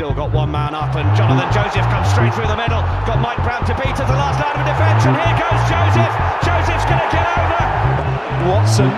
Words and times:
still 0.00 0.14
got 0.14 0.32
one 0.32 0.50
man 0.50 0.74
up, 0.74 0.96
and 0.96 1.04
Jonathan 1.14 1.44
Joseph 1.52 1.84
comes 1.92 2.08
straight 2.08 2.32
through 2.32 2.48
the 2.48 2.56
middle. 2.56 2.80
Got 3.04 3.20
Mike 3.20 3.36
Brown 3.44 3.60
to 3.68 3.74
beat 3.76 3.92
at 3.92 4.08
the 4.08 4.16
last 4.16 4.40
line 4.40 4.56
of 4.56 4.64
defence, 4.64 5.04
and 5.04 5.12
here 5.12 5.36
goes 5.36 5.60
Joseph. 5.68 6.14
Joseph's 6.40 6.88
going 6.88 7.04
to 7.04 7.10
get 7.12 7.28
over. 7.36 7.68
Watson 8.48 8.88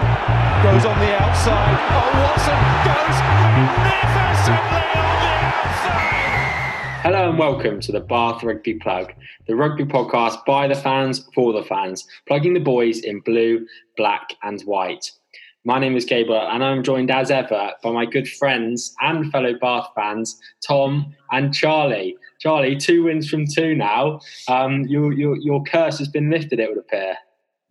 goes 0.62 0.86
on 0.86 0.94
the 1.02 1.10
outside. 1.18 1.74
Oh, 1.90 2.06
Watson 2.22 2.54
goes 2.86 3.18
magnificently 3.34 4.86
on 4.94 5.16
the 5.18 5.34
outside. 5.58 7.02
Hello 7.02 7.30
and 7.30 7.36
welcome 7.36 7.80
to 7.80 7.90
the 7.90 7.98
Bath 7.98 8.44
Rugby 8.44 8.74
Plug, 8.74 9.12
the 9.48 9.56
rugby 9.56 9.84
podcast 9.84 10.44
by 10.44 10.68
the 10.68 10.76
fans 10.76 11.28
for 11.34 11.52
the 11.52 11.64
fans, 11.64 12.06
plugging 12.28 12.54
the 12.54 12.60
boys 12.60 13.00
in 13.00 13.18
blue, 13.22 13.66
black, 13.96 14.36
and 14.44 14.62
white. 14.62 15.10
My 15.64 15.78
name 15.78 15.96
is 15.96 16.04
Gabriel, 16.04 16.48
and 16.50 16.64
I'm 16.64 16.82
joined 16.82 17.08
as 17.12 17.30
ever 17.30 17.72
by 17.84 17.92
my 17.92 18.04
good 18.04 18.28
friends 18.28 18.92
and 19.00 19.30
fellow 19.30 19.54
Bath 19.54 19.90
fans, 19.94 20.40
Tom 20.66 21.14
and 21.30 21.54
Charlie. 21.54 22.16
Charlie, 22.40 22.74
two 22.74 23.04
wins 23.04 23.30
from 23.30 23.44
two 23.46 23.76
now. 23.76 24.20
Um, 24.48 24.82
your, 24.88 25.12
your, 25.12 25.36
your 25.36 25.62
curse 25.62 25.98
has 25.98 26.08
been 26.08 26.30
lifted, 26.30 26.58
it 26.58 26.68
would 26.68 26.78
appear. 26.78 27.14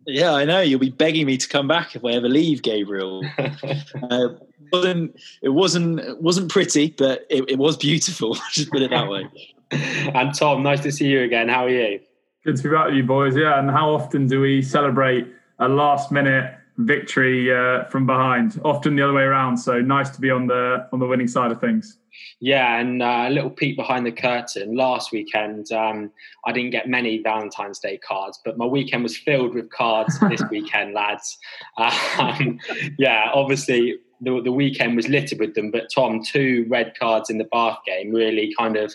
Yeah, 0.06 0.32
I 0.32 0.46
know. 0.46 0.60
You'll 0.62 0.80
be 0.80 0.88
begging 0.88 1.26
me 1.26 1.36
to 1.36 1.46
come 1.46 1.68
back 1.68 1.94
if 1.94 2.02
I 2.02 2.12
ever 2.12 2.30
leave, 2.30 2.62
Gabriel. 2.62 3.24
uh, 3.38 4.28
wasn't 4.72 5.14
it 5.42 5.50
wasn't 5.50 6.00
it 6.00 6.20
wasn't 6.20 6.50
pretty, 6.50 6.94
but 6.96 7.26
it, 7.28 7.44
it 7.48 7.58
was 7.58 7.76
beautiful. 7.76 8.34
Just 8.52 8.70
put 8.70 8.82
it 8.82 8.90
that 8.90 9.08
way. 9.08 9.28
and 9.70 10.34
Tom, 10.34 10.62
nice 10.62 10.80
to 10.80 10.90
see 10.90 11.06
you 11.06 11.22
again. 11.22 11.48
How 11.48 11.66
are 11.66 11.70
you? 11.70 12.00
Good 12.44 12.56
to 12.56 12.62
be 12.64 12.70
back 12.70 12.86
with 12.86 12.96
you, 12.96 13.04
boys. 13.04 13.36
Yeah, 13.36 13.60
and 13.60 13.70
how 13.70 13.90
often 13.90 14.26
do 14.26 14.40
we 14.40 14.62
celebrate 14.62 15.28
a 15.60 15.68
last 15.68 16.10
minute 16.10 16.52
victory 16.78 17.52
uh, 17.52 17.84
from 17.84 18.06
behind? 18.06 18.60
Often 18.64 18.96
the 18.96 19.02
other 19.02 19.12
way 19.12 19.22
around. 19.22 19.56
So 19.56 19.80
nice 19.80 20.10
to 20.10 20.20
be 20.20 20.30
on 20.30 20.46
the 20.46 20.88
on 20.92 20.98
the 20.98 21.06
winning 21.06 21.28
side 21.28 21.52
of 21.52 21.60
things. 21.60 21.98
Yeah, 22.40 22.78
and 22.78 23.02
uh, 23.02 23.24
a 23.28 23.30
little 23.30 23.50
peek 23.50 23.76
behind 23.76 24.04
the 24.04 24.12
curtain. 24.12 24.76
Last 24.76 25.12
weekend, 25.12 25.70
um, 25.72 26.10
I 26.44 26.52
didn't 26.52 26.70
get 26.70 26.88
many 26.88 27.22
Valentine's 27.22 27.78
Day 27.78 27.98
cards, 27.98 28.38
but 28.44 28.58
my 28.58 28.66
weekend 28.66 29.02
was 29.02 29.16
filled 29.16 29.54
with 29.54 29.70
cards 29.70 30.18
this 30.28 30.42
weekend, 30.50 30.92
lads. 30.92 31.38
Um, 31.78 32.58
yeah, 32.98 33.30
obviously 33.32 33.96
the, 34.22 34.40
the 34.40 34.52
weekend 34.52 34.96
was 34.96 35.08
littered 35.08 35.40
with 35.40 35.54
them. 35.54 35.70
But 35.70 35.88
Tom, 35.94 36.22
two 36.22 36.66
red 36.68 36.98
cards 36.98 37.28
in 37.28 37.38
the 37.38 37.44
Bath 37.44 37.78
game 37.86 38.12
really 38.12 38.54
kind 38.58 38.76
of, 38.76 38.94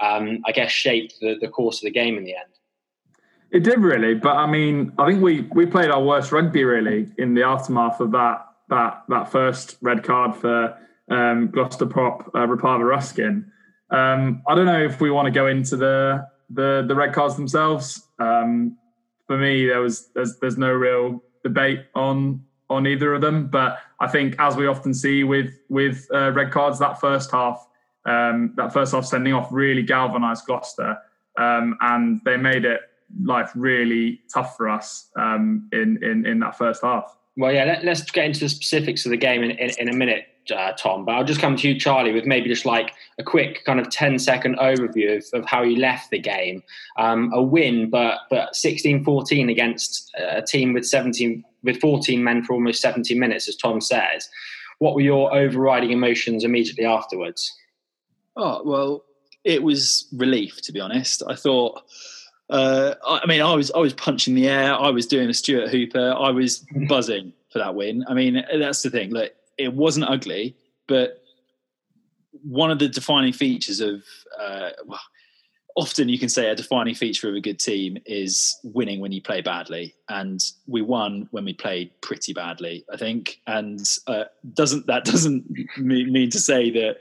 um, 0.00 0.40
I 0.44 0.52
guess, 0.52 0.70
shaped 0.70 1.14
the, 1.20 1.36
the 1.40 1.48
course 1.48 1.78
of 1.78 1.82
the 1.82 1.90
game 1.90 2.16
in 2.16 2.24
the 2.24 2.34
end. 2.34 2.55
It 3.50 3.62
did 3.62 3.78
really, 3.78 4.14
but 4.14 4.36
I 4.36 4.46
mean, 4.46 4.92
I 4.98 5.06
think 5.08 5.22
we 5.22 5.42
we 5.52 5.66
played 5.66 5.90
our 5.90 6.02
worst 6.02 6.32
rugby 6.32 6.64
really 6.64 7.08
in 7.16 7.34
the 7.34 7.44
aftermath 7.44 8.00
of 8.00 8.10
that 8.12 8.46
that 8.68 9.04
that 9.08 9.30
first 9.30 9.76
red 9.80 10.02
card 10.02 10.34
for 10.34 10.76
um, 11.10 11.48
Gloucester 11.48 11.86
prop 11.86 12.26
uh, 12.34 12.46
Rapava 12.46 12.86
Ruskin. 12.86 13.50
Um, 13.90 14.42
I 14.48 14.54
don't 14.54 14.66
know 14.66 14.82
if 14.82 15.00
we 15.00 15.10
want 15.10 15.26
to 15.26 15.30
go 15.30 15.46
into 15.46 15.76
the 15.76 16.26
the 16.50 16.84
the 16.86 16.94
red 16.94 17.12
cards 17.12 17.36
themselves. 17.36 18.02
Um, 18.18 18.76
for 19.26 19.38
me, 19.38 19.66
there 19.66 19.80
was 19.80 20.08
there's 20.14 20.38
there's 20.40 20.58
no 20.58 20.72
real 20.72 21.22
debate 21.44 21.84
on 21.94 22.44
on 22.68 22.86
either 22.86 23.14
of 23.14 23.20
them. 23.20 23.46
But 23.46 23.78
I 24.00 24.08
think, 24.08 24.34
as 24.38 24.56
we 24.56 24.66
often 24.66 24.92
see 24.92 25.24
with 25.24 25.54
with 25.68 26.06
uh, 26.12 26.32
red 26.32 26.50
cards, 26.50 26.78
that 26.80 27.00
first 27.00 27.30
half, 27.30 27.64
um, 28.04 28.54
that 28.56 28.72
first 28.72 28.92
half 28.92 29.04
sending 29.04 29.32
off 29.32 29.48
really 29.52 29.82
galvanised 29.82 30.46
Gloucester, 30.46 30.98
um, 31.38 31.76
and 31.80 32.20
they 32.24 32.36
made 32.36 32.64
it 32.64 32.80
life 33.22 33.50
really 33.54 34.20
tough 34.32 34.56
for 34.56 34.68
us 34.68 35.08
um, 35.16 35.68
in 35.72 36.02
in 36.02 36.26
in 36.26 36.38
that 36.40 36.56
first 36.56 36.82
half. 36.82 37.16
Well, 37.36 37.52
yeah, 37.52 37.64
let, 37.64 37.86
us 37.86 38.02
get 38.10 38.24
into 38.24 38.40
the 38.40 38.48
specifics 38.48 39.04
of 39.04 39.10
the 39.10 39.16
game 39.18 39.42
in, 39.42 39.50
in, 39.52 39.70
in 39.78 39.88
a 39.90 39.92
minute, 39.92 40.26
uh, 40.54 40.72
Tom. 40.72 41.04
But 41.04 41.16
I'll 41.16 41.24
just 41.24 41.40
come 41.40 41.54
to 41.56 41.68
you, 41.68 41.78
Charlie, 41.78 42.12
with 42.12 42.24
maybe 42.24 42.48
just 42.48 42.64
like 42.64 42.92
a 43.18 43.22
quick 43.22 43.62
kind 43.66 43.78
of 43.78 43.90
10 43.90 44.18
second 44.18 44.56
overview 44.56 45.18
of, 45.18 45.40
of 45.40 45.46
how 45.46 45.62
you 45.62 45.76
left 45.76 46.10
the 46.10 46.18
game. 46.18 46.62
Um, 46.96 47.30
a 47.34 47.42
win, 47.42 47.90
but 47.90 48.20
but 48.30 48.56
16 48.56 49.04
14 49.04 49.50
against 49.50 50.10
a 50.18 50.40
team 50.40 50.72
with 50.72 50.86
17 50.86 51.44
with 51.62 51.78
14 51.78 52.24
men 52.24 52.42
for 52.42 52.54
almost 52.54 52.80
70 52.80 53.14
minutes, 53.18 53.48
as 53.48 53.56
Tom 53.56 53.82
says. 53.82 54.28
What 54.78 54.94
were 54.94 55.02
your 55.02 55.34
overriding 55.34 55.90
emotions 55.90 56.42
immediately 56.42 56.86
afterwards? 56.86 57.54
Oh, 58.36 58.62
well, 58.64 59.04
it 59.44 59.62
was 59.62 60.08
relief, 60.16 60.62
to 60.62 60.72
be 60.72 60.80
honest. 60.80 61.22
I 61.28 61.34
thought. 61.34 61.82
Uh, 62.48 62.94
I 63.06 63.26
mean, 63.26 63.40
I 63.42 63.54
was 63.54 63.70
I 63.72 63.78
was 63.78 63.92
punching 63.92 64.34
the 64.34 64.48
air. 64.48 64.74
I 64.74 64.90
was 64.90 65.06
doing 65.06 65.28
a 65.28 65.34
Stuart 65.34 65.68
Hooper. 65.68 66.14
I 66.16 66.30
was 66.30 66.64
buzzing 66.88 67.32
for 67.52 67.58
that 67.58 67.74
win. 67.74 68.04
I 68.08 68.14
mean, 68.14 68.44
that's 68.58 68.82
the 68.82 68.90
thing. 68.90 69.10
Look, 69.10 69.32
it 69.58 69.72
wasn't 69.72 70.08
ugly, 70.08 70.56
but 70.86 71.22
one 72.42 72.70
of 72.70 72.78
the 72.78 72.88
defining 72.88 73.32
features 73.32 73.80
of 73.80 74.04
uh, 74.38 74.70
well, 74.86 75.00
often 75.76 76.08
you 76.08 76.18
can 76.18 76.30
say 76.30 76.48
a 76.48 76.54
defining 76.54 76.94
feature 76.94 77.28
of 77.28 77.34
a 77.34 77.40
good 77.40 77.58
team 77.58 77.98
is 78.06 78.58
winning 78.64 78.98
when 78.98 79.12
you 79.12 79.20
play 79.20 79.42
badly, 79.42 79.94
and 80.08 80.42
we 80.66 80.80
won 80.80 81.28
when 81.30 81.44
we 81.44 81.52
played 81.52 81.90
pretty 82.00 82.32
badly, 82.32 82.84
I 82.90 82.96
think. 82.96 83.40
And 83.46 83.80
uh, 84.06 84.24
doesn't 84.54 84.86
that 84.86 85.04
doesn't 85.04 85.44
mean 85.78 86.30
to 86.30 86.40
say 86.40 86.70
that 86.70 86.98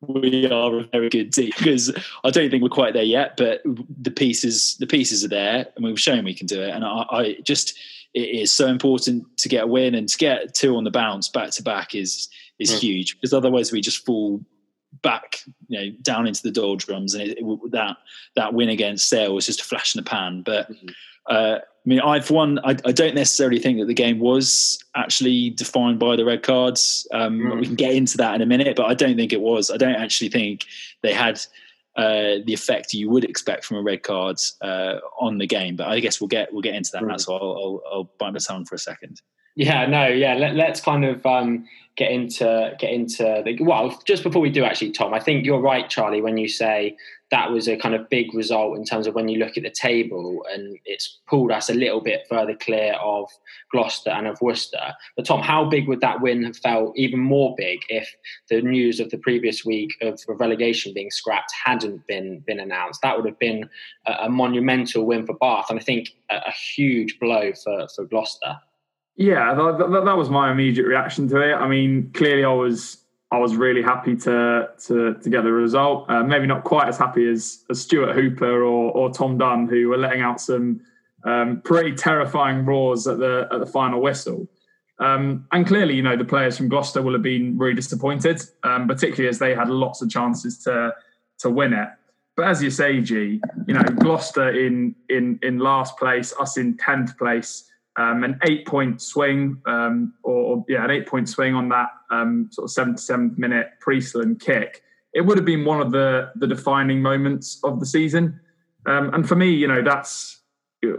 we 0.00 0.48
are 0.48 0.78
a 0.78 0.84
very 0.84 1.08
good 1.10 1.32
team 1.32 1.50
because 1.58 1.92
I 2.22 2.30
don't 2.30 2.50
think 2.50 2.62
we're 2.62 2.68
quite 2.68 2.94
there 2.94 3.02
yet. 3.02 3.36
But 3.36 3.62
the 3.64 4.12
pieces 4.12 4.76
the 4.78 4.86
pieces 4.86 5.24
are 5.24 5.28
there, 5.28 5.66
and 5.74 5.84
we've 5.84 6.00
shown 6.00 6.24
we 6.24 6.34
can 6.34 6.46
do 6.46 6.62
it. 6.62 6.70
And 6.70 6.84
I, 6.84 7.04
I 7.10 7.36
just 7.42 7.76
it 8.14 8.30
is 8.30 8.52
so 8.52 8.68
important 8.68 9.36
to 9.38 9.48
get 9.48 9.64
a 9.64 9.66
win 9.66 9.94
and 9.96 10.08
to 10.08 10.16
get 10.16 10.54
two 10.54 10.76
on 10.76 10.84
the 10.84 10.90
bounce 10.90 11.28
back 11.28 11.50
to 11.50 11.62
back 11.62 11.94
is 11.96 12.28
is 12.60 12.70
mm. 12.70 12.78
huge 12.78 13.16
because 13.16 13.34
otherwise 13.34 13.72
we 13.72 13.80
just 13.80 14.06
fall 14.06 14.40
back, 15.02 15.40
you 15.68 15.78
know, 15.78 15.96
down 16.02 16.26
into 16.26 16.42
the 16.42 16.50
doldrums, 16.50 17.14
and 17.14 17.22
it, 17.22 17.38
it, 17.38 17.70
that 17.72 17.96
that 18.36 18.54
win 18.54 18.68
against 18.68 19.08
Sale 19.08 19.34
was 19.34 19.46
just 19.46 19.60
a 19.60 19.64
flash 19.64 19.94
in 19.94 20.02
the 20.02 20.08
pan. 20.08 20.42
But 20.42 20.70
mm-hmm. 20.70 20.88
uh, 21.28 21.58
I 21.58 21.88
mean, 21.88 22.00
I've 22.00 22.30
won. 22.30 22.58
I, 22.60 22.70
I, 22.84 22.92
don't 22.92 23.14
necessarily 23.14 23.58
think 23.58 23.78
that 23.78 23.86
the 23.86 23.94
game 23.94 24.18
was 24.18 24.82
actually 24.96 25.50
defined 25.50 25.98
by 25.98 26.16
the 26.16 26.24
red 26.24 26.42
cards. 26.42 27.06
Um, 27.12 27.40
mm. 27.40 27.60
We 27.60 27.66
can 27.66 27.74
get 27.74 27.94
into 27.94 28.16
that 28.18 28.34
in 28.34 28.40
a 28.40 28.46
minute, 28.46 28.76
but 28.76 28.86
I 28.86 28.94
don't 28.94 29.16
think 29.16 29.32
it 29.32 29.40
was. 29.40 29.70
I 29.70 29.76
don't 29.76 29.96
actually 29.96 30.30
think 30.30 30.64
they 31.02 31.12
had 31.12 31.40
uh, 31.96 32.40
the 32.44 32.54
effect 32.54 32.94
you 32.94 33.10
would 33.10 33.24
expect 33.24 33.64
from 33.64 33.76
a 33.76 33.82
red 33.82 34.02
card 34.02 34.38
uh, 34.62 34.94
on 35.20 35.36
the 35.38 35.46
game. 35.46 35.76
But 35.76 35.88
I 35.88 36.00
guess 36.00 36.20
we'll 36.20 36.28
get 36.28 36.52
we'll 36.52 36.62
get 36.62 36.74
into 36.74 36.90
that. 36.92 37.02
Mm. 37.02 37.20
So 37.20 37.34
I'll, 37.34 37.40
I'll, 37.40 37.82
I'll 37.92 38.10
bite 38.18 38.32
my 38.32 38.38
tongue 38.38 38.64
for 38.64 38.76
a 38.76 38.78
second. 38.78 39.20
Yeah, 39.56 39.86
no, 39.86 40.08
yeah. 40.08 40.34
Let, 40.34 40.58
us 40.58 40.80
kind 40.80 41.04
of 41.04 41.24
um, 41.24 41.66
get 41.96 42.10
into 42.10 42.72
get 42.78 42.92
into 42.92 43.42
the 43.44 43.56
well. 43.62 44.00
Just 44.04 44.22
before 44.22 44.42
we 44.42 44.50
do, 44.50 44.64
actually, 44.64 44.90
Tom, 44.90 45.14
I 45.14 45.20
think 45.20 45.44
you're 45.44 45.60
right, 45.60 45.88
Charlie, 45.88 46.20
when 46.20 46.36
you 46.36 46.48
say 46.48 46.96
that 47.30 47.50
was 47.50 47.68
a 47.68 47.76
kind 47.76 47.94
of 47.94 48.08
big 48.10 48.34
result 48.34 48.76
in 48.76 48.84
terms 48.84 49.06
of 49.06 49.14
when 49.14 49.28
you 49.28 49.38
look 49.38 49.56
at 49.56 49.62
the 49.62 49.70
table, 49.70 50.44
and 50.52 50.78
it's 50.84 51.20
pulled 51.28 51.50
us 51.50 51.70
a 51.70 51.74
little 51.74 52.00
bit 52.00 52.26
further 52.28 52.54
clear 52.54 52.94
of 52.94 53.28
Gloucester 53.70 54.10
and 54.10 54.26
of 54.26 54.40
Worcester. 54.40 54.94
But 55.16 55.26
Tom, 55.26 55.40
how 55.40 55.64
big 55.64 55.88
would 55.88 56.00
that 56.00 56.20
win 56.20 56.44
have 56.44 56.56
felt? 56.56 56.96
Even 56.96 57.20
more 57.20 57.54
big 57.56 57.80
if 57.88 58.12
the 58.50 58.60
news 58.60 58.98
of 58.98 59.10
the 59.10 59.18
previous 59.18 59.64
week 59.64 59.92
of 60.00 60.20
relegation 60.28 60.92
being 60.94 61.10
scrapped 61.10 61.52
hadn't 61.64 62.06
been 62.06 62.40
been 62.40 62.60
announced. 62.60 63.00
That 63.02 63.16
would 63.16 63.26
have 63.26 63.38
been 63.38 63.68
a, 64.06 64.12
a 64.24 64.28
monumental 64.28 65.06
win 65.06 65.26
for 65.26 65.34
Bath, 65.34 65.66
and 65.70 65.78
I 65.78 65.82
think 65.82 66.10
a, 66.30 66.36
a 66.36 66.52
huge 66.52 67.18
blow 67.20 67.52
for 67.52 67.86
for 67.94 68.04
Gloucester. 68.04 68.56
Yeah, 69.16 69.54
that, 69.54 69.78
that, 69.78 70.04
that, 70.04 70.16
was 70.16 70.28
my 70.28 70.50
immediate 70.50 70.86
reaction 70.86 71.28
to 71.28 71.40
it. 71.40 71.54
I 71.54 71.68
mean, 71.68 72.10
clearly, 72.14 72.44
I 72.44 72.52
was 72.52 72.98
I 73.30 73.38
was 73.38 73.56
really 73.56 73.82
happy 73.82 74.16
to 74.16 74.70
to 74.86 75.14
to 75.14 75.30
get 75.30 75.42
the 75.42 75.52
result. 75.52 76.10
Uh, 76.10 76.24
maybe 76.24 76.46
not 76.46 76.64
quite 76.64 76.88
as 76.88 76.98
happy 76.98 77.28
as, 77.28 77.64
as 77.70 77.80
Stuart 77.80 78.14
Hooper 78.14 78.62
or, 78.62 78.90
or 78.90 79.10
Tom 79.10 79.38
Dunn, 79.38 79.68
who 79.68 79.88
were 79.88 79.98
letting 79.98 80.20
out 80.20 80.40
some 80.40 80.80
um, 81.24 81.60
pretty 81.64 81.94
terrifying 81.94 82.64
roars 82.64 83.06
at 83.06 83.18
the 83.18 83.48
at 83.52 83.60
the 83.60 83.66
final 83.66 84.00
whistle. 84.00 84.48
Um, 84.98 85.46
and 85.52 85.66
clearly, 85.66 85.94
you 85.94 86.02
know, 86.02 86.16
the 86.16 86.24
players 86.24 86.56
from 86.56 86.68
Gloucester 86.68 87.02
will 87.02 87.12
have 87.12 87.22
been 87.22 87.58
really 87.58 87.74
disappointed, 87.74 88.40
um, 88.62 88.86
particularly 88.86 89.28
as 89.28 89.38
they 89.38 89.54
had 89.54 89.68
lots 89.68 90.02
of 90.02 90.10
chances 90.10 90.58
to 90.64 90.92
to 91.38 91.50
win 91.50 91.72
it. 91.72 91.88
But 92.36 92.48
as 92.48 92.62
you 92.62 92.70
say, 92.70 93.00
G, 93.00 93.40
you 93.66 93.74
know, 93.74 93.82
Gloucester 93.82 94.50
in 94.50 94.96
in 95.08 95.38
in 95.42 95.58
last 95.58 95.96
place, 95.98 96.34
us 96.38 96.56
in 96.56 96.76
tenth 96.76 97.16
place 97.16 97.70
um, 97.96 98.24
an 98.24 98.38
eight 98.44 98.66
point 98.66 99.00
swing, 99.00 99.60
um, 99.66 100.14
or, 100.22 100.64
yeah, 100.68 100.84
an 100.84 100.90
eight 100.90 101.06
point 101.06 101.28
swing 101.28 101.54
on 101.54 101.68
that 101.68 101.90
um, 102.10 102.48
sort 102.50 102.64
of 102.64 102.70
77 102.70 103.34
minute 103.36 103.68
Priestland 103.80 104.40
kick. 104.40 104.82
It 105.12 105.20
would 105.20 105.38
have 105.38 105.44
been 105.44 105.64
one 105.64 105.80
of 105.80 105.92
the 105.92 106.32
the 106.34 106.46
defining 106.46 107.00
moments 107.00 107.60
of 107.62 107.78
the 107.78 107.86
season. 107.86 108.40
Um, 108.86 109.14
and 109.14 109.26
for 109.26 109.36
me, 109.36 109.50
you 109.50 109.68
know, 109.68 109.80
that's 109.82 110.40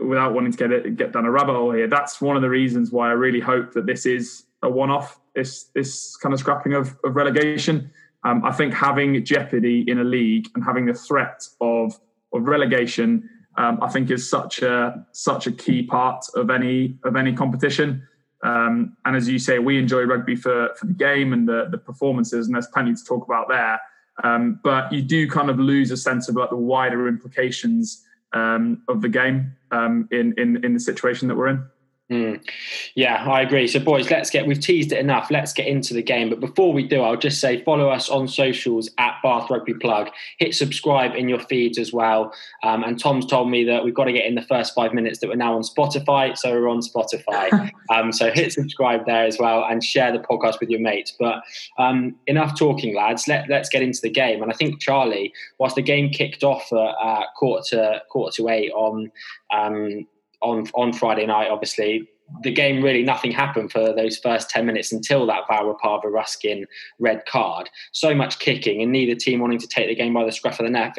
without 0.01 0.33
wanting 0.33 0.51
to 0.51 0.57
get 0.57 0.71
it 0.71 0.95
get 0.95 1.11
down 1.11 1.25
a 1.25 1.31
rabbit 1.31 1.53
hole 1.53 1.71
here. 1.71 1.87
That's 1.87 2.21
one 2.21 2.35
of 2.35 2.41
the 2.41 2.49
reasons 2.49 2.91
why 2.91 3.09
I 3.09 3.13
really 3.13 3.41
hope 3.41 3.73
that 3.73 3.85
this 3.85 4.05
is 4.05 4.43
a 4.63 4.69
one 4.69 4.89
off. 4.89 5.19
This 5.35 5.65
this 5.75 6.15
kind 6.15 6.33
of 6.33 6.39
scrapping 6.39 6.73
of, 6.73 6.97
of 7.03 7.15
relegation. 7.15 7.91
Um, 8.23 8.43
I 8.43 8.51
think 8.51 8.73
having 8.73 9.23
jeopardy 9.23 9.83
in 9.87 9.99
a 9.99 10.03
league 10.03 10.47
and 10.55 10.63
having 10.63 10.85
the 10.85 10.93
threat 10.93 11.47
of 11.59 11.99
of 12.33 12.47
relegation 12.47 13.29
um, 13.57 13.79
I 13.81 13.89
think 13.89 14.11
is 14.11 14.29
such 14.29 14.61
a 14.61 15.05
such 15.11 15.47
a 15.47 15.51
key 15.51 15.83
part 15.83 16.25
of 16.35 16.49
any 16.49 16.97
of 17.03 17.15
any 17.15 17.33
competition. 17.33 18.07
Um, 18.43 18.95
and 19.05 19.15
as 19.15 19.27
you 19.27 19.39
say, 19.39 19.59
we 19.59 19.79
enjoy 19.79 20.03
rugby 20.03 20.35
for, 20.35 20.69
for 20.77 20.85
the 20.85 20.93
game 20.93 21.33
and 21.33 21.47
the, 21.47 21.67
the 21.71 21.79
performances, 21.79 22.45
and 22.45 22.53
there's 22.53 22.67
plenty 22.67 22.93
to 22.93 23.03
talk 23.03 23.25
about 23.25 23.47
there. 23.47 23.81
Um, 24.23 24.59
but 24.63 24.91
you 24.91 25.01
do 25.01 25.29
kind 25.29 25.49
of 25.49 25.59
lose 25.59 25.89
a 25.91 25.97
sense 25.97 26.29
of 26.29 26.35
like 26.35 26.49
the 26.49 26.55
wider 26.55 27.07
implications 27.07 28.03
um, 28.33 28.83
of 28.87 29.01
the 29.01 29.09
game 29.09 29.53
um, 29.71 30.07
in, 30.11 30.33
in 30.37 30.63
in 30.63 30.73
the 30.73 30.79
situation 30.79 31.27
that 31.27 31.35
we're 31.35 31.47
in. 31.47 31.65
Mm. 32.11 32.47
Yeah, 32.93 33.15
I 33.15 33.41
agree. 33.41 33.67
So, 33.67 33.79
boys, 33.79 34.11
let's 34.11 34.29
get, 34.29 34.45
we've 34.45 34.59
teased 34.59 34.91
it 34.91 34.99
enough. 34.99 35.31
Let's 35.31 35.53
get 35.53 35.65
into 35.65 35.95
the 35.95 36.03
game. 36.03 36.29
But 36.29 36.39
before 36.39 36.71
we 36.71 36.87
do, 36.87 37.01
I'll 37.01 37.17
just 37.17 37.41
say 37.41 37.63
follow 37.63 37.89
us 37.89 38.09
on 38.09 38.27
socials 38.27 38.91
at 38.99 39.15
Bath 39.23 39.49
Rugby 39.49 39.73
Plug. 39.73 40.09
Hit 40.37 40.53
subscribe 40.53 41.15
in 41.15 41.27
your 41.27 41.39
feeds 41.39 41.79
as 41.79 41.91
well. 41.91 42.31
Um, 42.61 42.83
and 42.83 42.99
Tom's 42.99 43.25
told 43.25 43.49
me 43.49 43.63
that 43.63 43.83
we've 43.83 43.95
got 43.95 44.03
to 44.03 44.11
get 44.11 44.25
in 44.25 44.35
the 44.35 44.43
first 44.43 44.75
five 44.75 44.93
minutes 44.93 45.19
that 45.19 45.29
we're 45.29 45.35
now 45.35 45.55
on 45.55 45.63
Spotify. 45.63 46.37
So, 46.37 46.51
we're 46.51 46.69
on 46.69 46.81
Spotify. 46.81 47.71
um, 47.89 48.11
so, 48.11 48.29
hit 48.31 48.53
subscribe 48.53 49.07
there 49.07 49.25
as 49.25 49.39
well 49.39 49.65
and 49.67 49.83
share 49.83 50.11
the 50.11 50.19
podcast 50.19 50.59
with 50.59 50.69
your 50.69 50.81
mates. 50.81 51.15
But 51.19 51.41
um, 51.79 52.15
enough 52.27 52.55
talking, 52.55 52.95
lads. 52.95 53.27
Let, 53.27 53.49
let's 53.49 53.69
get 53.69 53.81
into 53.81 54.01
the 54.03 54.11
game. 54.11 54.43
And 54.43 54.51
I 54.51 54.55
think, 54.55 54.79
Charlie, 54.79 55.33
whilst 55.57 55.75
the 55.75 55.81
game 55.81 56.11
kicked 56.11 56.43
off 56.43 56.71
at 56.71 56.77
uh, 56.77 57.23
quarter, 57.35 57.63
to, 57.69 58.01
quarter 58.09 58.35
to 58.35 58.49
eight 58.49 58.71
on 58.73 59.11
um, 59.51 60.05
on 60.45 60.67
on 60.73 60.93
Friday 60.93 61.25
night, 61.25 61.49
obviously, 61.49 62.07
the 62.41 62.51
game 62.51 62.83
really 62.83 63.03
nothing 63.03 63.31
happened 63.31 63.71
for 63.71 63.93
those 63.93 64.17
first 64.17 64.49
10 64.49 64.65
minutes 64.65 64.91
until 64.91 65.25
that 65.27 65.43
Val 65.47 65.73
Rapava 65.73 66.05
Ruskin 66.05 66.65
red 66.99 67.25
card. 67.25 67.69
So 67.91 68.15
much 68.15 68.39
kicking 68.39 68.81
and 68.81 68.91
neither 68.91 69.15
team 69.15 69.39
wanting 69.39 69.59
to 69.59 69.67
take 69.67 69.87
the 69.87 69.95
game 69.95 70.13
by 70.13 70.25
the 70.25 70.31
scruff 70.31 70.59
of 70.59 70.65
the 70.65 70.71
neck. 70.71 70.95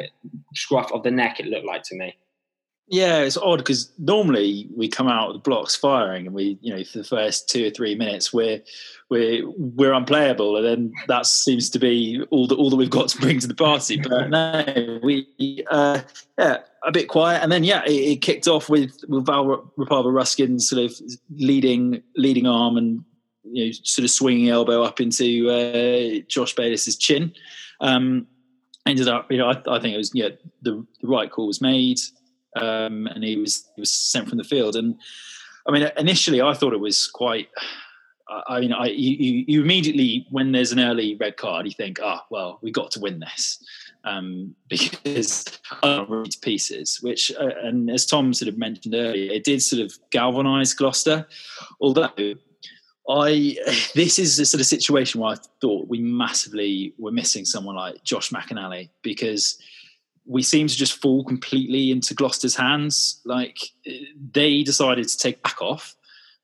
Scruff 0.55 0.91
of 0.91 1.03
the 1.03 1.11
neck, 1.11 1.39
it 1.39 1.47
looked 1.47 1.65
like 1.65 1.83
to 1.83 1.95
me. 1.95 2.15
Yeah, 2.89 3.19
it's 3.19 3.35
odd 3.35 3.57
because 3.57 3.91
normally 3.99 4.69
we 4.73 4.87
come 4.87 5.09
out 5.09 5.27
of 5.27 5.33
the 5.33 5.39
blocks 5.39 5.75
firing, 5.75 6.25
and 6.25 6.33
we, 6.33 6.57
you 6.61 6.73
know, 6.73 6.83
for 6.85 6.99
the 6.99 7.03
first 7.03 7.49
two 7.49 7.67
or 7.67 7.69
three 7.69 7.95
minutes 7.95 8.31
we're 8.31 8.61
we're 9.09 9.43
we're 9.57 9.91
unplayable, 9.91 10.55
and 10.55 10.65
then 10.65 10.93
that 11.09 11.25
seems 11.25 11.69
to 11.71 11.79
be 11.79 12.23
all 12.29 12.47
that 12.47 12.55
all 12.55 12.69
that 12.69 12.77
we've 12.77 12.89
got 12.89 13.09
to 13.09 13.17
bring 13.17 13.39
to 13.39 13.47
the 13.47 13.55
party. 13.55 13.99
But 13.99 14.29
no, 14.29 14.99
we 15.03 15.27
uh, 15.69 15.99
yeah 16.39 16.59
a 16.83 16.91
bit 16.93 17.09
quiet, 17.09 17.43
and 17.43 17.51
then 17.51 17.65
yeah, 17.65 17.83
it, 17.85 17.91
it 17.91 18.21
kicked 18.21 18.47
off 18.47 18.69
with 18.69 19.03
with 19.09 19.25
Val 19.25 19.69
Rapava 19.77 20.13
Ruskin 20.13 20.57
sort 20.57 20.85
of 20.85 20.97
leading 21.35 22.01
leading 22.15 22.47
arm 22.47 22.77
and 22.77 23.03
you 23.43 23.65
know 23.65 23.71
sort 23.83 24.05
of 24.05 24.11
swinging 24.11 24.47
elbow 24.47 24.81
up 24.83 25.01
into 25.01 25.49
uh, 25.49 26.23
Josh 26.29 26.55
Bayliss's 26.55 26.95
chin. 26.95 27.33
Um, 27.81 28.27
ended 28.85 29.09
up, 29.09 29.29
you 29.29 29.37
know, 29.37 29.49
I, 29.49 29.61
I 29.75 29.79
think 29.81 29.93
it 29.93 29.97
was 29.97 30.11
yeah 30.13 30.29
the, 30.61 30.85
the 31.01 31.07
right 31.07 31.29
call 31.29 31.47
was 31.47 31.59
made 31.59 31.99
um, 32.57 33.07
and 33.07 33.23
he 33.23 33.37
was 33.37 33.69
he 33.75 33.81
was 33.81 33.91
sent 33.91 34.29
from 34.29 34.37
the 34.37 34.43
field. 34.43 34.75
And 34.75 34.99
I 35.67 35.71
mean, 35.71 35.89
initially 35.97 36.41
I 36.41 36.53
thought 36.53 36.73
it 36.73 36.79
was 36.79 37.07
quite. 37.07 37.49
I 38.49 38.59
mean, 38.59 38.73
I 38.73 38.87
you, 38.87 39.45
you 39.47 39.61
immediately 39.61 40.27
when 40.31 40.51
there's 40.51 40.73
an 40.73 40.81
early 40.81 41.15
red 41.15 41.37
card, 41.37 41.65
you 41.65 41.71
think, 41.71 41.99
ah, 42.03 42.21
oh, 42.21 42.25
well, 42.29 42.59
we 42.61 42.71
got 42.71 42.91
to 42.91 42.99
win 42.99 43.19
this 43.19 43.63
um, 44.07 44.55
because 44.69 45.45
read 45.83 46.35
pieces. 46.41 46.99
Which, 47.01 47.31
uh, 47.39 47.51
and 47.63 47.89
as 47.89 48.05
Tom 48.05 48.33
sort 48.33 48.49
of 48.49 48.57
mentioned 48.57 48.95
earlier, 48.95 49.31
it 49.31 49.43
did 49.43 49.61
sort 49.61 49.81
of 49.81 49.93
galvanise 50.11 50.73
Gloucester. 50.73 51.27
Although 51.79 52.35
I, 53.09 53.57
this 53.95 54.19
is 54.19 54.39
a 54.39 54.45
sort 54.45 54.61
of 54.61 54.67
situation 54.67 55.21
where 55.21 55.33
I 55.33 55.37
thought 55.61 55.87
we 55.87 55.99
massively 55.99 56.93
were 56.97 57.11
missing 57.11 57.45
someone 57.45 57.75
like 57.75 58.03
Josh 58.03 58.31
McNally 58.31 58.89
because 59.01 59.59
we 60.27 60.43
seem 60.43 60.67
to 60.67 60.75
just 60.75 61.01
fall 61.01 61.23
completely 61.23 61.89
into 61.89 62.13
Gloucester's 62.13 62.55
hands. 62.55 63.21
Like 63.25 63.57
they 64.33 64.61
decided 64.61 65.07
to 65.07 65.17
take 65.17 65.41
back 65.41 65.61
off. 65.61 65.95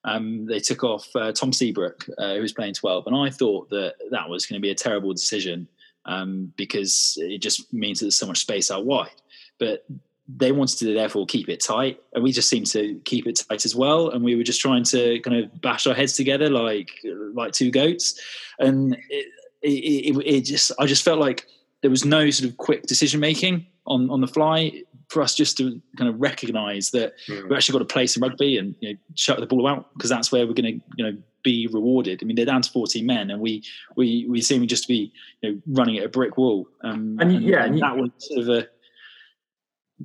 Um, 0.06 0.46
they 0.48 0.60
took 0.60 0.84
off 0.84 1.08
uh, 1.16 1.32
Tom 1.32 1.54
Seabrook, 1.54 2.06
uh, 2.18 2.36
who 2.36 2.42
was 2.42 2.54
playing 2.54 2.74
12, 2.74 3.08
and 3.08 3.16
I 3.16 3.30
thought 3.30 3.70
that 3.70 3.96
that 4.12 4.30
was 4.30 4.46
going 4.46 4.60
to 4.60 4.66
be 4.66 4.72
a 4.72 4.76
terrible 4.76 5.14
decision 5.14 5.68
um, 6.06 6.52
because 6.58 7.18
it 7.22 7.42
just 7.42 7.72
means 7.74 8.00
that 8.00 8.06
there's 8.06 8.18
so 8.18 8.28
much 8.28 8.40
space 8.40 8.70
out 8.70 8.86
wide. 8.86 9.22
But 9.60 9.86
they 10.28 10.52
wanted 10.52 10.80
to 10.80 10.94
therefore 10.94 11.26
keep 11.26 11.50
it 11.50 11.64
tight, 11.64 12.02
and 12.14 12.24
we 12.24 12.32
just 12.32 12.50
seemed 12.50 12.68
to 12.68 13.00
keep 13.06 13.28
it 13.28 13.42
tight 13.48 13.66
as 13.66 13.76
well. 13.76 14.10
And 14.10 14.24
we 14.24 14.36
were 14.36 14.44
just 14.44 14.62
trying 14.62 14.84
to 14.86 15.20
kind 15.22 15.38
of 15.38 15.62
bash 15.62 15.88
our 15.88 15.94
heads 15.94 16.14
together 16.14 16.50
like 16.50 16.90
like 17.34 17.54
two 17.54 17.72
goats, 17.72 18.20
and 18.60 18.96
it, 19.10 19.28
it, 19.62 20.16
it, 20.18 20.18
it 20.26 20.42
just 20.42 20.72
I 20.80 20.86
just 20.86 21.04
felt 21.04 21.20
like 21.20 21.48
there 21.82 21.92
was 21.92 22.06
no 22.06 22.30
sort 22.30 22.50
of 22.50 22.58
quick 22.58 22.84
decision 22.84 23.20
making 23.20 23.68
on 23.86 24.10
on 24.10 24.22
the 24.22 24.28
fly 24.28 24.72
for 25.10 25.22
us 25.22 25.36
just 25.36 25.58
to 25.58 25.82
kind 25.98 26.10
of 26.10 26.20
recognise 26.20 26.90
that 26.92 27.14
mm. 27.28 27.44
we've 27.44 27.52
actually 27.52 27.74
got 27.74 27.88
to 27.88 27.94
play 27.94 28.08
some 28.08 28.24
rugby 28.24 28.58
and 28.58 28.76
you 28.80 28.90
know, 28.90 29.00
shut 29.16 29.40
the 29.40 29.46
ball 29.46 29.68
out 29.68 29.94
because 29.94 30.10
that's 30.10 30.32
where 30.32 30.48
we're 30.48 30.54
going 30.54 30.80
to 30.80 30.86
you 30.98 31.06
know 31.06 31.18
be 31.44 31.68
rewarded. 31.68 32.20
I 32.22 32.26
mean, 32.26 32.36
they're 32.36 32.46
down 32.46 32.62
to 32.62 32.72
14 32.72 33.06
men, 33.06 33.30
and 33.30 33.42
we 33.42 33.64
we 33.96 34.26
we 34.28 34.42
seem 34.42 34.66
just 34.68 34.84
to 34.84 34.88
be 34.88 35.14
you 35.42 35.52
know 35.52 35.62
running 35.68 35.98
at 35.98 36.06
a 36.06 36.10
brick 36.10 36.38
wall. 36.38 36.68
Um, 36.84 37.18
and, 37.20 37.32
and, 37.32 37.44
yeah, 37.44 37.66
and, 37.66 37.80
that 37.82 37.96
was 37.96 38.10
sort 38.18 38.42
of 38.42 38.50
a. 38.50 38.68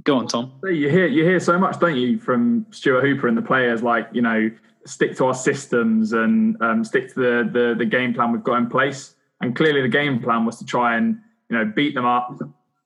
Go 0.04 0.18
on, 0.18 0.28
Tom. 0.28 0.52
You 0.64 0.90
hear 0.90 1.06
you 1.06 1.24
hear 1.24 1.40
so 1.40 1.58
much, 1.58 1.80
don't 1.80 1.96
you, 1.96 2.18
from 2.18 2.66
Stuart 2.70 3.02
Hooper 3.02 3.26
and 3.26 3.36
the 3.36 3.42
players? 3.42 3.82
Like 3.82 4.08
you 4.12 4.22
know, 4.22 4.50
stick 4.84 5.16
to 5.16 5.26
our 5.26 5.34
systems 5.34 6.12
and 6.12 6.60
um, 6.62 6.84
stick 6.84 7.14
to 7.14 7.20
the, 7.20 7.50
the 7.50 7.74
the 7.78 7.86
game 7.86 8.12
plan 8.14 8.32
we've 8.32 8.44
got 8.44 8.58
in 8.58 8.68
place. 8.68 9.14
And 9.40 9.56
clearly, 9.56 9.80
the 9.80 9.88
game 9.88 10.20
plan 10.20 10.44
was 10.44 10.58
to 10.58 10.64
try 10.64 10.96
and 10.96 11.18
you 11.48 11.56
know 11.56 11.64
beat 11.64 11.94
them 11.94 12.04
up, 12.04 12.38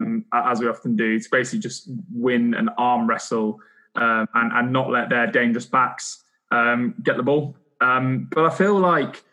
um, 0.02 0.24
as 0.32 0.60
we 0.60 0.68
often 0.68 0.96
do, 0.96 1.18
to 1.18 1.28
basically 1.30 1.60
just 1.60 1.88
win 2.12 2.54
an 2.54 2.68
arm 2.78 3.08
wrestle 3.08 3.60
um, 3.96 4.26
and, 4.34 4.52
and 4.52 4.72
not 4.72 4.90
let 4.90 5.08
their 5.08 5.26
dangerous 5.26 5.66
backs 5.66 6.24
um, 6.50 6.94
get 7.02 7.16
the 7.16 7.22
ball. 7.22 7.56
Um, 7.80 8.28
but 8.30 8.44
I 8.44 8.50
feel 8.50 8.78
like, 8.78 9.24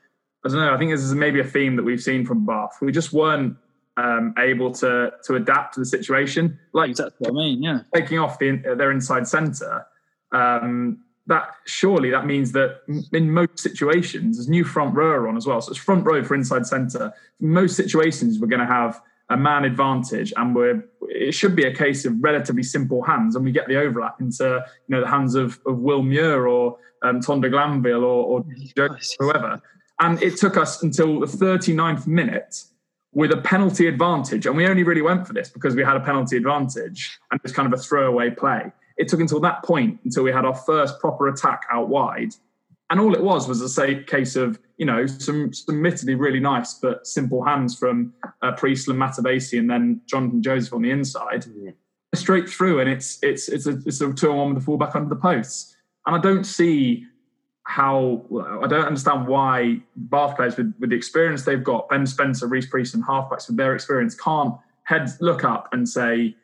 I 0.45 0.49
don't 0.49 0.57
know, 0.57 0.73
I 0.73 0.77
think 0.77 0.91
this 0.91 1.01
is 1.01 1.13
maybe 1.13 1.39
a 1.39 1.43
theme 1.43 1.75
that 1.75 1.83
we've 1.83 2.01
seen 2.01 2.25
from 2.25 2.45
Bath. 2.45 2.77
We 2.81 2.91
just 2.91 3.13
weren't 3.13 3.57
um, 3.97 4.33
able 4.37 4.71
to 4.75 5.11
to 5.25 5.35
adapt 5.35 5.73
to 5.73 5.81
the 5.81 5.85
situation. 5.85 6.57
Like 6.73 6.95
that's 6.95 7.15
what 7.19 7.31
I 7.31 7.33
mean, 7.33 7.61
yeah. 7.61 7.81
Taking 7.93 8.19
off 8.19 8.39
the, 8.39 8.57
their 8.77 8.91
inside 8.91 9.27
centre, 9.27 9.85
um, 10.31 11.03
that 11.27 11.49
surely 11.65 12.09
that 12.09 12.25
means 12.25 12.51
that 12.53 12.81
in 13.13 13.31
most 13.31 13.59
situations, 13.59 14.37
there's 14.37 14.49
new 14.49 14.63
front 14.63 14.95
row 14.95 15.27
on 15.27 15.37
as 15.37 15.45
well. 15.45 15.61
So 15.61 15.71
it's 15.71 15.79
front 15.79 16.05
row 16.05 16.23
for 16.23 16.33
inside 16.33 16.65
centre. 16.65 17.13
In 17.41 17.49
most 17.49 17.75
situations, 17.75 18.39
we're 18.39 18.47
going 18.47 18.65
to 18.67 18.73
have 18.73 19.01
a 19.29 19.37
man 19.37 19.65
advantage, 19.65 20.33
and 20.35 20.55
we're 20.55 20.83
it 21.01 21.33
should 21.33 21.55
be 21.55 21.65
a 21.65 21.73
case 21.73 22.05
of 22.05 22.13
relatively 22.21 22.63
simple 22.63 23.01
hands, 23.03 23.35
and 23.35 23.45
we 23.45 23.51
get 23.51 23.67
the 23.67 23.77
overlap 23.77 24.19
into 24.21 24.63
you 24.87 24.95
know 24.95 25.01
the 25.01 25.07
hands 25.07 25.35
of, 25.35 25.59
of 25.65 25.79
Will 25.79 26.01
Muir 26.01 26.47
or 26.47 26.77
um, 27.03 27.21
Tom 27.21 27.41
de 27.41 27.49
Glanville 27.49 28.03
or, 28.03 28.43
or 28.43 28.45
whoever. 29.19 29.61
And 30.01 30.21
it 30.23 30.37
took 30.37 30.55
us 30.55 30.81
until 30.81 31.19
the 31.19 31.25
39th 31.25 32.07
minute 32.07 32.63
with 33.11 33.31
a 33.31 33.37
penalty 33.37 33.87
advantage, 33.87 34.45
and 34.45 34.55
we 34.55 34.65
only 34.65 34.83
really 34.83 35.01
went 35.01 35.27
for 35.27 35.33
this 35.33 35.49
because 35.49 35.75
we 35.75 35.83
had 35.83 35.97
a 35.97 35.99
penalty 35.99 36.37
advantage 36.37 37.19
and 37.31 37.39
it's 37.43 37.53
kind 37.53 37.71
of 37.71 37.77
a 37.77 37.81
throwaway 37.81 38.29
play. 38.29 38.71
It 38.97 39.07
took 39.07 39.19
until 39.19 39.39
that 39.41 39.63
point 39.63 39.99
until 40.03 40.23
we 40.23 40.31
had 40.31 40.45
our 40.45 40.55
first 40.55 40.99
proper 40.99 41.27
attack 41.27 41.65
out 41.71 41.89
wide 41.89 42.33
and 42.89 42.99
all 42.99 43.13
it 43.13 43.23
was 43.23 43.47
was 43.47 43.61
a 43.61 43.69
say, 43.69 44.03
case 44.03 44.35
of 44.35 44.59
you 44.79 44.85
know 44.85 45.05
some, 45.05 45.53
some 45.53 45.75
admittedly 45.75 46.15
really 46.15 46.39
nice 46.39 46.75
but 46.75 47.05
simple 47.05 47.43
hands 47.43 47.77
from 47.77 48.13
uh, 48.41 48.53
Priestland, 48.53 48.99
Matavesi, 48.99 49.59
and 49.59 49.69
then 49.69 50.01
Jonathan 50.07 50.41
Joseph 50.41 50.73
on 50.73 50.81
the 50.81 50.89
inside, 50.89 51.45
straight 52.15 52.49
through, 52.49 52.79
and 52.79 52.89
it's 52.89 53.19
it's 53.21 53.49
it's 53.49 53.67
a 53.67 53.77
it's 53.85 54.01
a 54.01 54.11
two 54.13 54.31
on 54.31 54.37
one 54.37 54.47
with 54.49 54.59
the 54.59 54.65
fullback 54.65 54.95
under 54.95 55.09
the 55.09 55.19
posts, 55.19 55.75
and 56.07 56.15
I 56.15 56.19
don't 56.19 56.45
see 56.45 57.05
how 57.63 58.25
I 58.63 58.67
don't 58.67 58.85
understand 58.85 59.27
why 59.27 59.81
Bath 59.95 60.37
players 60.37 60.55
with, 60.55 60.73
with 60.79 60.89
the 60.91 60.95
experience 60.95 61.43
they've 61.43 61.63
got, 61.63 61.89
Ben 61.89 62.07
Spencer, 62.07 62.47
Rhys 62.47 62.65
Priestland, 62.65 63.05
halfbacks 63.05 63.47
with 63.47 63.57
their 63.57 63.75
experience 63.75 64.15
can't 64.15 64.55
head 64.85 65.07
look 65.19 65.43
up 65.43 65.67
and 65.71 65.87
say, 65.87 66.35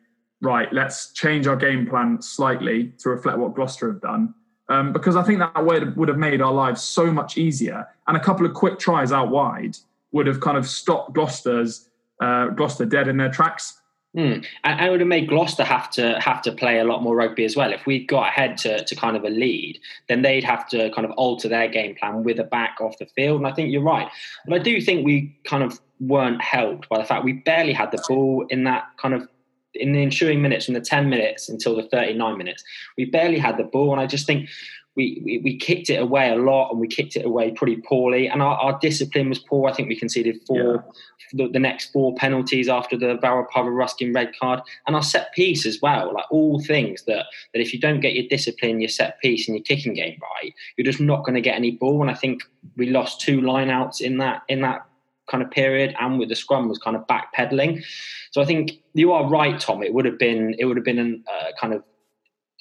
right, 0.42 0.72
let's 0.72 1.14
change 1.14 1.48
our 1.48 1.56
game 1.56 1.88
plan 1.88 2.22
slightly 2.22 2.94
to 3.00 3.10
reflect 3.10 3.40
what 3.40 3.56
Gloucester 3.56 3.92
have 3.92 4.02
done 4.02 4.36
um, 4.70 4.94
because 4.94 5.16
I 5.16 5.24
think 5.24 5.40
that 5.40 5.64
would, 5.64 5.96
would 5.96 6.08
have 6.08 6.18
made 6.18 6.42
our 6.42 6.54
lives 6.54 6.82
so 6.82 7.12
much 7.12 7.38
easier. 7.38 7.88
And 8.08 8.18
a 8.18 8.20
couple 8.20 8.46
of 8.46 8.54
quick 8.54 8.80
tries 8.80 9.12
out 9.12 9.30
wide 9.30 9.78
would 10.12 10.28
have 10.28 10.40
kind 10.40 10.58
of 10.58 10.68
stopped 10.68 11.14
Gloucester's 11.14 11.90
uh, 12.22 12.48
Gloucester 12.48 12.86
dead 12.86 13.08
in 13.08 13.18
their 13.18 13.30
tracks. 13.30 13.82
Mm. 14.16 14.46
And, 14.64 14.80
it 14.80 14.90
would 14.90 15.02
have 15.02 15.10
made 15.10 15.28
Gloucester 15.28 15.64
have 15.66 15.90
to 15.92 16.18
have 16.22 16.42
to 16.44 16.52
play 16.54 16.80
a 16.80 16.86
lot 16.86 17.04
more 17.04 17.16
rugby 17.16 17.44
as 17.44 17.58
well. 17.58 17.74
If 17.74 17.86
we 17.86 18.06
got 18.06 18.30
ahead 18.30 18.58
to, 18.60 18.84
to 18.84 18.96
kind 18.96 19.18
of 19.18 19.26
a 19.26 19.30
lead, 19.30 19.80
then 20.08 20.22
they'd 20.22 20.44
have 20.44 20.70
to 20.70 20.90
kind 20.92 21.06
of 21.06 21.12
alter 21.12 21.50
their 21.50 21.68
game 21.68 21.96
plan 21.96 22.24
with 22.24 22.40
a 22.40 22.46
back 22.46 22.78
off 22.80 22.98
the 22.98 23.08
field. 23.08 23.40
And 23.42 23.48
I 23.48 23.52
think 23.52 23.72
you're 23.72 23.84
right. 23.84 24.08
But 24.48 24.62
I 24.62 24.64
do 24.64 24.80
think 24.80 25.06
we 25.06 25.38
kind 25.44 25.64
of 25.64 25.82
weren't 26.00 26.42
helped 26.42 26.88
by 26.88 26.98
the 26.98 27.04
fact 27.04 27.26
we 27.26 27.34
barely 27.34 27.74
had 27.74 27.92
the 27.92 28.04
ball 28.08 28.46
in 28.50 28.64
that 28.64 28.86
kind 28.98 29.14
of 29.14 29.28
in 29.76 29.94
the 29.94 30.02
ensuing 30.02 30.42
minutes 30.42 30.66
from 30.66 30.74
the 30.74 30.82
10 30.82 31.10
minutes 31.10 31.50
until 31.50 31.76
the 31.76 31.84
39 31.84 32.38
minutes, 32.38 32.64
we 32.98 33.06
barely 33.06 33.38
had 33.38 33.58
the 33.58 33.64
ball. 33.64 33.92
And 33.92 34.02
I 34.02 34.08
just 34.08 34.26
think 34.26 34.50
we, 34.96 35.22
we, 35.24 35.38
we 35.40 35.58
kicked 35.58 35.90
it 35.90 36.02
away 36.02 36.30
a 36.30 36.36
lot 36.36 36.72
and 36.72 36.80
we 36.80 36.88
kicked 36.88 37.16
it 37.16 37.26
away 37.26 37.52
pretty 37.52 37.78
poorly. 37.78 38.28
And 38.28 38.42
our, 38.42 38.56
our 38.56 38.80
discipline 38.80 39.30
was 39.30 39.40
poor. 39.40 39.70
I 39.70 39.74
think 39.74 39.90
we 39.90 40.00
conceded 40.00 40.42
four, 40.48 40.86
yeah. 40.86 41.46
the, 41.46 41.52
the, 41.52 41.60
next 41.60 41.92
four 41.92 42.16
penalties 42.16 42.70
after 42.70 42.98
the 42.98 43.18
Val 43.22 43.44
Rapava 43.44 43.76
Ruskin 43.76 44.14
red 44.14 44.32
card. 44.40 44.62
And 44.88 44.96
our 44.96 45.04
set 45.04 45.34
piece 45.34 45.66
as 45.66 45.82
well, 45.82 46.14
like 46.14 46.26
all 46.32 46.62
things 46.62 47.04
that, 47.04 47.26
that 47.54 47.62
if 47.62 47.74
you 47.74 47.80
don't 47.80 48.00
get 48.00 48.14
your 48.14 48.28
discipline, 48.30 48.80
your 48.80 48.90
set 48.90 49.20
piece 49.20 49.48
and 49.48 49.58
your 49.58 49.64
kicking 49.64 49.94
game 49.94 50.18
right, 50.22 50.54
you're 50.78 50.86
just 50.86 51.02
not 51.02 51.26
going 51.26 51.36
to 51.36 51.42
get 51.42 51.56
any 51.56 51.72
ball. 51.72 52.02
And 52.02 52.10
I 52.10 52.16
think 52.16 52.44
we 52.78 52.90
lost 52.90 53.20
two 53.20 53.42
lineouts 53.42 54.00
in 54.00 54.18
that, 54.20 54.44
in 54.48 54.62
that 54.62 54.86
kind 55.28 55.44
of 55.44 55.52
period, 55.52 55.96
and 56.00 56.20
with 56.20 56.30
the 56.30 56.36
scrum 56.36 56.70
was 56.70 56.78
kind 56.78 56.96
of 56.96 57.06
backpedaling. 57.08 57.84
So 58.32 58.42
I 58.42 58.46
think 58.46 58.74
you 58.94 59.12
are 59.12 59.28
right, 59.28 59.60
Tom. 59.60 59.84
It 59.84 59.94
would 59.94 60.06
have 60.06 60.20
been 60.20 60.56
it 60.60 60.66
would 60.66 60.78
have 60.78 60.86
been 60.86 61.24
a 61.28 61.32
uh, 61.32 61.52
kind 61.60 61.74
of 61.74 61.84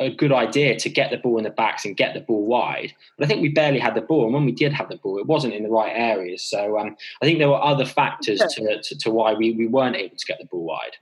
a 0.00 0.10
good 0.14 0.32
idea 0.32 0.76
to 0.76 0.88
get 0.88 1.10
the 1.10 1.16
ball 1.16 1.38
in 1.38 1.44
the 1.44 1.50
backs 1.50 1.84
and 1.84 1.96
get 1.96 2.14
the 2.14 2.20
ball 2.20 2.44
wide. 2.44 2.92
But 3.16 3.24
I 3.24 3.28
think 3.28 3.42
we 3.42 3.48
barely 3.48 3.78
had 3.78 3.94
the 3.94 4.00
ball, 4.00 4.24
and 4.24 4.34
when 4.34 4.44
we 4.44 4.52
did 4.52 4.72
have 4.72 4.88
the 4.88 4.96
ball, 4.96 5.18
it 5.18 5.26
wasn't 5.26 5.54
in 5.54 5.62
the 5.62 5.70
right 5.70 5.92
areas. 5.94 6.42
So 6.42 6.78
um, 6.78 6.96
I 7.22 7.24
think 7.24 7.38
there 7.38 7.48
were 7.48 7.62
other 7.62 7.84
factors 7.84 8.40
to, 8.40 8.82
to, 8.82 8.98
to, 8.98 9.10
why 9.10 9.34
we, 9.34 9.52
we 9.52 9.66
weren't 9.66 9.96
able 9.96 10.16
to 10.16 10.26
get 10.26 10.38
the 10.40 10.46
ball 10.46 10.64
wide. 10.64 10.96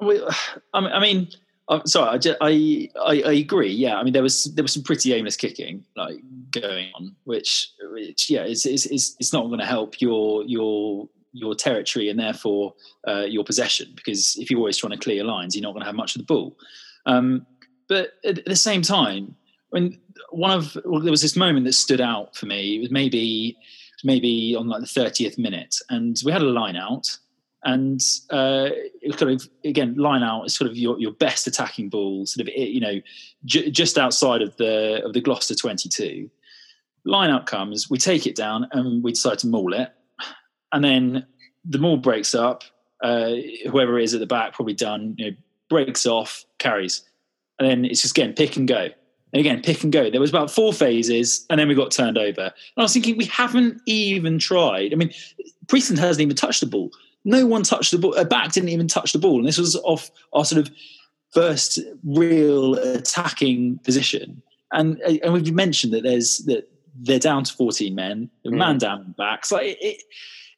We, 0.00 0.22
I 0.74 1.00
mean, 1.00 1.28
I'm 1.68 1.86
sorry, 1.86 2.10
I, 2.10 2.18
just, 2.18 2.36
I, 2.42 2.90
I, 3.00 3.22
I 3.24 3.32
agree. 3.32 3.72
Yeah, 3.72 3.96
I 3.96 4.02
mean 4.02 4.12
there 4.12 4.22
was 4.22 4.44
there 4.54 4.62
was 4.62 4.72
some 4.72 4.82
pretty 4.82 5.14
aimless 5.14 5.36
kicking 5.36 5.84
like 5.96 6.16
going 6.50 6.90
on, 6.94 7.14
which 7.24 7.70
which 7.92 8.28
yeah, 8.28 8.42
it's 8.42 8.66
it's 8.66 8.86
it's, 8.86 9.16
it's 9.18 9.32
not 9.32 9.46
going 9.46 9.60
to 9.60 9.66
help 9.66 10.00
your 10.00 10.44
your 10.44 11.08
your 11.32 11.54
territory 11.54 12.10
and 12.10 12.18
therefore 12.18 12.74
uh, 13.08 13.24
your 13.26 13.44
possession 13.44 13.92
because 13.96 14.36
if 14.36 14.50
you're 14.50 14.60
always 14.60 14.76
trying 14.76 14.92
to 14.92 14.98
clear 14.98 15.24
lines, 15.24 15.56
you're 15.56 15.62
not 15.62 15.72
going 15.72 15.80
to 15.80 15.86
have 15.86 15.96
much 15.96 16.14
of 16.14 16.20
the 16.20 16.26
ball. 16.26 16.56
Um, 17.06 17.46
but 17.88 18.12
at 18.24 18.44
the 18.44 18.56
same 18.56 18.82
time, 18.82 19.34
when 19.70 19.98
one 20.30 20.50
of 20.50 20.76
well, 20.84 21.00
there 21.00 21.10
was 21.10 21.22
this 21.22 21.36
moment 21.36 21.64
that 21.66 21.72
stood 21.72 22.00
out 22.00 22.36
for 22.36 22.46
me. 22.46 22.76
It 22.76 22.80
was 22.80 22.90
maybe 22.90 23.56
maybe 24.04 24.54
on 24.56 24.68
like 24.68 24.80
the 24.80 24.86
thirtieth 24.86 25.38
minute, 25.38 25.76
and 25.90 26.20
we 26.24 26.32
had 26.32 26.42
a 26.42 26.46
line 26.46 26.76
out, 26.76 27.16
and 27.64 28.00
uh, 28.30 28.70
kind 29.16 29.32
of 29.32 29.48
again 29.64 29.94
line 29.96 30.22
out 30.22 30.44
is 30.44 30.54
sort 30.54 30.70
of 30.70 30.76
your, 30.76 30.98
your 30.98 31.12
best 31.12 31.46
attacking 31.46 31.88
ball, 31.88 32.26
sort 32.26 32.46
of 32.46 32.54
you 32.54 32.80
know 32.80 33.00
just 33.44 33.98
outside 33.98 34.42
of 34.42 34.56
the 34.56 35.02
of 35.04 35.12
the 35.12 35.20
Gloucester 35.20 35.54
twenty 35.54 35.88
two. 35.88 36.30
Line 37.06 37.30
out 37.30 37.46
comes, 37.46 37.90
we 37.90 37.98
take 37.98 38.26
it 38.26 38.34
down, 38.34 38.66
and 38.72 39.04
we 39.04 39.12
decide 39.12 39.38
to 39.40 39.46
maul 39.46 39.74
it, 39.74 39.92
and 40.72 40.84
then 40.84 41.26
the 41.64 41.78
maul 41.78 41.96
breaks 41.96 42.34
up. 42.34 42.62
Uh, 43.02 43.34
whoever 43.70 43.98
is 43.98 44.14
at 44.14 44.20
the 44.20 44.26
back, 44.26 44.54
probably 44.54 44.72
done, 44.72 45.14
you 45.18 45.30
know, 45.30 45.36
breaks 45.68 46.06
off, 46.06 46.46
carries 46.58 47.02
and 47.58 47.68
then 47.68 47.84
it's 47.84 48.02
just 48.02 48.16
again 48.16 48.32
pick 48.32 48.56
and 48.56 48.68
go. 48.68 48.88
And 49.32 49.40
again, 49.40 49.62
pick 49.62 49.82
and 49.82 49.92
go. 49.92 50.10
There 50.10 50.20
was 50.20 50.30
about 50.30 50.48
four 50.48 50.72
phases, 50.72 51.44
and 51.50 51.58
then 51.58 51.66
we 51.66 51.74
got 51.74 51.90
turned 51.90 52.16
over. 52.16 52.42
And 52.42 52.52
I 52.76 52.82
was 52.82 52.92
thinking, 52.92 53.16
we 53.16 53.24
haven't 53.24 53.80
even 53.84 54.38
tried. 54.38 54.92
I 54.92 54.96
mean, 54.96 55.12
Priestland 55.66 55.98
hasn't 55.98 56.22
even 56.22 56.36
touched 56.36 56.60
the 56.60 56.66
ball. 56.66 56.92
No 57.24 57.46
one 57.46 57.62
touched 57.62 57.90
the 57.90 57.98
ball. 57.98 58.14
A 58.14 58.24
back 58.24 58.52
didn't 58.52 58.68
even 58.68 58.88
touch 58.88 59.12
the 59.12 59.18
ball, 59.18 59.38
and 59.38 59.48
this 59.48 59.58
was 59.58 59.76
off 59.76 60.10
our 60.32 60.44
sort 60.44 60.66
of 60.66 60.74
first 61.32 61.80
real 62.04 62.74
attacking 62.74 63.78
position. 63.78 64.42
And 64.72 64.98
and 65.00 65.32
we've 65.32 65.52
mentioned 65.52 65.92
that 65.92 66.02
there's 66.02 66.38
that 66.46 66.68
they're 66.94 67.18
down 67.18 67.44
to 67.44 67.52
14 67.52 67.94
men, 67.94 68.30
mm. 68.46 68.52
man 68.52 68.78
down 68.78 69.14
backs. 69.18 69.50
Like 69.50 69.76
it, 69.80 70.02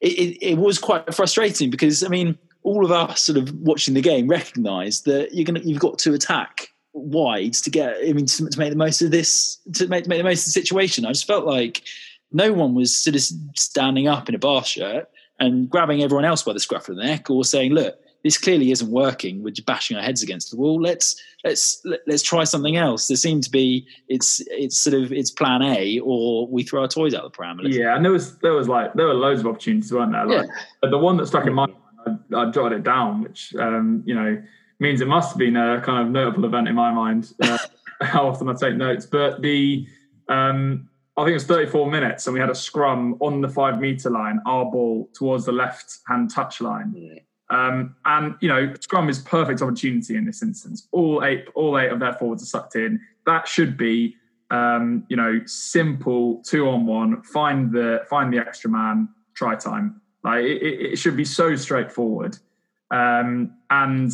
it, 0.01 0.07
it, 0.07 0.37
it 0.41 0.57
was 0.57 0.77
quite 0.77 1.13
frustrating 1.13 1.69
because 1.69 2.03
I 2.03 2.09
mean, 2.09 2.37
all 2.63 2.85
of 2.85 2.91
us 2.91 3.21
sort 3.21 3.37
of 3.37 3.53
watching 3.55 3.93
the 3.93 4.01
game 4.01 4.27
recognised 4.27 5.05
that 5.05 5.33
you're 5.33 5.45
gonna 5.45 5.61
you've 5.61 5.79
got 5.79 5.97
to 5.99 6.13
attack 6.13 6.69
wide 6.93 7.53
to 7.53 7.69
get 7.69 7.95
I 8.07 8.13
mean 8.13 8.25
to, 8.25 8.49
to, 8.49 8.59
make 8.59 8.71
the 8.71 8.77
most 8.77 9.01
of 9.01 9.11
this 9.11 9.57
to 9.73 9.87
make, 9.87 10.03
to 10.03 10.09
make 10.09 10.19
the 10.19 10.23
most 10.23 10.41
of 10.41 10.53
the 10.53 10.59
situation. 10.59 11.05
I 11.05 11.09
just 11.09 11.27
felt 11.27 11.45
like 11.45 11.83
no 12.31 12.53
one 12.53 12.75
was 12.75 12.95
sort 12.95 13.15
of 13.15 13.21
standing 13.55 14.07
up 14.07 14.29
in 14.29 14.35
a 14.35 14.39
bar 14.39 14.63
shirt 14.63 15.09
and 15.39 15.69
grabbing 15.69 16.01
everyone 16.03 16.25
else 16.25 16.43
by 16.43 16.53
the 16.53 16.59
scruff 16.59 16.89
of 16.89 16.95
the 16.95 17.03
neck 17.03 17.29
or 17.29 17.43
saying, 17.43 17.73
"Look, 17.73 17.95
this 18.23 18.37
clearly 18.37 18.71
isn't 18.71 18.89
working. 18.89 19.43
We're 19.43 19.51
just 19.51 19.65
bashing 19.65 19.97
our 19.97 20.03
heads 20.03 20.23
against 20.23 20.51
the 20.51 20.57
wall. 20.57 20.81
Let's 20.81 21.21
let's 21.43 21.85
let's 22.07 22.23
try 22.23 22.43
something 22.43 22.77
else." 22.77 23.07
There 23.07 23.17
seemed 23.17 23.43
to 23.43 23.51
be 23.51 23.87
it's 24.07 24.41
it's 24.47 24.81
sort 24.81 24.95
of 24.95 25.11
it's 25.11 25.31
plan 25.31 25.61
A 25.61 25.99
or 25.99 26.47
we 26.47 26.63
throw 26.63 26.81
our 26.81 26.87
toys 26.87 27.13
out 27.13 27.23
the 27.23 27.29
pram. 27.29 27.59
Yeah, 27.63 27.95
and 27.95 28.03
there 28.03 28.11
was 28.11 28.37
there 28.39 28.53
was 28.53 28.67
like 28.67 28.93
there 28.93 29.07
were 29.07 29.13
loads 29.13 29.41
of 29.41 29.47
opportunities, 29.47 29.91
weren't 29.91 30.11
there? 30.11 30.25
Like, 30.25 30.49
yeah. 30.83 30.89
the 30.89 30.97
one 30.97 31.17
that 31.17 31.27
stuck 31.27 31.45
in 31.45 31.53
my 31.53 31.67
mind, 31.67 32.19
I, 32.33 32.37
I 32.37 32.51
jotted 32.51 32.79
it 32.79 32.83
down, 32.83 33.21
which 33.21 33.53
um, 33.55 34.03
you 34.05 34.15
know 34.15 34.41
means 34.79 35.01
it 35.01 35.07
must 35.07 35.29
have 35.29 35.37
been 35.37 35.57
a 35.57 35.81
kind 35.81 36.05
of 36.05 36.11
notable 36.11 36.45
event 36.45 36.67
in 36.67 36.75
my 36.75 36.91
mind. 36.91 37.33
Uh, 37.41 37.57
how 38.01 38.27
often 38.27 38.47
I 38.47 38.53
take 38.53 38.75
notes, 38.75 39.05
but 39.05 39.41
the 39.41 39.87
um, 40.29 40.89
I 41.17 41.21
think 41.21 41.31
it 41.31 41.33
was 41.33 41.45
34 41.45 41.89
minutes, 41.89 42.27
and 42.27 42.33
we 42.35 42.39
had 42.39 42.51
a 42.51 42.55
scrum 42.55 43.17
on 43.21 43.41
the 43.41 43.49
five 43.49 43.79
meter 43.79 44.11
line, 44.11 44.39
our 44.45 44.65
ball 44.65 45.09
towards 45.13 45.45
the 45.45 45.51
left 45.51 45.97
hand 46.07 46.29
touch 46.29 46.61
line. 46.61 47.19
Um, 47.49 47.95
and 48.05 48.35
you 48.39 48.47
know, 48.47 48.73
scrum 48.79 49.09
is 49.09 49.19
perfect 49.19 49.61
opportunity 49.63 50.15
in 50.15 50.25
this 50.25 50.43
instance. 50.43 50.87
All 50.91 51.23
eight, 51.23 51.45
all 51.55 51.79
eight 51.79 51.91
of 51.91 51.99
their 51.99 52.13
forwards 52.13 52.43
are 52.43 52.45
sucked 52.45 52.75
in. 52.75 52.99
That 53.25 53.47
should 53.47 53.77
be, 53.77 54.15
um, 54.51 55.05
you 55.09 55.17
know, 55.17 55.41
simple 55.45 56.43
two 56.43 56.69
on 56.69 56.85
one. 56.85 57.23
Find 57.23 57.71
the 57.71 58.05
find 58.07 58.31
the 58.31 58.37
extra 58.37 58.69
man. 58.69 59.09
Try 59.33 59.55
time. 59.55 60.01
Like 60.23 60.43
it, 60.43 60.61
it 60.61 60.95
should 60.97 61.17
be 61.17 61.25
so 61.25 61.55
straightforward. 61.55 62.37
Um, 62.91 63.55
and 63.71 64.11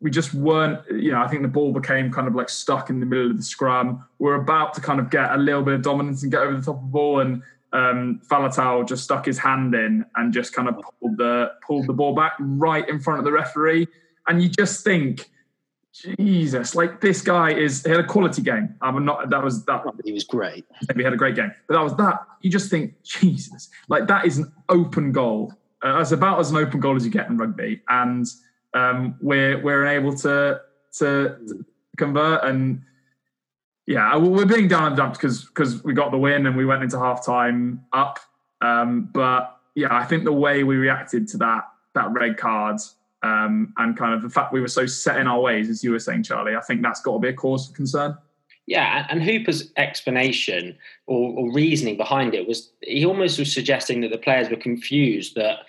we 0.00 0.10
just 0.10 0.32
weren't, 0.32 0.80
you 0.90 1.10
know, 1.10 1.20
I 1.20 1.28
think 1.28 1.42
the 1.42 1.48
ball 1.48 1.72
became 1.72 2.12
kind 2.12 2.28
of 2.28 2.34
like 2.34 2.48
stuck 2.48 2.88
in 2.88 3.00
the 3.00 3.06
middle 3.06 3.30
of 3.30 3.36
the 3.36 3.42
scrum. 3.42 4.04
We're 4.18 4.36
about 4.36 4.74
to 4.74 4.80
kind 4.80 5.00
of 5.00 5.10
get 5.10 5.32
a 5.32 5.36
little 5.36 5.62
bit 5.62 5.74
of 5.74 5.82
dominance 5.82 6.22
and 6.22 6.30
get 6.30 6.40
over 6.40 6.56
the 6.56 6.62
top 6.62 6.76
of 6.76 6.82
the 6.82 6.88
ball, 6.88 7.20
and 7.20 7.42
um, 7.72 8.20
Faletau 8.30 8.86
just 8.86 9.04
stuck 9.04 9.26
his 9.26 9.38
hand 9.38 9.74
in 9.74 10.04
and 10.14 10.32
just 10.32 10.52
kind 10.52 10.68
of 10.68 10.76
pulled 10.76 11.16
the 11.16 11.52
pulled 11.66 11.86
the 11.86 11.92
ball 11.92 12.14
back 12.14 12.34
right 12.38 12.88
in 12.88 13.00
front 13.00 13.18
of 13.18 13.24
the 13.24 13.32
referee. 13.32 13.88
And 14.28 14.42
you 14.42 14.48
just 14.48 14.84
think, 14.84 15.30
Jesus, 15.92 16.74
like 16.74 17.00
this 17.00 17.20
guy 17.20 17.50
is 17.50 17.82
he 17.82 17.90
had 17.90 18.00
a 18.00 18.06
quality 18.06 18.42
game. 18.42 18.76
I'm 18.80 19.04
not 19.04 19.30
that 19.30 19.42
was 19.42 19.64
that 19.64 19.82
he 20.04 20.12
was 20.12 20.22
great. 20.22 20.64
He 20.96 21.02
had 21.02 21.12
a 21.12 21.16
great 21.16 21.34
game, 21.34 21.52
but 21.66 21.74
that 21.74 21.82
was 21.82 21.96
that. 21.96 22.20
You 22.40 22.50
just 22.50 22.70
think, 22.70 23.02
Jesus, 23.02 23.68
like 23.88 24.06
that 24.06 24.26
is 24.26 24.38
an 24.38 24.52
open 24.68 25.10
goal. 25.10 25.52
Uh, 25.82 25.98
that's 25.98 26.12
about 26.12 26.38
as 26.38 26.50
an 26.50 26.56
open 26.56 26.78
goal 26.78 26.94
as 26.94 27.04
you 27.04 27.10
get 27.10 27.28
in 27.28 27.36
rugby, 27.36 27.82
and 27.88 28.26
um, 28.74 29.16
we're 29.20 29.60
we're 29.62 29.86
able 29.86 30.14
to 30.18 30.60
to 30.98 31.64
convert. 31.96 32.44
And 32.44 32.82
yeah 33.86 34.14
we're 34.16 34.44
being 34.44 34.68
down 34.68 34.88
and 34.88 34.96
dumped 34.96 35.16
because 35.16 35.46
because 35.46 35.82
we 35.82 35.94
got 35.94 36.10
the 36.10 36.18
win 36.18 36.46
and 36.46 36.54
we 36.54 36.66
went 36.66 36.82
into 36.82 36.98
half 36.98 37.24
time 37.24 37.80
up. 37.92 38.20
Um, 38.60 39.08
but 39.14 39.58
yeah 39.78 39.94
i 39.94 40.04
think 40.04 40.24
the 40.24 40.32
way 40.32 40.64
we 40.64 40.76
reacted 40.76 41.28
to 41.28 41.36
that 41.38 41.68
that 41.94 42.10
red 42.10 42.36
card 42.36 42.80
um, 43.22 43.72
and 43.78 43.96
kind 43.96 44.14
of 44.14 44.22
the 44.22 44.28
fact 44.28 44.52
we 44.52 44.60
were 44.60 44.68
so 44.68 44.86
set 44.86 45.18
in 45.18 45.26
our 45.26 45.40
ways 45.40 45.68
as 45.68 45.82
you 45.82 45.92
were 45.92 45.98
saying 45.98 46.22
charlie 46.22 46.56
i 46.56 46.60
think 46.60 46.82
that's 46.82 47.00
got 47.00 47.14
to 47.14 47.18
be 47.18 47.28
a 47.28 47.32
cause 47.32 47.68
for 47.68 47.74
concern. 47.74 48.16
Yeah, 48.66 49.06
and 49.08 49.22
Hooper's 49.22 49.72
explanation 49.78 50.76
or, 51.06 51.32
or, 51.38 51.50
reasoning 51.54 51.96
behind 51.96 52.34
it 52.34 52.46
was 52.46 52.70
he 52.82 53.06
almost 53.06 53.38
was 53.38 53.50
suggesting 53.50 54.02
that 54.02 54.10
the 54.10 54.18
players 54.18 54.50
were 54.50 54.58
confused 54.58 55.34
that 55.36 55.60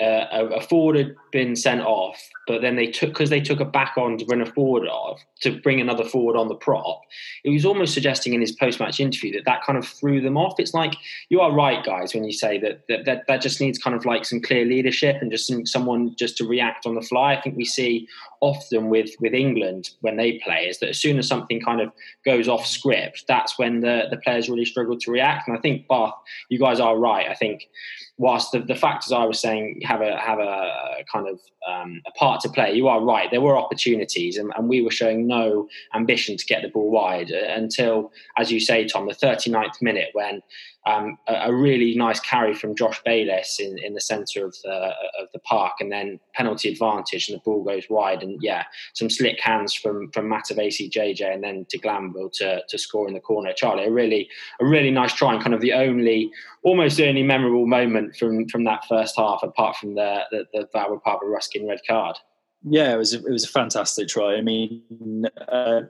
uh, 0.00 0.48
a, 0.54 0.60
forward 0.60 0.96
had 0.96 1.14
been 1.32 1.56
sent 1.56 1.80
off 1.80 2.18
but 2.48 2.62
then 2.62 2.76
they 2.76 2.86
took 2.86 3.10
because 3.10 3.28
they 3.28 3.42
took 3.42 3.60
a 3.60 3.64
back 3.64 3.98
on 3.98 4.16
to 4.16 4.24
bring 4.24 4.40
a 4.40 4.46
forward 4.46 4.88
off 4.88 5.20
to 5.42 5.60
bring 5.60 5.80
another 5.80 6.02
forward 6.02 6.34
on 6.34 6.48
the 6.48 6.54
prop. 6.54 7.02
It 7.44 7.50
was 7.50 7.66
almost 7.66 7.92
suggesting 7.92 8.32
in 8.32 8.40
his 8.40 8.52
post-match 8.52 8.98
interview 8.98 9.32
that 9.34 9.44
that 9.44 9.62
kind 9.62 9.78
of 9.78 9.86
threw 9.86 10.20
them 10.22 10.38
off. 10.38 10.58
It's 10.58 10.72
like 10.72 10.94
you 11.28 11.40
are 11.40 11.52
right, 11.52 11.84
guys, 11.84 12.14
when 12.14 12.24
you 12.24 12.32
say 12.32 12.58
that 12.58 12.88
that 12.88 13.04
that, 13.04 13.26
that 13.28 13.42
just 13.42 13.60
needs 13.60 13.78
kind 13.78 13.94
of 13.94 14.06
like 14.06 14.24
some 14.24 14.40
clear 14.40 14.64
leadership 14.64 15.18
and 15.20 15.30
just 15.30 15.46
some, 15.46 15.66
someone 15.66 16.16
just 16.18 16.38
to 16.38 16.48
react 16.48 16.86
on 16.86 16.94
the 16.94 17.02
fly. 17.02 17.34
I 17.34 17.40
think 17.40 17.56
we 17.56 17.66
see 17.66 18.08
often 18.40 18.88
with 18.88 19.10
with 19.20 19.34
England 19.34 19.90
when 20.00 20.16
they 20.16 20.38
play 20.38 20.68
is 20.68 20.78
that 20.78 20.88
as 20.88 20.98
soon 20.98 21.18
as 21.18 21.28
something 21.28 21.60
kind 21.60 21.82
of 21.82 21.92
goes 22.24 22.48
off 22.48 22.66
script, 22.66 23.24
that's 23.28 23.58
when 23.58 23.80
the 23.80 24.06
the 24.10 24.16
players 24.16 24.48
really 24.48 24.64
struggle 24.64 24.98
to 24.98 25.10
react. 25.10 25.48
And 25.48 25.56
I 25.56 25.60
think 25.60 25.86
Bath, 25.86 26.14
you 26.48 26.58
guys 26.58 26.80
are 26.80 26.98
right. 26.98 27.28
I 27.28 27.34
think 27.34 27.68
whilst 28.18 28.50
the, 28.52 28.58
the 28.58 28.74
factors 28.74 29.12
I 29.12 29.24
was 29.24 29.40
saying 29.40 29.80
have 29.84 30.00
a 30.00 30.18
have 30.18 30.40
a 30.40 31.04
kind 31.10 31.28
of 31.28 31.40
um, 31.66 32.02
a 32.06 32.10
part 32.12 32.40
to 32.42 32.48
play, 32.48 32.74
you 32.74 32.88
are 32.88 33.00
right. 33.00 33.30
There 33.30 33.40
were 33.40 33.56
opportunities, 33.56 34.36
and, 34.36 34.52
and, 34.56 34.68
we 34.68 34.82
were 34.82 34.90
showing 34.90 35.26
no 35.26 35.68
ambition 35.94 36.36
to 36.36 36.44
get 36.46 36.62
the 36.62 36.68
ball 36.68 36.90
wide 36.90 37.32
uh, 37.32 37.52
until, 37.54 38.12
as 38.36 38.50
you 38.50 38.60
say, 38.60 38.86
Tom, 38.86 39.06
the 39.06 39.14
39th 39.14 39.80
minute 39.80 40.08
when 40.12 40.42
um, 40.86 41.18
a, 41.26 41.50
a, 41.50 41.54
really 41.54 41.94
nice 41.94 42.20
carry 42.20 42.54
from 42.54 42.74
Josh 42.74 43.02
Bayliss 43.04 43.60
in, 43.60 43.78
in 43.78 43.94
the 43.94 44.00
centre 44.00 44.46
of 44.46 44.56
the 44.62 44.94
of 45.20 45.28
the 45.32 45.38
park, 45.40 45.74
and 45.80 45.90
then 45.90 46.18
penalty 46.34 46.70
advantage, 46.70 47.28
and 47.28 47.36
the 47.36 47.42
ball 47.42 47.62
goes 47.62 47.84
wide. 47.90 48.22
And 48.22 48.42
yeah, 48.42 48.64
some 48.94 49.10
slick 49.10 49.40
hands 49.40 49.74
from 49.74 50.10
from 50.12 50.26
Matavesi 50.26 50.90
JJ, 50.90 51.34
and 51.34 51.42
then 51.42 51.66
to 51.70 51.78
Glanville 51.78 52.30
to 52.34 52.62
to 52.66 52.78
score 52.78 53.08
in 53.08 53.14
the 53.14 53.20
corner. 53.20 53.52
Charlie, 53.52 53.84
a 53.84 53.90
really 53.90 54.28
a 54.60 54.64
really 54.64 54.90
nice 54.90 55.12
try, 55.12 55.34
and 55.34 55.42
kind 55.42 55.54
of 55.54 55.60
the 55.60 55.72
only 55.72 56.30
almost 56.62 56.96
the 56.96 57.08
only 57.08 57.22
memorable 57.22 57.66
moment 57.66 58.16
from 58.16 58.48
from 58.48 58.64
that 58.64 58.84
first 58.88 59.16
half, 59.16 59.42
apart 59.42 59.76
from 59.76 59.94
the 59.94 60.20
the, 60.30 60.46
the 60.52 60.68
Val 60.72 60.96
Rapava 60.96 61.24
Ruskin 61.24 61.66
red 61.66 61.80
card. 61.86 62.16
Yeah, 62.62 62.92
it 62.92 62.96
was 62.96 63.14
a, 63.14 63.18
it 63.18 63.30
was 63.30 63.44
a 63.44 63.48
fantastic 63.48 64.08
try. 64.08 64.34
I 64.34 64.40
mean, 64.40 65.26
uh, 65.48 65.82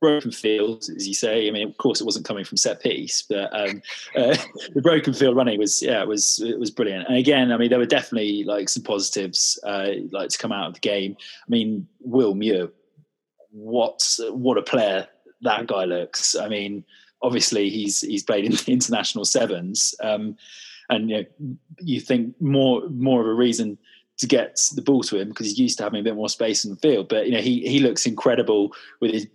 broken 0.00 0.30
field, 0.30 0.84
as 0.94 1.06
you 1.06 1.14
say. 1.14 1.48
I 1.48 1.50
mean, 1.50 1.68
of 1.68 1.76
course, 1.76 2.00
it 2.00 2.04
wasn't 2.04 2.26
coming 2.26 2.44
from 2.44 2.56
set 2.56 2.82
piece, 2.82 3.22
but 3.22 3.54
um, 3.58 3.82
uh, 4.16 4.36
the 4.74 4.82
broken 4.82 5.12
field 5.12 5.36
running 5.36 5.58
was 5.58 5.82
yeah, 5.82 6.02
it 6.02 6.08
was 6.08 6.40
it 6.40 6.58
was 6.58 6.70
brilliant. 6.70 7.08
And 7.08 7.16
again, 7.16 7.52
I 7.52 7.56
mean, 7.56 7.70
there 7.70 7.78
were 7.78 7.86
definitely 7.86 8.44
like 8.44 8.68
some 8.68 8.82
positives 8.82 9.58
uh, 9.64 9.90
like 10.12 10.30
to 10.30 10.38
come 10.38 10.52
out 10.52 10.68
of 10.68 10.74
the 10.74 10.80
game. 10.80 11.16
I 11.20 11.48
mean, 11.50 11.86
Will 12.00 12.34
Muir, 12.34 12.68
what 13.50 14.02
what 14.30 14.58
a 14.58 14.62
player 14.62 15.06
that 15.42 15.66
guy 15.66 15.84
looks. 15.84 16.34
I 16.34 16.48
mean, 16.48 16.84
obviously 17.22 17.70
he's 17.70 18.00
he's 18.00 18.22
played 18.22 18.44
in 18.44 18.52
the 18.52 18.64
international 18.72 19.24
sevens. 19.24 19.94
Um, 20.02 20.36
and 20.90 21.08
you 21.08 21.16
know, 21.16 21.56
you 21.80 22.00
think 22.00 22.40
more 22.40 22.82
more 22.90 23.20
of 23.20 23.26
a 23.26 23.34
reason 23.34 23.78
to 24.18 24.26
get 24.26 24.60
the 24.74 24.82
ball 24.82 25.02
to 25.02 25.18
him 25.18 25.28
because 25.28 25.46
he's 25.46 25.58
used 25.58 25.78
to 25.78 25.84
having 25.84 26.00
a 26.00 26.04
bit 26.04 26.14
more 26.14 26.28
space 26.28 26.64
in 26.64 26.70
the 26.70 26.76
field. 26.76 27.08
But 27.08 27.26
you 27.26 27.32
know, 27.32 27.40
he 27.40 27.60
he 27.66 27.80
looks 27.80 28.06
incredible 28.06 28.72
with 29.00 29.12
his 29.12 29.26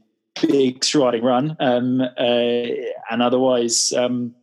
big 0.41 0.83
striding 0.83 1.23
run, 1.23 1.55
um, 1.59 2.01
uh, 2.01 2.65
and 3.11 3.21
otherwise, 3.21 3.91
um, 3.93 4.33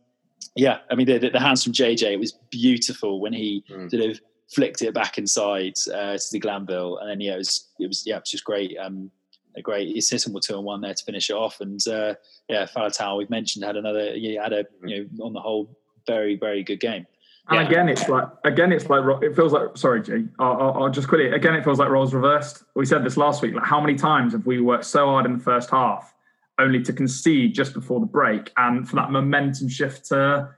yeah. 0.55 0.79
I 0.91 0.95
mean, 0.95 1.07
the, 1.07 1.17
the, 1.17 1.39
hands 1.39 1.63
from 1.63 1.73
JJ 1.73 2.13
it 2.13 2.19
was 2.19 2.33
beautiful 2.51 3.19
when 3.19 3.33
he 3.33 3.63
mm. 3.69 3.89
sort 3.89 4.03
of 4.03 4.19
flicked 4.53 4.81
it 4.81 4.93
back 4.93 5.17
inside 5.17 5.73
uh, 5.93 6.17
to 6.17 6.25
the 6.31 6.39
Glanville, 6.39 6.97
and 6.97 7.09
then 7.09 7.21
yeah, 7.21 7.33
it 7.33 7.37
was 7.37 7.67
it 7.79 7.87
was 7.87 8.03
yeah, 8.05 8.17
it 8.17 8.21
was 8.21 8.31
just 8.31 8.43
great. 8.43 8.77
Um, 8.77 9.11
a 9.55 9.61
great 9.61 9.97
assistant 9.97 10.35
with 10.35 10.43
two 10.43 10.55
and 10.55 10.63
one 10.63 10.81
there 10.81 10.93
to 10.93 11.03
finish 11.03 11.31
it 11.31 11.35
off, 11.35 11.61
and 11.61 11.79
uh, 11.87 12.13
yeah, 12.47 12.67
Faletau 12.67 13.17
we've 13.17 13.29
mentioned 13.29 13.65
had 13.65 13.75
another. 13.75 14.15
Yeah, 14.15 14.43
had 14.43 14.53
a 14.53 14.65
you 14.85 15.09
know 15.17 15.25
on 15.25 15.33
the 15.33 15.39
whole 15.39 15.75
very 16.05 16.35
very 16.35 16.63
good 16.63 16.79
game. 16.79 17.07
And 17.49 17.61
yeah. 17.61 17.67
again, 17.67 17.89
it's 17.89 18.09
like 18.09 18.27
again, 18.43 18.73
it's 18.73 18.89
like 18.89 19.03
it 19.23 19.35
feels 19.35 19.53
like. 19.53 19.77
Sorry, 19.77 20.01
G. 20.01 20.27
I'll, 20.37 20.83
I'll 20.83 20.89
just 20.89 21.07
quickly. 21.07 21.31
Again, 21.31 21.55
it 21.55 21.63
feels 21.63 21.79
like 21.79 21.89
roles 21.89 22.13
reversed. 22.13 22.63
We 22.75 22.85
said 22.85 23.05
this 23.05 23.15
last 23.15 23.41
week. 23.41 23.55
Like, 23.55 23.65
how 23.65 23.79
many 23.79 23.95
times 23.95 24.33
have 24.33 24.45
we 24.45 24.59
worked 24.59 24.85
so 24.85 25.05
hard 25.05 25.25
in 25.25 25.37
the 25.37 25.43
first 25.43 25.69
half, 25.69 26.13
only 26.59 26.81
to 26.83 26.91
concede 26.91 27.55
just 27.55 27.73
before 27.73 28.01
the 28.01 28.05
break, 28.05 28.51
and 28.57 28.87
for 28.87 28.97
that 28.97 29.11
momentum 29.11 29.69
shift 29.69 30.05
to 30.07 30.49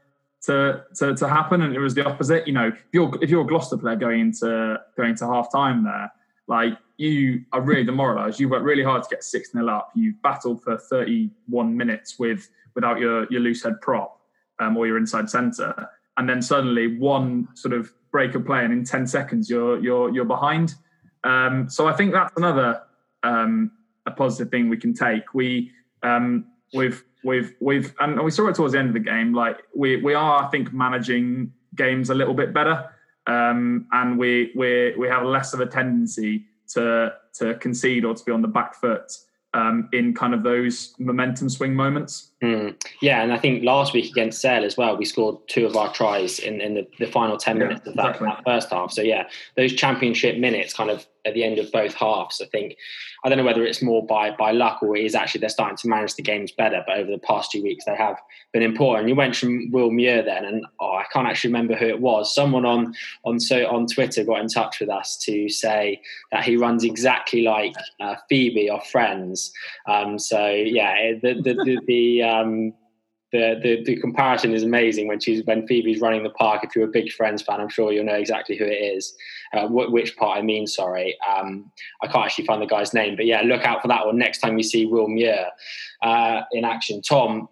to 0.45 0.83
to, 0.95 1.15
to 1.15 1.27
happen? 1.29 1.61
And 1.61 1.75
it 1.75 1.79
was 1.79 1.93
the 1.93 2.03
opposite. 2.05 2.47
You 2.47 2.53
know, 2.53 2.69
if 2.69 2.83
you're 2.91 3.11
if 3.21 3.29
you're 3.29 3.43
a 3.43 3.47
Gloucester 3.47 3.77
player 3.77 3.95
going 3.95 4.21
into 4.21 4.79
going 4.97 5.13
to 5.17 5.27
half 5.27 5.51
time 5.51 5.83
there, 5.83 6.11
like 6.47 6.73
you 6.97 7.45
are 7.53 7.61
really 7.61 7.83
demoralised. 7.83 8.39
You 8.39 8.49
worked 8.49 8.65
really 8.65 8.83
hard 8.83 9.03
to 9.03 9.09
get 9.09 9.23
six 9.23 9.51
0 9.51 9.67
up. 9.69 9.91
You've 9.93 10.19
battled 10.23 10.63
for 10.63 10.75
31 10.75 11.77
minutes 11.77 12.17
with 12.17 12.49
without 12.73 12.99
your 12.99 13.27
your 13.29 13.41
loose 13.41 13.63
head 13.63 13.79
prop 13.79 14.19
um, 14.57 14.75
or 14.75 14.87
your 14.87 14.97
inside 14.97 15.29
centre 15.29 15.87
and 16.19 16.29
then 16.29 16.41
suddenly 16.41 16.97
one 16.97 17.47
sort 17.55 17.73
of 17.73 17.91
break 18.11 18.35
of 18.35 18.45
play, 18.45 18.63
and 18.63 18.73
in 18.73 18.83
ten 18.83 19.07
seconds 19.07 19.49
you're 19.49 19.79
you're 19.79 20.13
you're 20.13 20.25
behind. 20.25 20.75
Um, 21.23 21.69
so 21.69 21.87
I 21.87 21.93
think 21.93 22.11
that's 22.11 22.35
another 22.35 22.83
um, 23.23 23.71
a 24.05 24.11
positive 24.11 24.51
thing 24.51 24.69
we 24.69 24.77
can 24.77 24.93
take. 24.93 25.33
We 25.33 25.71
um, 26.03 26.45
we've 26.73 27.03
we've 27.23 27.55
we've 27.61 27.95
and 27.99 28.21
we 28.21 28.31
saw 28.31 28.47
it 28.49 28.55
towards 28.55 28.73
the 28.73 28.79
end 28.79 28.89
of 28.89 28.93
the 28.93 28.99
game. 28.99 29.33
Like 29.33 29.63
we 29.73 29.95
we 30.01 30.13
are, 30.13 30.43
I 30.43 30.49
think, 30.49 30.73
managing 30.73 31.53
games 31.75 32.09
a 32.09 32.13
little 32.13 32.33
bit 32.33 32.53
better, 32.53 32.89
um, 33.25 33.87
and 33.93 34.19
we 34.19 34.51
we 34.55 34.93
we 34.97 35.07
have 35.07 35.23
less 35.25 35.53
of 35.53 35.61
a 35.61 35.65
tendency 35.65 36.45
to 36.73 37.13
to 37.35 37.55
concede 37.55 38.03
or 38.03 38.13
to 38.13 38.23
be 38.25 38.33
on 38.33 38.41
the 38.41 38.47
back 38.49 38.75
foot 38.75 39.09
um, 39.53 39.87
in 39.93 40.13
kind 40.13 40.33
of 40.33 40.43
those 40.43 40.93
momentum 40.99 41.47
swing 41.47 41.73
moments. 41.73 42.28
Mm. 42.41 42.81
Yeah, 43.01 43.21
and 43.21 43.33
I 43.33 43.37
think 43.37 43.65
last 43.65 43.93
week 43.93 44.09
against 44.09 44.39
Sale 44.39 44.63
as 44.63 44.77
well, 44.77 44.95
we 44.95 45.03
scored 45.03 45.37
two 45.47 45.65
of 45.65 45.75
our 45.75 45.91
tries 45.93 46.39
in, 46.39 46.61
in 46.61 46.73
the, 46.73 46.87
the 46.97 47.07
final 47.07 47.35
10 47.35 47.57
yeah, 47.57 47.63
minutes 47.63 47.87
of 47.87 47.95
that, 47.95 48.15
exactly. 48.15 48.27
that, 48.27 48.43
first 48.45 48.69
half. 48.69 48.91
So, 48.93 49.01
yeah, 49.01 49.27
those 49.57 49.73
championship 49.73 50.37
minutes 50.37 50.73
kind 50.73 50.89
of 50.89 51.05
at 51.25 51.33
the 51.33 51.43
end 51.43 51.59
of 51.59 51.69
both 51.71 51.93
halves, 51.93 52.41
I 52.41 52.45
think, 52.45 52.77
I 53.25 53.29
don't 53.29 53.37
know 53.37 53.43
whether 53.43 53.65
it's 53.65 53.81
more 53.81 54.05
by, 54.05 54.31
by 54.31 54.51
luck 54.51 54.81
or 54.81 54.95
it 54.95 55.03
is 55.03 55.15
actually 55.15 55.41
they're 55.41 55.49
starting 55.49 55.75
to 55.77 55.89
manage 55.89 56.15
the 56.15 56.21
games 56.21 56.53
better, 56.53 56.81
but 56.87 56.97
over 56.97 57.11
the 57.11 57.19
past 57.19 57.51
two 57.51 57.61
weeks, 57.61 57.83
they 57.83 57.95
have 57.95 58.17
been 58.53 58.63
important. 58.63 59.09
You 59.09 59.15
mentioned 59.15 59.73
Will 59.73 59.91
Muir 59.91 60.23
then, 60.23 60.45
and 60.45 60.65
oh, 60.79 60.93
I 60.93 61.03
can't 61.11 61.27
actually 61.27 61.49
remember 61.49 61.75
who 61.75 61.87
it 61.87 61.99
was. 61.99 62.33
Someone 62.33 62.65
on, 62.65 62.93
on, 63.25 63.39
so, 63.41 63.67
on 63.67 63.85
Twitter 63.85 64.23
got 64.23 64.39
in 64.39 64.47
touch 64.47 64.79
with 64.79 64.89
us 64.89 65.17
to 65.25 65.49
say 65.49 66.01
that 66.31 66.45
he 66.45 66.55
runs 66.55 66.85
exactly 66.85 67.41
like 67.41 67.73
uh, 67.99 68.15
Phoebe 68.29 68.69
or 68.69 68.81
Friends. 68.81 69.51
Um, 69.87 70.17
so, 70.17 70.47
yeah, 70.47 71.13
the, 71.21 71.33
the, 71.33 71.53
the, 71.53 71.79
the 71.85 72.23
um, 72.29 72.73
the, 73.31 73.59
the, 73.61 73.83
the 73.83 74.01
comparison 74.01 74.53
is 74.53 74.63
amazing 74.63 75.07
when 75.07 75.19
she's 75.19 75.45
when 75.45 75.67
Phoebe's 75.67 76.01
running 76.01 76.23
the 76.23 76.31
park. 76.31 76.63
If 76.63 76.75
you're 76.75 76.85
a 76.85 76.91
big 76.91 77.11
Friends 77.11 77.41
fan, 77.41 77.61
I'm 77.61 77.69
sure 77.69 77.91
you'll 77.91 78.05
know 78.05 78.15
exactly 78.15 78.57
who 78.57 78.65
it 78.65 78.95
is. 78.95 79.13
Uh, 79.53 79.67
which 79.67 80.15
part 80.17 80.37
I 80.37 80.41
mean, 80.41 80.65
sorry, 80.67 81.17
um, 81.27 81.71
I 82.01 82.07
can't 82.07 82.25
actually 82.25 82.45
find 82.45 82.61
the 82.61 82.67
guy's 82.67 82.93
name, 82.93 83.15
but 83.15 83.25
yeah, 83.25 83.41
look 83.41 83.65
out 83.65 83.81
for 83.81 83.87
that 83.87 84.05
one 84.05 84.17
next 84.17 84.39
time 84.39 84.57
you 84.57 84.63
see 84.63 84.85
Will 84.85 85.07
Muir 85.07 85.47
uh, 86.01 86.41
in 86.51 86.65
action. 86.65 87.01
Tom, 87.01 87.49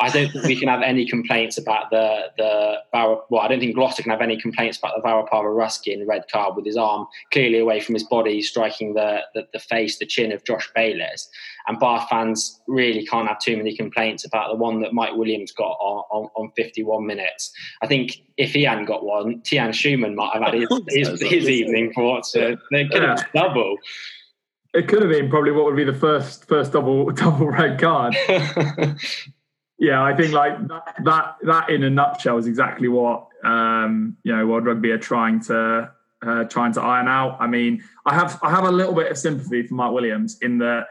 I 0.00 0.08
don't 0.08 0.32
think 0.32 0.44
we 0.44 0.56
can 0.56 0.68
have 0.68 0.82
any 0.82 1.06
complaints 1.06 1.58
about 1.58 1.90
the 1.90 2.30
the 2.36 2.76
well. 2.92 3.40
I 3.40 3.48
don't 3.48 3.60
think 3.60 3.74
Gloucester 3.74 4.02
can 4.02 4.10
have 4.10 4.22
any 4.22 4.40
complaints 4.40 4.78
about 4.78 4.94
the 4.96 5.02
Val 5.02 5.24
Rapava 5.24 5.54
Ruskin 5.54 6.06
red 6.06 6.24
card 6.32 6.56
with 6.56 6.64
his 6.64 6.76
arm 6.76 7.06
clearly 7.32 7.58
away 7.58 7.80
from 7.80 7.94
his 7.94 8.04
body, 8.04 8.40
striking 8.40 8.94
the, 8.94 9.20
the, 9.34 9.46
the 9.52 9.58
face, 9.58 9.98
the 9.98 10.06
chin 10.06 10.32
of 10.32 10.44
Josh 10.44 10.70
Bayliss. 10.74 11.28
And 11.66 11.78
Bath 11.78 12.08
fans 12.08 12.60
really 12.66 13.04
can't 13.06 13.28
have 13.28 13.38
too 13.38 13.56
many 13.56 13.76
complaints 13.76 14.24
about 14.24 14.50
the 14.50 14.56
one 14.56 14.80
that 14.80 14.94
Mike 14.94 15.14
Williams 15.14 15.52
got 15.52 15.76
on, 15.80 16.04
on, 16.10 16.30
on 16.36 16.52
51 16.56 17.06
minutes. 17.06 17.52
I 17.82 17.86
think 17.86 18.22
if 18.36 18.52
he 18.52 18.62
hadn't 18.64 18.86
got 18.86 19.04
one, 19.04 19.42
Tian 19.42 19.70
Schoeman 19.70 20.14
might 20.14 20.32
have 20.32 20.42
had 20.42 20.54
his, 20.54 20.68
his, 20.88 21.20
his 21.20 21.48
evening 21.48 21.92
for 21.94 22.22
So 22.24 22.56
they 22.72 22.88
could 22.88 23.02
have 23.02 23.24
yeah. 23.34 23.42
double. 23.42 23.76
It 24.72 24.88
could 24.88 25.02
have 25.02 25.10
been 25.10 25.28
probably 25.28 25.52
what 25.52 25.64
would 25.64 25.76
be 25.76 25.84
the 25.84 25.92
first 25.92 26.46
first 26.46 26.72
double 26.72 27.10
double 27.10 27.48
red 27.48 27.80
card. 27.80 28.16
yeah, 29.80 30.02
I 30.02 30.14
think 30.14 30.34
like 30.34 30.68
that, 30.68 30.94
that, 31.04 31.36
that 31.42 31.70
in 31.70 31.82
a 31.84 31.90
nutshell 31.90 32.36
is 32.36 32.46
exactly 32.46 32.86
what 32.86 33.28
um, 33.42 34.14
you 34.24 34.36
know 34.36 34.46
World 34.46 34.66
Rugby 34.66 34.90
are 34.90 34.98
trying 34.98 35.40
to 35.44 35.90
uh, 36.20 36.44
trying 36.44 36.74
to 36.74 36.82
iron 36.82 37.08
out. 37.08 37.38
I 37.40 37.46
mean, 37.46 37.82
I 38.04 38.14
have 38.14 38.38
I 38.42 38.50
have 38.50 38.64
a 38.64 38.70
little 38.70 38.92
bit 38.92 39.10
of 39.10 39.16
sympathy 39.16 39.66
for 39.66 39.74
Mark 39.74 39.94
Williams 39.94 40.36
in 40.42 40.58
that 40.58 40.86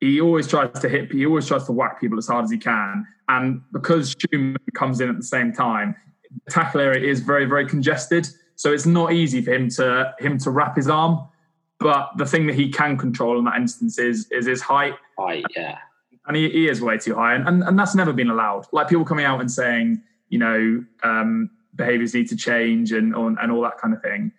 he 0.00 0.20
always 0.20 0.48
tries 0.48 0.72
to 0.80 0.88
hit, 0.88 1.12
he 1.12 1.24
always 1.24 1.46
tries 1.46 1.66
to 1.66 1.72
whack 1.72 2.00
people 2.00 2.18
as 2.18 2.26
hard 2.26 2.44
as 2.44 2.50
he 2.50 2.58
can, 2.58 3.06
and 3.28 3.62
because 3.72 4.12
Schoeman 4.16 4.56
comes 4.74 5.00
in 5.00 5.08
at 5.08 5.16
the 5.16 5.22
same 5.22 5.52
time, 5.52 5.94
the 6.44 6.50
tackle 6.50 6.80
area 6.80 7.08
is 7.08 7.20
very 7.20 7.44
very 7.44 7.64
congested, 7.64 8.26
so 8.56 8.72
it's 8.72 8.86
not 8.86 9.12
easy 9.12 9.40
for 9.40 9.52
him 9.52 9.68
to 9.70 10.12
him 10.18 10.36
to 10.38 10.50
wrap 10.50 10.74
his 10.74 10.88
arm. 10.88 11.28
But 11.78 12.10
the 12.16 12.26
thing 12.26 12.48
that 12.48 12.56
he 12.56 12.70
can 12.70 12.96
control 12.96 13.38
in 13.38 13.44
that 13.44 13.54
instance 13.54 14.00
is 14.00 14.26
is 14.32 14.46
his 14.46 14.60
height. 14.60 14.94
Height, 15.16 15.44
yeah 15.54 15.78
and 16.26 16.36
he, 16.36 16.48
he, 16.50 16.68
is 16.68 16.80
way 16.80 16.98
too 16.98 17.14
high, 17.14 17.34
and, 17.34 17.48
and 17.48 17.62
and 17.62 17.78
that's 17.78 17.94
never 17.94 18.12
been 18.12 18.30
allowed. 18.30 18.66
Like 18.72 18.88
people 18.88 19.04
coming 19.04 19.24
out 19.24 19.40
and 19.40 19.50
saying, 19.50 20.02
you 20.28 20.38
know, 20.38 20.84
um, 21.02 21.50
behaviors 21.74 22.14
need 22.14 22.28
to 22.28 22.36
change 22.36 22.92
and 22.92 23.14
and 23.14 23.52
all 23.52 23.62
that 23.62 23.78
kind 23.78 23.94
of 23.94 24.02
thing. 24.02 24.32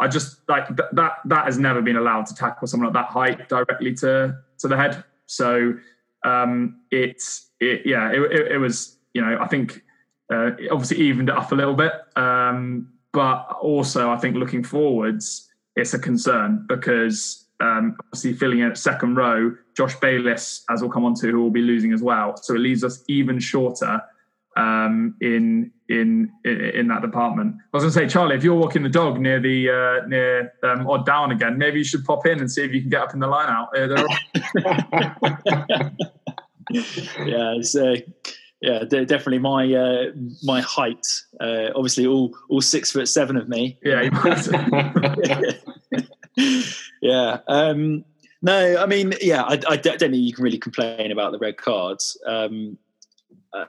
I 0.00 0.08
just 0.08 0.38
like 0.48 0.66
th- 0.68 0.90
that 0.92 1.12
that 1.26 1.44
has 1.44 1.58
never 1.58 1.80
been 1.80 1.96
allowed 1.96 2.26
to 2.26 2.34
tackle 2.34 2.66
someone 2.66 2.88
at 2.88 2.92
that 2.94 3.06
height 3.06 3.48
directly 3.48 3.94
to 3.96 4.36
to 4.58 4.68
the 4.68 4.76
head. 4.76 5.04
So 5.26 5.74
um, 6.24 6.80
it's 6.90 7.50
it, 7.60 7.82
yeah, 7.84 8.10
it, 8.10 8.20
it, 8.20 8.52
it, 8.52 8.58
was 8.58 8.98
you 9.14 9.22
know 9.22 9.38
I 9.40 9.46
think 9.46 9.82
uh, 10.32 10.50
obviously 10.70 10.98
evened 10.98 11.28
it 11.28 11.36
up 11.36 11.52
a 11.52 11.54
little 11.54 11.74
bit, 11.74 11.92
um, 12.16 12.88
but 13.12 13.46
also 13.60 14.10
I 14.10 14.16
think 14.16 14.36
looking 14.36 14.64
forwards, 14.64 15.48
it's 15.76 15.94
a 15.94 15.98
concern 15.98 16.66
because 16.68 17.41
um, 17.62 17.96
obviously 18.00 18.32
filling 18.34 18.58
in 18.58 18.70
at 18.70 18.78
second 18.78 19.16
row, 19.16 19.54
Josh 19.76 19.94
Bayliss, 20.00 20.64
as 20.68 20.82
we'll 20.82 20.90
come 20.90 21.04
on 21.04 21.14
to, 21.14 21.30
who 21.30 21.40
will 21.40 21.50
be 21.50 21.62
losing 21.62 21.92
as 21.92 22.02
well. 22.02 22.36
So 22.36 22.54
it 22.54 22.58
leaves 22.58 22.82
us 22.82 23.04
even 23.08 23.38
shorter 23.38 24.02
um, 24.56 25.14
in 25.20 25.70
in 25.88 26.30
in 26.44 26.88
that 26.88 27.02
department. 27.02 27.56
I 27.72 27.76
was 27.76 27.84
going 27.84 27.92
to 27.92 27.98
say, 27.98 28.08
Charlie, 28.08 28.36
if 28.36 28.42
you're 28.44 28.56
walking 28.56 28.82
the 28.82 28.88
dog 28.88 29.20
near 29.20 29.40
the 29.40 29.70
uh, 29.70 30.06
near 30.06 30.52
um, 30.64 30.88
odd 30.88 31.06
down 31.06 31.30
again, 31.30 31.56
maybe 31.56 31.78
you 31.78 31.84
should 31.84 32.04
pop 32.04 32.26
in 32.26 32.40
and 32.40 32.50
see 32.50 32.64
if 32.64 32.72
you 32.72 32.80
can 32.80 32.90
get 32.90 33.02
up 33.02 33.14
in 33.14 33.20
the 33.20 33.28
line 33.28 33.48
out. 33.48 33.68
yeah, 36.74 37.54
it's 37.56 37.76
uh, 37.76 37.96
yeah, 38.60 38.84
definitely 38.84 39.38
my 39.38 39.72
uh, 39.72 40.04
my 40.42 40.60
height. 40.60 41.06
Uh, 41.40 41.68
obviously, 41.76 42.06
all 42.06 42.34
all 42.48 42.60
six 42.60 42.90
foot 42.90 43.08
seven 43.08 43.36
of 43.36 43.48
me. 43.48 43.78
Yeah. 43.84 44.10
yeah. 47.02 47.38
Um, 47.48 48.04
no, 48.42 48.76
I 48.76 48.86
mean, 48.86 49.14
yeah, 49.20 49.42
I, 49.42 49.60
I, 49.68 49.76
don't 49.76 49.98
think 50.00 50.14
you 50.14 50.32
can 50.32 50.42
really 50.42 50.58
complain 50.58 51.12
about 51.12 51.30
the 51.30 51.38
red 51.38 51.56
cards. 51.56 52.20
Um, 52.26 52.76
uh, 53.52 53.66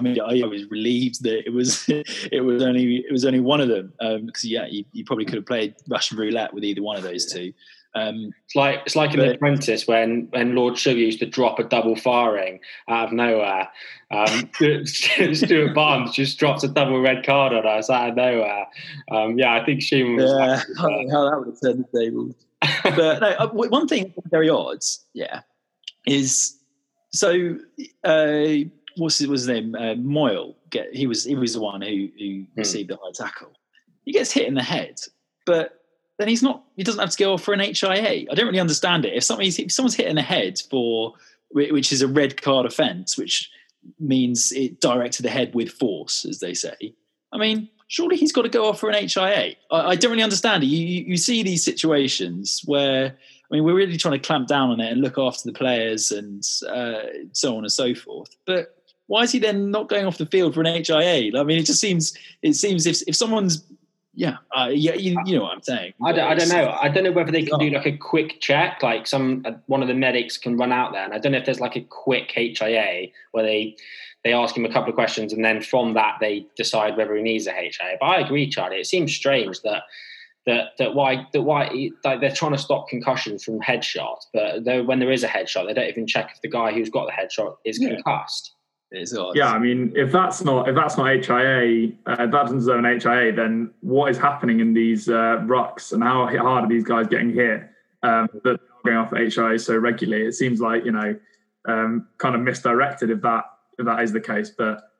I 0.00 0.02
mean, 0.02 0.18
I, 0.20 0.46
was 0.46 0.64
relieved 0.70 1.22
that 1.22 1.46
it 1.46 1.52
was 1.52 1.84
it 1.88 2.44
was 2.44 2.62
only 2.62 2.96
it 2.96 3.12
was 3.12 3.24
only 3.24 3.40
one 3.40 3.60
of 3.60 3.68
them 3.68 3.92
because 3.98 4.44
um, 4.44 4.50
yeah, 4.50 4.66
you, 4.66 4.84
you, 4.92 5.04
probably 5.04 5.24
could 5.24 5.36
have 5.36 5.46
played 5.46 5.74
Russian 5.88 6.18
roulette 6.18 6.54
with 6.54 6.64
either 6.64 6.82
one 6.82 6.96
of 6.96 7.02
those 7.02 7.30
two. 7.30 7.52
Um, 7.94 8.32
it's 8.44 8.54
like 8.54 8.80
it's 8.86 8.94
like 8.94 9.14
in 9.14 9.20
The 9.20 9.34
Apprentice 9.34 9.86
when 9.86 10.28
when 10.30 10.54
Lord 10.54 10.78
Sugar 10.78 10.98
used 10.98 11.18
to 11.20 11.26
drop 11.26 11.58
a 11.58 11.64
double 11.64 11.96
firing 11.96 12.60
out 12.88 13.08
of 13.08 13.12
nowhere. 13.12 13.68
Um, 14.12 14.50
Stuart 14.86 15.74
Barnes 15.74 16.12
just 16.12 16.38
drops 16.38 16.62
a 16.62 16.68
double 16.68 17.00
red 17.00 17.24
card 17.24 17.52
on 17.52 17.66
us 17.66 17.90
out 17.90 18.10
of 18.10 18.16
nowhere. 18.16 18.66
Um, 19.10 19.38
yeah, 19.38 19.54
I 19.54 19.64
think 19.64 19.80
Schoeman 19.80 20.16
was. 20.16 20.30
Yeah, 20.30 21.10
how 21.10 21.30
that 21.30 21.38
would 21.38 21.48
have 21.48 21.60
turned 21.60 21.84
the 21.92 21.98
tables. 21.98 22.34
but 22.96 23.20
no, 23.20 23.28
uh, 23.28 23.48
one 23.48 23.88
thing 23.88 24.14
very 24.30 24.48
odd, 24.48 24.78
yeah, 25.12 25.40
is 26.06 26.58
so. 27.12 27.56
Uh, 28.04 28.68
what's 28.96 29.18
his, 29.18 29.28
what's 29.28 29.42
his 29.42 29.48
name? 29.48 29.74
Uh, 29.74 29.94
Moyle. 29.96 30.56
Get 30.70 30.94
he 30.94 31.08
was 31.08 31.24
he 31.24 31.34
was 31.34 31.54
the 31.54 31.60
one 31.60 31.80
who 31.82 32.08
who 32.18 32.42
hmm. 32.42 32.44
received 32.54 32.90
the 32.90 32.96
high 32.96 33.12
tackle. 33.12 33.52
He 34.04 34.12
gets 34.12 34.30
hit 34.30 34.46
in 34.46 34.54
the 34.54 34.62
head, 34.62 35.00
but 35.44 35.79
then 36.20 36.28
he's 36.28 36.42
not. 36.42 36.64
He 36.76 36.82
doesn't 36.82 37.00
have 37.00 37.10
to 37.10 37.16
go 37.16 37.32
off 37.32 37.42
for 37.42 37.54
an 37.54 37.60
HIA. 37.60 38.26
I 38.30 38.34
don't 38.34 38.46
really 38.46 38.60
understand 38.60 39.06
it. 39.06 39.14
If 39.14 39.24
somebody's 39.24 39.58
if 39.58 39.72
someone's 39.72 39.94
hit 39.94 40.06
in 40.06 40.16
the 40.16 40.22
head 40.22 40.60
for 40.70 41.14
which 41.52 41.92
is 41.92 42.02
a 42.02 42.08
red 42.08 42.40
card 42.40 42.66
offence, 42.66 43.16
which 43.16 43.50
means 43.98 44.52
it 44.52 44.80
direct 44.80 45.14
to 45.14 45.22
the 45.22 45.30
head 45.30 45.54
with 45.54 45.70
force, 45.70 46.24
as 46.24 46.38
they 46.38 46.54
say. 46.54 46.94
I 47.32 47.38
mean, 47.38 47.68
surely 47.88 48.16
he's 48.16 48.32
got 48.32 48.42
to 48.42 48.48
go 48.48 48.68
off 48.68 48.78
for 48.78 48.90
an 48.90 49.08
HIA. 49.08 49.56
I, 49.70 49.80
I 49.88 49.96
don't 49.96 50.10
really 50.10 50.22
understand 50.22 50.62
it. 50.62 50.66
You, 50.66 50.86
you, 50.86 51.04
you 51.06 51.16
see 51.16 51.42
these 51.42 51.64
situations 51.64 52.62
where, 52.66 53.06
I 53.06 53.54
mean, 53.54 53.64
we're 53.64 53.74
really 53.74 53.96
trying 53.96 54.20
to 54.20 54.24
clamp 54.24 54.46
down 54.46 54.70
on 54.70 54.80
it 54.80 54.92
and 54.92 55.00
look 55.00 55.18
after 55.18 55.42
the 55.44 55.56
players 55.56 56.12
and 56.12 56.44
uh, 56.68 57.02
so 57.32 57.56
on 57.56 57.64
and 57.64 57.72
so 57.72 57.94
forth. 57.94 58.36
But 58.46 58.76
why 59.06 59.22
is 59.22 59.32
he 59.32 59.40
then 59.40 59.72
not 59.72 59.88
going 59.88 60.06
off 60.06 60.18
the 60.18 60.26
field 60.26 60.54
for 60.54 60.60
an 60.60 60.84
HIA? 60.84 61.32
I 61.36 61.42
mean, 61.42 61.58
it 61.58 61.66
just 61.66 61.80
seems 61.80 62.16
it 62.42 62.54
seems 62.54 62.86
if 62.86 63.02
if 63.08 63.16
someone's 63.16 63.64
yeah, 64.14 64.38
uh, 64.56 64.68
yeah, 64.72 64.94
you, 64.94 65.16
you, 65.24 65.36
know 65.36 65.44
what 65.44 65.54
I'm 65.54 65.62
saying. 65.62 65.94
I 66.04 66.12
don't, 66.12 66.30
I 66.30 66.34
don't 66.34 66.48
know. 66.48 66.76
I 66.80 66.88
don't 66.88 67.04
know 67.04 67.12
whether 67.12 67.30
they 67.30 67.44
can 67.44 67.58
do 67.60 67.70
like 67.70 67.86
a 67.86 67.96
quick 67.96 68.40
check, 68.40 68.82
like 68.82 69.06
some 69.06 69.42
uh, 69.44 69.52
one 69.66 69.82
of 69.82 69.88
the 69.88 69.94
medics 69.94 70.36
can 70.36 70.56
run 70.56 70.72
out 70.72 70.92
there, 70.92 71.04
and 71.04 71.14
I 71.14 71.18
don't 71.18 71.32
know 71.32 71.38
if 71.38 71.44
there's 71.44 71.60
like 71.60 71.76
a 71.76 71.80
quick 71.82 72.32
HIA 72.34 73.08
where 73.30 73.44
they 73.44 73.76
they 74.24 74.32
ask 74.32 74.56
him 74.56 74.64
a 74.64 74.72
couple 74.72 74.88
of 74.88 74.96
questions, 74.96 75.32
and 75.32 75.44
then 75.44 75.62
from 75.62 75.94
that 75.94 76.16
they 76.20 76.46
decide 76.56 76.96
whether 76.96 77.14
he 77.14 77.22
needs 77.22 77.46
a 77.46 77.52
HIA. 77.52 77.96
But 78.00 78.06
I 78.06 78.20
agree, 78.20 78.48
Charlie. 78.50 78.78
It 78.80 78.86
seems 78.86 79.14
strange 79.14 79.60
that 79.62 79.84
that 80.44 80.72
that 80.78 80.94
why 80.96 81.26
that 81.32 81.42
why 81.42 81.90
like 82.04 82.20
they're 82.20 82.32
trying 82.32 82.52
to 82.52 82.58
stop 82.58 82.88
concussions 82.88 83.44
from 83.44 83.60
headshots, 83.60 84.26
but 84.34 84.64
when 84.86 84.98
there 84.98 85.12
is 85.12 85.22
a 85.22 85.28
headshot, 85.28 85.66
they 85.66 85.74
don't 85.74 85.88
even 85.88 86.06
check 86.06 86.32
if 86.34 86.42
the 86.42 86.48
guy 86.48 86.72
who's 86.72 86.90
got 86.90 87.06
the 87.06 87.12
headshot 87.12 87.56
is 87.64 87.80
yeah. 87.80 87.90
concussed. 87.90 88.56
Yeah, 89.36 89.52
I 89.52 89.58
mean, 89.58 89.92
if 89.94 90.10
that's 90.10 90.42
not 90.42 90.68
if 90.68 90.74
that's 90.74 90.96
not 90.96 91.06
HIA, 91.06 91.92
uh, 92.06 92.12
if 92.12 92.18
that 92.18 92.30
doesn't 92.30 92.58
deserve 92.58 92.84
an 92.84 93.00
HIA, 93.00 93.32
then 93.32 93.70
what 93.80 94.10
is 94.10 94.18
happening 94.18 94.60
in 94.60 94.74
these 94.74 95.08
uh, 95.08 95.38
rucks 95.46 95.92
and 95.92 96.02
how 96.02 96.26
hard 96.26 96.64
are 96.64 96.68
these 96.68 96.84
guys 96.84 97.06
getting 97.06 97.32
hit 97.32 97.62
um, 98.02 98.28
that 98.42 98.58
going 98.84 98.96
off 98.96 99.12
HIA 99.12 99.58
so 99.58 99.76
regularly? 99.76 100.26
It 100.26 100.32
seems 100.32 100.60
like 100.60 100.84
you 100.84 100.92
know, 100.92 101.16
um, 101.68 102.08
kind 102.18 102.34
of 102.34 102.40
misdirected 102.40 103.10
if 103.10 103.20
that 103.22 103.44
if 103.78 103.86
that 103.86 104.02
is 104.02 104.12
the 104.12 104.20
case. 104.20 104.50
But 104.50 104.90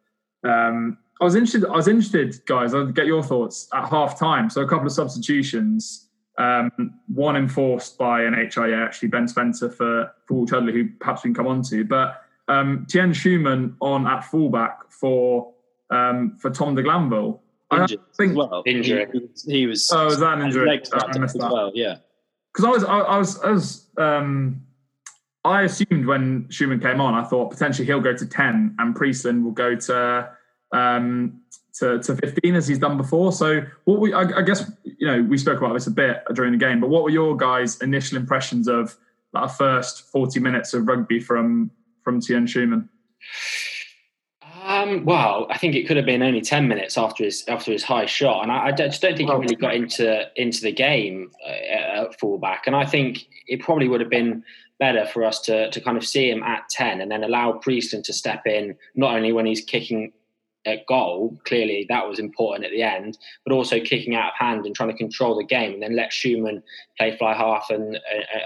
um, 0.45 0.99
I 1.21 1.25
was 1.25 1.35
interested. 1.35 1.67
I 1.67 1.75
was 1.75 1.89
interested, 1.89 2.41
guys. 2.47 2.75
I'll 2.75 2.87
get 2.87 3.07
your 3.07 3.25
thoughts 3.25 3.69
at 3.75 3.89
half 3.89 4.19
time. 4.19 4.51
So 4.51 4.61
a 4.61 4.69
couple 4.69 4.87
of 4.87 4.93
substitutions. 4.93 6.07
Um, 6.39 6.95
one 7.13 7.37
enforced 7.37 7.99
by 7.99 8.23
an 8.23 8.35
HIA, 8.35 8.77
actually 8.77 9.09
Ben 9.09 9.27
Spencer 9.27 9.69
for 9.69 10.13
for 10.27 10.47
Chudley, 10.47 10.73
who 10.73 10.89
perhaps 11.01 11.25
we 11.25 11.29
can 11.29 11.35
come 11.35 11.49
on 11.49 11.61
to, 11.65 11.85
but 11.85 12.23
um, 12.51 12.87
Tian 12.89 13.13
Schoeman 13.13 13.75
on 13.81 14.07
at 14.07 14.25
fullback 14.25 14.91
for 14.91 15.53
um, 15.91 16.37
for 16.39 16.51
Tom 16.51 16.75
de 16.75 16.83
Glanville. 16.83 17.41
Injured 17.73 18.01
I 18.01 18.17
think 18.17 18.37
well. 18.37 18.63
Injury. 18.67 19.07
He, 19.13 19.53
he, 19.53 19.67
was. 19.67 19.91
Oh, 19.93 20.07
was 20.07 20.19
that 20.19 20.39
an 20.39 20.45
injury? 20.45 20.83
I 20.93 21.19
missed 21.19 21.39
that. 21.39 21.53
Well, 21.53 21.71
yeah. 21.75 21.97
Because 22.53 22.65
I 22.65 22.69
was, 22.69 22.85
I, 22.85 22.99
I 22.99 23.19
was, 23.19 23.41
I 23.43 23.51
was, 23.51 23.87
um, 23.97 24.63
I 25.45 25.63
assumed 25.63 26.07
when 26.07 26.45
Schoeman 26.47 26.83
came 26.83 27.01
on, 27.01 27.15
I 27.15 27.23
thought 27.23 27.51
potentially 27.51 27.87
he'll 27.87 28.01
go 28.01 28.15
to 28.15 28.27
ten 28.27 28.75
and 28.81 28.97
Priestland 28.97 29.45
will 29.45 29.53
go 29.53 29.77
to 29.77 30.31
um, 30.73 31.41
to, 31.75 31.99
to 32.01 32.17
15 32.17 32.55
as 32.55 32.67
he's 32.67 32.79
done 32.79 32.97
before. 32.97 33.33
So 33.33 33.63
what 33.85 34.01
we, 34.01 34.13
I, 34.13 34.23
I, 34.23 34.43
guess, 34.43 34.71
you 34.85 35.07
know, 35.07 35.23
we 35.23 35.39
spoke 35.39 35.59
about 35.59 35.73
this 35.75 35.87
a 35.87 35.91
bit 35.91 36.23
during 36.35 36.53
the 36.53 36.59
game, 36.59 36.81
but 36.81 36.91
what 36.91 37.05
were 37.05 37.11
your 37.11 37.37
guys' 37.37 37.81
initial 37.81 38.19
impressions 38.19 38.69
of 38.69 38.97
that 39.33 39.47
first 39.49 40.11
40 40.11 40.41
minutes 40.41 40.75
of 40.75 40.87
rugby 40.87 41.21
from 41.21 41.71
from 42.03 42.21
Tian 42.21 42.47
Schoeman? 42.47 42.89
Um, 44.63 45.05
well, 45.05 45.47
I 45.51 45.59
think 45.59 45.75
it 45.75 45.87
could 45.87 45.97
have 45.97 46.07
been 46.07 46.23
only 46.23 46.41
ten 46.41 46.69
minutes 46.69 46.99
after 46.99 47.25
his 47.25 47.45
after 47.49 47.73
his 47.73 47.83
high 47.83 48.07
shot, 48.07 48.43
and 48.43 48.53
I, 48.53 48.67
I 48.67 48.73
just 48.73 49.01
don't 49.01 49.17
think 49.17 49.31
he 49.31 49.37
really 49.37 49.57
got 49.57 49.75
into 49.75 50.27
into 50.37 50.61
the 50.63 50.73
game 50.73 51.31
uh, 51.47 52.03
at 52.03 52.21
fullback. 52.21 52.67
And 52.67 52.77
I 52.77 52.85
think 52.85 53.27
it 53.47 53.61
probably 53.61 53.89
would 53.89 54.01
have 54.01 54.11
been 54.11 54.43
better 54.79 55.07
for 55.07 55.25
us 55.25 55.41
to 55.43 55.71
to 55.71 55.81
kind 55.81 55.97
of 55.97 56.07
see 56.07 56.31
him 56.31 56.43
at 56.43 56.69
ten, 56.71 57.01
and 57.01 57.11
then 57.11 57.25
allow 57.25 57.53
Priestland 57.53 58.05
to 58.07 58.13
step 58.13 58.47
in 58.47 58.77
not 58.95 59.15
only 59.15 59.33
when 59.33 59.47
he's 59.47 59.63
kicking 59.63 60.13
at 60.67 60.87
goal. 60.87 61.39
Clearly, 61.45 61.87
that 61.89 62.09
was 62.09 62.19
important 62.19 62.65
at 62.65 62.71
the 62.71 62.83
end, 62.83 63.19
but 63.45 63.53
also 63.53 63.81
kicking 63.81 64.15
out 64.15 64.33
of 64.33 64.39
hand 64.39 64.67
and 64.67 64.75
trying 64.75 64.91
to 64.91 64.97
control 64.97 65.37
the 65.37 65.45
game, 65.45 65.75
and 65.75 65.83
then 65.83 65.97
let 65.97 66.11
Schoeman 66.11 66.63
play 66.99 67.17
fly 67.17 67.35
half 67.35 67.71
and 67.71 67.99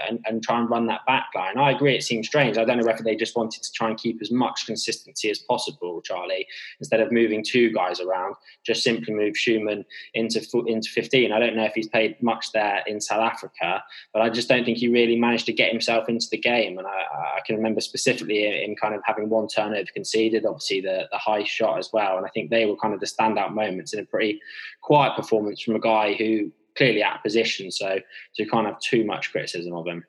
and, 0.07 0.19
and 0.25 0.43
try 0.43 0.59
and 0.59 0.69
run 0.69 0.87
that 0.87 1.05
back 1.05 1.27
line. 1.35 1.57
I 1.57 1.71
agree, 1.71 1.95
it 1.95 2.03
seems 2.03 2.27
strange. 2.27 2.57
I 2.57 2.65
don't 2.65 2.77
know 2.77 2.85
whether 2.85 3.03
they 3.03 3.15
just 3.15 3.35
wanted 3.35 3.63
to 3.63 3.71
try 3.73 3.89
and 3.89 3.97
keep 3.97 4.21
as 4.21 4.31
much 4.31 4.65
consistency 4.65 5.29
as 5.29 5.39
possible, 5.39 6.01
Charlie, 6.01 6.47
instead 6.79 7.01
of 7.01 7.11
moving 7.11 7.43
two 7.43 7.71
guys 7.71 7.99
around, 7.99 8.35
just 8.65 8.83
simply 8.83 9.13
move 9.13 9.35
Schoeman 9.35 9.83
into 10.13 10.39
into 10.67 10.89
15. 10.89 11.31
I 11.31 11.39
don't 11.39 11.55
know 11.55 11.65
if 11.65 11.73
he's 11.73 11.87
played 11.87 12.21
much 12.21 12.51
there 12.51 12.83
in 12.87 13.01
South 13.01 13.21
Africa, 13.21 13.83
but 14.13 14.21
I 14.21 14.29
just 14.29 14.47
don't 14.47 14.63
think 14.63 14.77
he 14.77 14.87
really 14.87 15.15
managed 15.15 15.45
to 15.47 15.53
get 15.53 15.71
himself 15.71 16.09
into 16.09 16.27
the 16.31 16.37
game. 16.37 16.77
And 16.77 16.87
I, 16.87 17.03
I 17.37 17.39
can 17.45 17.55
remember 17.55 17.81
specifically 17.81 18.63
in 18.63 18.75
kind 18.75 18.95
of 18.95 19.01
having 19.03 19.29
one 19.29 19.47
turnover 19.47 19.89
conceded, 19.93 20.45
obviously 20.45 20.81
the, 20.81 21.07
the 21.11 21.17
high 21.17 21.43
shot 21.43 21.77
as 21.77 21.89
well. 21.91 22.04
And 22.17 22.25
I 22.25 22.29
think 22.29 22.49
they 22.49 22.65
were 22.65 22.77
kind 22.77 22.93
of 22.93 22.99
the 22.99 23.05
standout 23.05 23.53
moments 23.53 23.93
in 23.93 23.99
a 23.99 24.05
pretty 24.05 24.39
quiet 24.81 25.15
performance 25.15 25.61
from 25.61 25.75
a 25.75 25.79
guy 25.79 26.13
who 26.13 26.51
clearly 26.77 27.03
out 27.03 27.17
of 27.17 27.23
position. 27.23 27.71
So, 27.71 27.99
so 28.33 28.43
you 28.43 28.49
can't 28.49 28.67
have 28.67 28.79
too 28.79 29.05
much 29.05 29.31
criticism 29.31 29.73
of 29.73 29.87
him. 29.87 30.05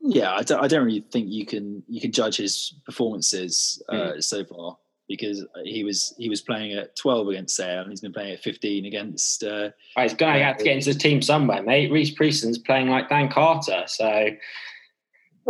Yeah, 0.00 0.32
I 0.32 0.42
don't, 0.42 0.62
I 0.62 0.66
don't 0.66 0.84
really 0.84 1.04
think 1.12 1.28
you 1.28 1.44
can 1.44 1.82
you 1.86 2.00
can 2.00 2.10
judge 2.10 2.38
his 2.38 2.74
performances 2.86 3.82
uh, 3.90 3.94
mm. 3.94 4.24
so 4.24 4.44
far 4.44 4.78
because 5.08 5.44
he 5.64 5.84
was 5.84 6.14
he 6.16 6.30
was 6.30 6.40
playing 6.40 6.72
at 6.72 6.96
12 6.96 7.28
against 7.28 7.56
Sale 7.56 7.82
and 7.82 7.90
he's 7.90 8.00
been 8.00 8.12
playing 8.12 8.32
at 8.32 8.42
15 8.42 8.86
against. 8.86 9.44
Uh, 9.44 9.70
oh, 9.96 10.02
he's 10.02 10.14
going 10.14 10.34
to 10.34 10.44
have 10.44 10.56
to 10.56 10.64
get 10.64 10.76
into 10.76 10.94
the 10.94 10.98
team 10.98 11.20
somewhere, 11.20 11.62
mate. 11.62 11.92
Rhys 11.92 12.12
Priestland's 12.12 12.58
playing 12.58 12.88
like 12.88 13.10
Dan 13.10 13.28
Carter, 13.28 13.82
so 13.86 14.28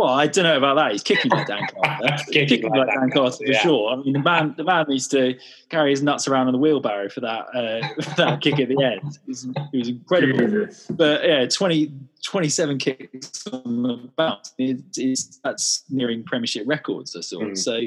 well, 0.01 0.13
I 0.13 0.25
don't 0.25 0.43
know 0.43 0.57
about 0.57 0.75
that. 0.75 0.91
He's 0.91 1.03
kicking 1.03 1.29
like 1.29 1.45
Dan 1.45 1.67
Carter. 1.67 2.17
kicking, 2.25 2.47
kicking 2.47 2.69
like, 2.69 2.79
like 2.79 2.87
Dan, 2.87 2.99
Dan 3.01 3.11
Carter 3.11 3.37
for 3.37 3.45
yeah. 3.45 3.59
sure. 3.59 3.91
I 3.91 3.95
mean, 3.97 4.13
the 4.13 4.19
man, 4.19 4.55
the 4.57 4.63
man 4.63 4.85
needs 4.87 5.07
to 5.09 5.37
carry 5.69 5.91
his 5.91 6.01
nuts 6.01 6.27
around 6.27 6.47
on 6.47 6.53
the 6.53 6.59
wheelbarrow 6.59 7.07
for 7.09 7.21
that, 7.21 7.45
uh, 7.53 8.01
for 8.01 8.15
that 8.15 8.41
kick 8.41 8.59
at 8.59 8.67
the 8.67 8.83
end. 8.83 9.01
It 9.15 9.27
was, 9.27 9.45
it 9.45 9.77
was 9.77 9.89
incredible. 9.89 10.39
Jesus. 10.39 10.87
But 10.89 11.23
yeah, 11.23 11.45
20, 11.45 11.93
27 12.23 12.77
kicks 12.79 13.47
on 13.47 13.83
the 13.83 14.09
bounce. 14.15 14.53
It, 14.57 14.79
it's, 14.97 15.39
that's 15.43 15.83
nearing 15.89 16.23
Premiership 16.23 16.63
records, 16.65 17.15
I 17.15 17.21
saw. 17.21 17.41
Mm. 17.41 17.57
So, 17.57 17.79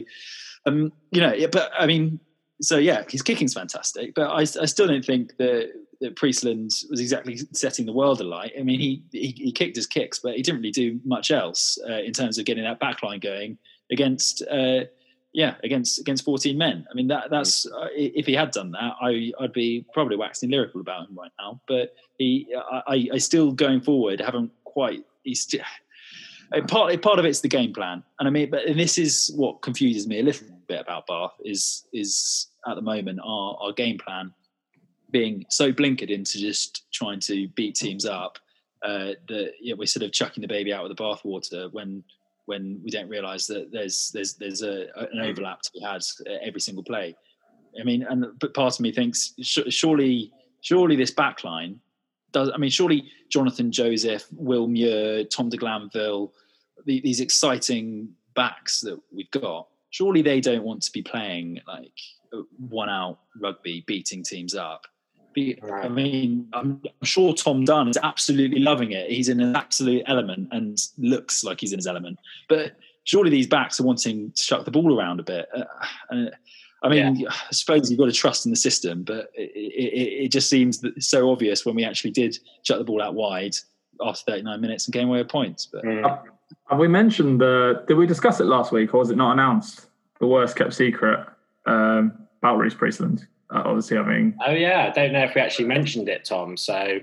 um, 0.66 0.92
you 1.10 1.20
know, 1.20 1.32
yeah, 1.32 1.48
but 1.50 1.72
I 1.76 1.86
mean, 1.86 2.20
so 2.60 2.78
yeah, 2.78 3.02
his 3.08 3.22
kicking's 3.22 3.54
fantastic, 3.54 4.14
but 4.14 4.28
I, 4.30 4.40
I 4.40 4.66
still 4.66 4.86
don't 4.86 5.04
think 5.04 5.36
that 5.38 5.72
that 6.04 6.16
Priestland 6.16 6.70
was 6.90 7.00
exactly 7.00 7.38
setting 7.52 7.86
the 7.86 7.92
world 7.92 8.20
alight. 8.20 8.52
I 8.58 8.62
mean, 8.62 8.78
he, 8.78 9.02
he, 9.10 9.28
he 9.36 9.52
kicked 9.52 9.74
his 9.74 9.86
kicks, 9.86 10.18
but 10.18 10.36
he 10.36 10.42
didn't 10.42 10.60
really 10.60 10.70
do 10.70 11.00
much 11.02 11.30
else 11.30 11.78
uh, 11.88 11.94
in 11.94 12.12
terms 12.12 12.36
of 12.38 12.44
getting 12.44 12.64
that 12.64 12.78
backline 12.78 13.22
going 13.22 13.56
against 13.90 14.42
uh, 14.50 14.80
yeah 15.32 15.54
against 15.64 15.98
against 15.98 16.24
14 16.26 16.58
men. 16.58 16.86
I 16.90 16.94
mean, 16.94 17.08
that 17.08 17.30
that's 17.30 17.66
uh, 17.66 17.88
if 17.94 18.26
he 18.26 18.34
had 18.34 18.50
done 18.50 18.72
that, 18.72 18.92
I 19.00 19.32
I'd 19.40 19.54
be 19.54 19.86
probably 19.94 20.16
waxing 20.16 20.50
lyrical 20.50 20.82
about 20.82 21.08
him 21.08 21.16
right 21.16 21.32
now. 21.40 21.62
But 21.66 21.94
he, 22.18 22.54
I, 22.86 23.08
I 23.14 23.18
still 23.18 23.50
going 23.50 23.80
forward 23.80 24.20
haven't 24.20 24.52
quite. 24.64 25.04
He's 25.22 25.40
still, 25.40 25.62
part 26.68 27.00
part 27.00 27.18
of 27.18 27.24
it's 27.24 27.40
the 27.40 27.48
game 27.48 27.72
plan, 27.72 28.02
and 28.18 28.28
I 28.28 28.30
mean, 28.30 28.50
but 28.50 28.66
and 28.66 28.78
this 28.78 28.98
is 28.98 29.32
what 29.34 29.62
confuses 29.62 30.06
me 30.06 30.20
a 30.20 30.22
little 30.22 30.46
bit 30.68 30.82
about 30.82 31.06
Bath 31.06 31.32
is 31.42 31.86
is 31.94 32.48
at 32.68 32.74
the 32.76 32.82
moment 32.82 33.20
our 33.24 33.56
our 33.58 33.72
game 33.72 33.96
plan 33.96 34.34
being 35.14 35.46
so 35.48 35.72
blinkered 35.72 36.10
into 36.10 36.38
just 36.38 36.90
trying 36.92 37.20
to 37.20 37.46
beat 37.50 37.76
teams 37.76 38.04
up 38.04 38.36
uh, 38.82 39.12
that 39.28 39.52
yeah, 39.60 39.72
we're 39.78 39.86
sort 39.86 40.02
of 40.02 40.10
chucking 40.10 40.42
the 40.42 40.48
baby 40.48 40.72
out 40.72 40.82
with 40.82 40.94
the 40.94 41.02
bathwater 41.02 41.72
when 41.72 42.02
when 42.46 42.80
we 42.82 42.90
don't 42.90 43.08
realise 43.08 43.46
that 43.46 43.70
there's 43.70 44.10
there's 44.12 44.34
there's 44.34 44.62
a, 44.62 44.88
an 44.96 45.20
mm. 45.20 45.30
overlap 45.30 45.62
to 45.62 45.70
be 45.72 45.80
had 45.80 46.02
uh, 46.26 46.34
every 46.42 46.60
single 46.60 46.82
play. 46.82 47.14
I 47.80 47.84
mean, 47.84 48.04
and 48.10 48.26
but 48.40 48.54
part 48.54 48.74
of 48.74 48.80
me 48.80 48.90
thinks 48.90 49.34
surely 49.40 50.32
surely 50.62 50.96
this 50.96 51.14
backline 51.14 51.78
does. 52.32 52.50
I 52.52 52.56
mean, 52.58 52.70
surely 52.70 53.08
Jonathan 53.30 53.70
Joseph, 53.70 54.26
Will 54.32 54.66
Muir, 54.66 55.24
Tom 55.26 55.48
de 55.48 55.56
Glanville, 55.56 56.32
the, 56.86 57.00
these 57.02 57.20
exciting 57.20 58.08
backs 58.34 58.80
that 58.80 59.00
we've 59.12 59.30
got. 59.30 59.68
Surely 59.90 60.22
they 60.22 60.40
don't 60.40 60.64
want 60.64 60.82
to 60.82 60.90
be 60.90 61.02
playing 61.02 61.60
like 61.68 62.00
uh, 62.32 62.42
one 62.58 62.90
out 62.90 63.20
rugby, 63.40 63.84
beating 63.86 64.24
teams 64.24 64.56
up 64.56 64.88
I 65.36 65.88
mean, 65.88 66.48
I'm, 66.52 66.80
sure 67.02 67.34
Tom 67.34 67.64
Dunn 67.64 67.88
is 67.88 67.98
absolutely 68.02 68.60
loving 68.60 68.92
it. 68.92 69.10
He's 69.10 69.28
in 69.28 69.40
an 69.40 69.56
absolute 69.56 70.02
element 70.06 70.48
and 70.52 70.78
looks 70.98 71.44
like 71.44 71.60
he's 71.60 71.72
in 71.72 71.78
his 71.78 71.86
element. 71.86 72.18
But 72.48 72.76
surely 73.04 73.30
these 73.30 73.46
backs 73.46 73.80
are 73.80 73.84
wanting 73.84 74.32
to 74.32 74.42
chuck 74.42 74.64
the 74.64 74.70
ball 74.70 74.98
around 74.98 75.20
a 75.20 75.22
bit. 75.22 75.48
Uh, 75.54 76.26
I 76.82 76.88
mean, 76.88 77.16
yeah. 77.16 77.28
I 77.30 77.52
suppose 77.52 77.90
you've 77.90 77.98
got 77.98 78.06
to 78.06 78.12
trust 78.12 78.44
in 78.44 78.52
the 78.52 78.56
system, 78.56 79.04
but 79.04 79.30
it, 79.34 79.50
it, 79.54 80.24
it 80.24 80.28
just 80.28 80.50
seems 80.50 80.84
so 80.98 81.30
obvious 81.30 81.64
when 81.64 81.74
we 81.74 81.84
actually 81.84 82.10
did 82.10 82.38
chuck 82.62 82.78
the 82.78 82.84
ball 82.84 83.02
out 83.02 83.14
wide 83.14 83.56
after 84.04 84.32
39 84.32 84.60
minutes 84.60 84.86
and 84.86 84.94
came 84.94 85.08
away 85.08 85.18
with 85.18 85.28
points. 85.28 85.66
But 85.66 85.84
mm. 85.84 86.22
have 86.68 86.78
we 86.78 86.88
mentioned 86.88 87.40
the? 87.40 87.84
Did 87.88 87.96
we 87.96 88.06
discuss 88.06 88.40
it 88.40 88.44
last 88.44 88.70
week, 88.70 88.92
or 88.92 88.98
was 88.98 89.10
it 89.10 89.16
not 89.16 89.32
announced? 89.32 89.86
The 90.20 90.26
worst 90.26 90.56
kept 90.56 90.74
secret 90.74 91.26
um, 91.66 92.12
about 92.38 92.58
Rhys 92.58 92.74
Priestland 92.74 93.26
Uh, 93.50 93.62
obviously 93.64 93.96
having. 93.96 94.36
Oh 94.46 94.52
yeah, 94.52 94.86
I 94.86 94.90
don't 94.90 95.12
know 95.12 95.24
if 95.24 95.34
we 95.34 95.40
actually 95.40 95.66
mentioned 95.66 96.08
it, 96.08 96.24
Tom. 96.24 96.56
So 96.56 97.00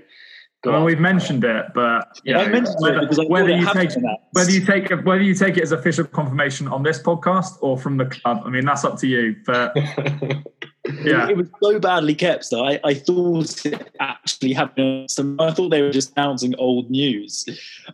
I 0.64 0.70
mean, 0.70 0.84
we've 0.84 1.00
mentioned 1.00 1.44
it, 1.44 1.66
but 1.74 2.20
know, 2.24 2.40
I 2.40 2.48
mentioned 2.48 2.76
whether, 2.78 2.98
it 2.98 3.10
because 3.10 3.26
whether 3.28 3.50
you 3.50 3.72
take 3.72 3.90
whether 4.32 4.50
you 4.50 4.64
take 4.64 4.90
whether 5.04 5.22
you 5.22 5.34
take 5.34 5.56
it 5.56 5.62
as 5.62 5.72
official 5.72 6.04
confirmation 6.04 6.68
on 6.68 6.82
this 6.82 7.02
podcast 7.02 7.58
or 7.60 7.76
from 7.76 7.96
the 7.96 8.06
club. 8.06 8.42
I 8.44 8.50
mean, 8.50 8.64
that's 8.64 8.84
up 8.84 8.98
to 8.98 9.08
you. 9.08 9.36
But 9.44 9.76
yeah, 11.04 11.28
It 11.28 11.36
was 11.36 11.48
so 11.62 11.78
badly 11.78 12.14
kept 12.14 12.50
that 12.50 12.58
I, 12.58 12.80
I 12.90 12.94
thought 12.94 13.64
it 13.64 13.92
actually 14.00 14.52
happened. 14.52 15.10
So 15.10 15.36
I 15.38 15.52
thought 15.52 15.68
they 15.68 15.82
were 15.82 15.92
just 15.92 16.12
announcing 16.16 16.54
old 16.56 16.90
news. 16.90 17.44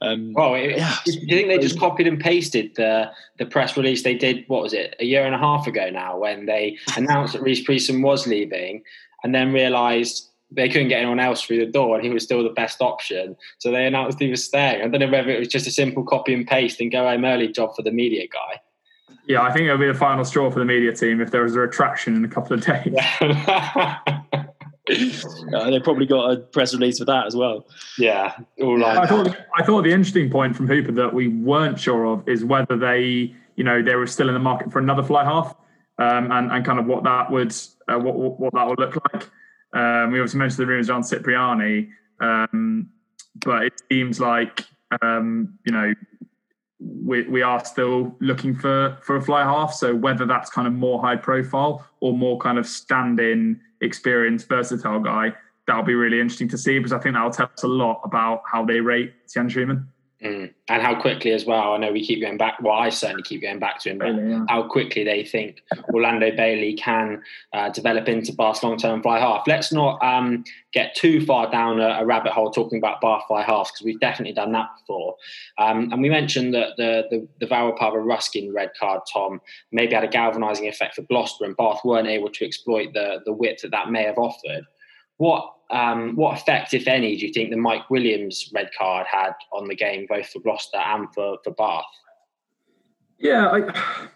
Um, 0.01 0.33
Well, 0.33 0.55
it, 0.55 0.77
Yeah. 0.79 0.95
do 1.05 1.13
you 1.13 1.27
think 1.37 1.49
they 1.49 1.59
just 1.59 1.79
copied 1.79 2.07
and 2.07 2.19
pasted 2.19 2.75
the 2.77 3.11
the 3.39 3.47
press 3.47 3.77
release 3.77 4.03
they 4.03 4.15
did? 4.15 4.45
What 4.49 4.63
was 4.63 4.73
it? 4.73 4.97
A 5.01 5.05
year 5.05 5.27
and 5.27 5.35
a 5.35 5.39
half 5.39 5.67
ago 5.67 5.91
now, 5.91 6.17
when 6.19 6.47
they 6.47 6.79
announced 6.97 7.35
that 7.35 7.43
Rhys 7.43 7.61
Priestland 7.61 8.03
was 8.03 8.27
leaving, 8.27 8.83
and 9.23 9.35
then 9.35 9.53
realised 9.53 10.25
they 10.51 10.69
couldn't 10.71 10.89
get 10.89 11.01
anyone 11.01 11.21
else 11.21 11.43
through 11.43 11.59
the 11.59 11.71
door, 11.71 11.97
and 11.97 12.05
he 12.05 12.11
was 12.11 12.23
still 12.23 12.43
the 12.43 12.49
best 12.51 12.81
option. 12.81 13.37
So 13.59 13.71
they 13.71 13.87
announced 13.87 14.19
he 14.19 14.31
was 14.31 14.43
staying. 14.45 14.81
I 14.83 14.89
don't 14.89 15.01
know 15.01 15.11
whether 15.11 15.29
it 15.29 15.39
was 15.39 15.49
just 15.49 15.67
a 15.67 15.71
simple 15.71 16.05
copy 16.05 16.33
and 16.33 16.47
paste 16.47 16.81
and 16.81 16.91
go 16.91 17.07
home 17.07 17.27
early 17.27 17.49
job 17.49 17.77
for 17.77 17.83
the 17.83 17.93
media 17.93 18.27
guy. 18.33 18.61
Yeah, 19.29 19.43
I 19.43 19.53
think 19.53 19.67
it'll 19.67 19.77
be 19.77 19.87
the 19.87 19.95
final 19.95 20.25
straw 20.25 20.51
for 20.51 20.59
the 20.59 20.65
media 20.65 20.93
team 20.93 21.21
if 21.21 21.31
there 21.31 21.43
was 21.43 21.55
a 21.55 21.61
retraction 21.61 22.17
in 22.17 22.25
a 22.25 22.29
couple 22.29 22.55
of 22.55 22.65
days. 22.65 22.95
uh, 23.21 23.95
they 25.71 25.81
probably 25.81 26.07
got 26.07 26.33
a 26.33 26.39
press 26.39 26.73
release 26.73 26.99
for 26.99 27.05
that 27.05 27.27
as 27.27 27.37
well. 27.37 27.67
yeah, 27.99 28.39
all 28.63 28.83
I 28.83 29.07
thought 29.07 29.37
I 29.55 29.63
thought 29.63 29.83
the 29.83 29.93
interesting 29.93 30.31
point 30.31 30.57
from 30.57 30.67
Hooper 30.67 30.93
that 30.93 31.13
we 31.13 31.29
weren't 31.29 31.79
sure 31.79 32.07
of 32.07 32.27
is 32.27 32.43
whether 32.43 32.79
they, 32.79 33.35
you 33.57 33.65
know, 33.65 33.83
they 33.83 33.97
were 33.97 34.07
still 34.07 34.29
in 34.29 34.35
the 34.35 34.41
market 34.41 34.73
for 34.73 34.79
another 34.79 35.03
fly 35.03 35.25
half, 35.25 35.55
um, 35.99 36.33
and 36.33 36.51
and 36.51 36.65
kind 36.65 36.79
of 36.79 36.87
what 36.87 37.05
that 37.05 37.31
would 37.31 37.55
uh, 37.87 37.99
what 37.99 38.15
what 38.15 38.41
what 38.41 38.55
that 38.55 38.67
would 38.67 38.79
look 38.79 38.97
like. 39.13 39.29
Um, 39.75 40.11
we 40.11 40.21
obviously 40.21 40.39
mentioned 40.39 40.61
the 40.61 40.67
rumours 40.67 40.89
around 40.89 41.05
Cipriani, 41.05 41.91
um, 42.21 42.89
but 43.45 43.65
it 43.65 43.75
seems 43.93 44.21
like 44.21 44.65
um, 45.03 45.59
you 45.67 45.73
know 45.73 45.93
we 46.81 47.23
we 47.29 47.43
are 47.43 47.65
still 47.65 48.15
looking 48.21 48.55
for 48.55 48.97
for 49.03 49.17
a 49.17 49.23
fly 49.23 49.43
half. 49.43 49.75
So 49.75 49.95
whether 49.95 50.27
that's 50.27 50.51
kind 50.51 50.67
of 50.67 50.73
more 50.73 51.01
high 51.01 51.17
profile 51.17 51.87
or 52.01 52.13
more 52.13 52.39
kind 52.39 52.59
of 52.59 52.67
stand 52.67 53.21
in 53.21 53.61
experienced 53.81 54.49
versatile 54.49 55.01
guy, 55.01 55.35
that'll 55.67 55.83
be 55.83 55.95
really 55.95 56.21
interesting 56.21 56.49
to 56.49 56.59
see 56.59 56.79
because 56.79 56.93
I 56.93 56.99
think 56.99 57.15
that'll 57.15 57.31
tell 57.31 57.51
us 57.55 57.63
a 57.63 57.69
lot 57.69 58.01
about 58.05 58.43
how 58.51 58.65
they 58.65 58.81
rate 58.81 59.13
Tian 59.29 59.49
Schoeman. 59.49 59.87
Mm. 60.23 60.53
And 60.69 60.83
how 60.83 61.01
quickly 61.01 61.31
as 61.31 61.47
well. 61.47 61.75
I 61.75 61.77
know 61.77 61.93
we 61.93 62.05
keep 62.05 62.21
going 62.21 62.39
back. 62.39 62.61
Well, 62.61 62.75
I 62.75 62.89
certainly 62.89 63.23
keep 63.23 63.41
going 63.41 63.61
back 63.61 63.79
to 63.83 63.91
him. 63.91 63.99
But 63.99 64.17
yeah. 64.17 64.45
how 64.49 64.65
quickly 64.65 65.05
they 65.05 65.23
think 65.23 65.63
Orlando 65.95 66.35
Bailey 66.35 66.75
can 66.75 67.23
uh, 67.53 67.69
develop 67.69 68.09
into 68.09 68.33
Bath's 68.33 68.65
long-term 68.65 69.03
fly 69.03 69.21
half. 69.21 69.47
Let's 69.47 69.73
not 69.73 70.03
um, 70.03 70.43
get 70.73 70.97
too 70.97 71.25
far 71.25 71.49
down 71.53 71.81
a, 71.81 72.01
a 72.01 72.05
rabbit 72.05 72.33
hole 72.33 72.51
talking 72.51 72.79
about 72.79 73.01
Bath 73.01 73.23
fly 73.29 73.43
halves 73.43 73.71
because 73.71 73.85
we've 73.85 74.01
definitely 74.01 74.35
done 74.35 74.51
that 74.53 74.69
before. 74.81 75.15
Um, 75.57 75.93
and 75.93 76.03
we 76.03 76.09
mentioned 76.09 76.53
that 76.53 76.71
the 76.77 77.05
the, 77.11 77.29
the 77.39 77.47
Val 77.47 77.73
Rapava 77.73 78.05
Ruskin 78.05 78.53
red 78.53 78.73
card, 78.79 79.03
Tom, 79.13 79.41
maybe 79.71 79.95
had 79.95 80.03
a 80.03 80.09
galvanising 80.09 80.67
effect 80.67 80.97
for 80.97 81.03
Gloucester, 81.03 81.45
and 81.45 81.57
Bath 81.57 81.83
weren't 81.85 82.09
able 82.09 82.31
to 82.31 82.45
exploit 82.45 82.93
the 82.93 83.21
the 83.25 83.33
width 83.33 83.63
that 83.63 83.71
that 83.71 83.91
may 83.91 84.03
have 84.03 84.19
offered. 84.19 84.67
What 85.19 85.55
um, 85.71 86.17
what 86.17 86.39
effect, 86.39 86.73
if 86.73 86.89
any, 86.89 87.17
do 87.17 87.27
you 87.27 87.33
think 87.33 87.51
the 87.51 87.57
Mike 87.57 87.91
Williams 87.91 88.51
red 88.55 88.71
card 88.77 89.07
had 89.07 89.35
on 89.53 89.69
the 89.69 89.77
game, 89.77 90.07
both 90.09 90.27
for 90.29 90.41
Gloucester 90.41 90.79
and 90.79 91.13
for, 91.13 91.39
for 91.45 91.51
Bath? 91.53 91.85
Yeah, 93.19 93.49
I, 93.49 94.09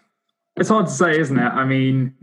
it's 0.55 0.69
hard 0.69 0.87
to 0.87 0.91
say, 0.91 1.19
isn't 1.19 1.37
it? 1.37 1.41
I 1.41 1.65
mean, 1.65 2.15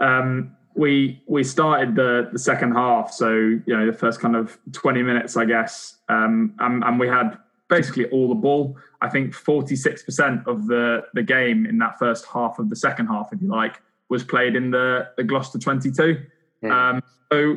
um, 0.00 0.56
we 0.74 1.22
we 1.26 1.42
started 1.42 1.96
the 1.96 2.28
the 2.32 2.38
second 2.38 2.72
half, 2.72 3.12
so 3.12 3.30
you 3.32 3.62
know 3.66 3.86
the 3.86 3.96
first 3.96 4.20
kind 4.20 4.36
of 4.36 4.58
twenty 4.72 5.02
minutes, 5.02 5.36
I 5.36 5.46
guess, 5.46 5.96
um, 6.08 6.54
and, 6.58 6.84
and 6.84 7.00
we 7.00 7.08
had 7.08 7.38
basically 7.68 8.06
all 8.10 8.28
the 8.28 8.34
ball. 8.34 8.76
I 9.00 9.08
think 9.08 9.34
forty 9.34 9.74
six 9.74 10.02
percent 10.02 10.46
of 10.46 10.66
the 10.66 11.02
the 11.14 11.22
game 11.22 11.66
in 11.66 11.78
that 11.78 11.98
first 11.98 12.26
half 12.26 12.58
of 12.58 12.68
the 12.68 12.76
second 12.76 13.06
half, 13.06 13.32
if 13.32 13.40
you 13.40 13.48
like, 13.48 13.80
was 14.10 14.22
played 14.22 14.54
in 14.54 14.70
the 14.70 15.08
the 15.16 15.24
Gloucester 15.24 15.58
twenty 15.58 15.90
two. 15.90 16.22
Yeah. 16.62 16.90
Um, 16.90 17.02
so 17.32 17.56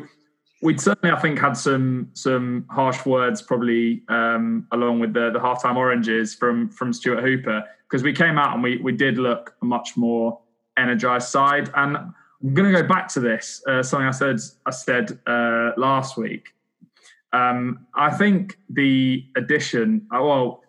we'd 0.62 0.80
certainly, 0.80 1.14
I 1.14 1.20
think, 1.20 1.38
had 1.38 1.54
some 1.56 2.10
some 2.14 2.66
harsh 2.70 3.04
words 3.06 3.42
probably 3.42 4.02
um, 4.08 4.66
along 4.72 5.00
with 5.00 5.14
the 5.14 5.30
the 5.30 5.38
halftime 5.38 5.76
oranges 5.76 6.34
from 6.34 6.68
from 6.70 6.92
Stuart 6.92 7.22
Hooper 7.22 7.64
because 7.88 8.02
we 8.02 8.12
came 8.12 8.38
out 8.38 8.54
and 8.54 8.62
we 8.62 8.76
we 8.78 8.92
did 8.92 9.18
look 9.18 9.54
a 9.62 9.64
much 9.64 9.96
more 9.96 10.38
energized 10.76 11.28
side. 11.28 11.70
And 11.74 11.96
I'm 11.96 12.54
going 12.54 12.72
to 12.72 12.82
go 12.82 12.86
back 12.86 13.08
to 13.08 13.20
this 13.20 13.62
uh, 13.68 13.82
something 13.82 14.06
I 14.06 14.12
said 14.12 14.40
I 14.66 14.70
said 14.70 15.18
uh, 15.26 15.72
last 15.76 16.16
week. 16.16 16.48
Um, 17.32 17.86
I 17.94 18.10
think 18.10 18.58
the 18.68 19.24
addition. 19.36 20.06
uh, 20.14 20.22
Well, 20.22 20.62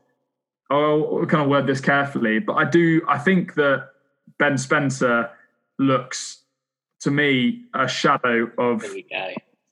I'll 0.70 1.26
kind 1.26 1.44
of 1.44 1.50
word 1.50 1.68
this 1.68 1.82
carefully, 1.82 2.40
but 2.40 2.54
I 2.54 2.66
do. 2.66 3.02
I 3.08 3.18
think 3.18 3.56
that 3.56 3.90
Ben 4.38 4.58
Spencer 4.58 5.30
looks 5.78 6.44
to 7.02 7.12
me 7.12 7.66
a 7.74 7.88
shadow 7.88 8.50
of 8.58 8.82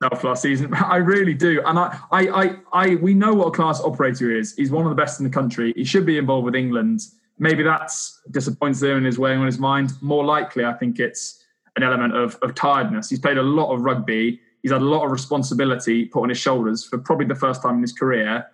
Himself 0.01 0.23
last 0.23 0.41
season. 0.41 0.73
I 0.85 0.97
really 0.97 1.33
do, 1.33 1.61
and 1.65 1.77
I, 1.77 1.99
I, 2.11 2.27
I, 2.27 2.55
I, 2.71 2.95
we 2.95 3.13
know 3.13 3.33
what 3.33 3.47
a 3.47 3.51
class 3.51 3.81
operator 3.81 4.35
is. 4.35 4.55
He's 4.55 4.71
one 4.71 4.85
of 4.85 4.89
the 4.89 4.95
best 4.95 5.19
in 5.19 5.25
the 5.25 5.31
country. 5.31 5.73
He 5.75 5.83
should 5.83 6.05
be 6.05 6.17
involved 6.17 6.45
with 6.45 6.55
England. 6.55 7.01
Maybe 7.37 7.63
that's 7.63 8.21
disappoints 8.31 8.81
him 8.81 8.97
in 8.97 9.05
his 9.05 9.17
way 9.17 9.33
on 9.33 9.45
his 9.45 9.59
mind. 9.59 9.91
More 10.01 10.23
likely, 10.23 10.65
I 10.65 10.73
think 10.73 10.99
it's 10.99 11.43
an 11.75 11.83
element 11.83 12.15
of, 12.15 12.35
of 12.41 12.55
tiredness. 12.55 13.09
He's 13.09 13.19
played 13.19 13.37
a 13.37 13.43
lot 13.43 13.73
of 13.73 13.81
rugby. 13.81 14.39
He's 14.61 14.71
had 14.71 14.81
a 14.81 14.85
lot 14.85 15.05
of 15.05 15.11
responsibility 15.11 16.05
put 16.05 16.23
on 16.23 16.29
his 16.29 16.37
shoulders 16.37 16.83
for 16.83 16.97
probably 16.97 17.25
the 17.25 17.35
first 17.35 17.61
time 17.61 17.75
in 17.75 17.81
his 17.81 17.93
career. 17.93 18.45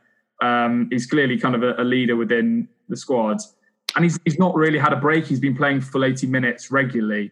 Um, 0.42 0.88
he's 0.92 1.08
clearly 1.08 1.38
kind 1.38 1.56
of 1.56 1.64
a, 1.64 1.82
a 1.82 1.84
leader 1.84 2.16
within 2.16 2.68
the 2.90 2.98
squad, 2.98 3.38
and 3.96 4.04
he's 4.04 4.20
he's 4.26 4.38
not 4.38 4.54
really 4.56 4.78
had 4.78 4.94
a 4.94 4.98
break. 4.98 5.26
He's 5.26 5.40
been 5.40 5.56
playing 5.56 5.82
full 5.82 6.04
eighty 6.04 6.28
minutes 6.28 6.72
regularly. 6.72 7.32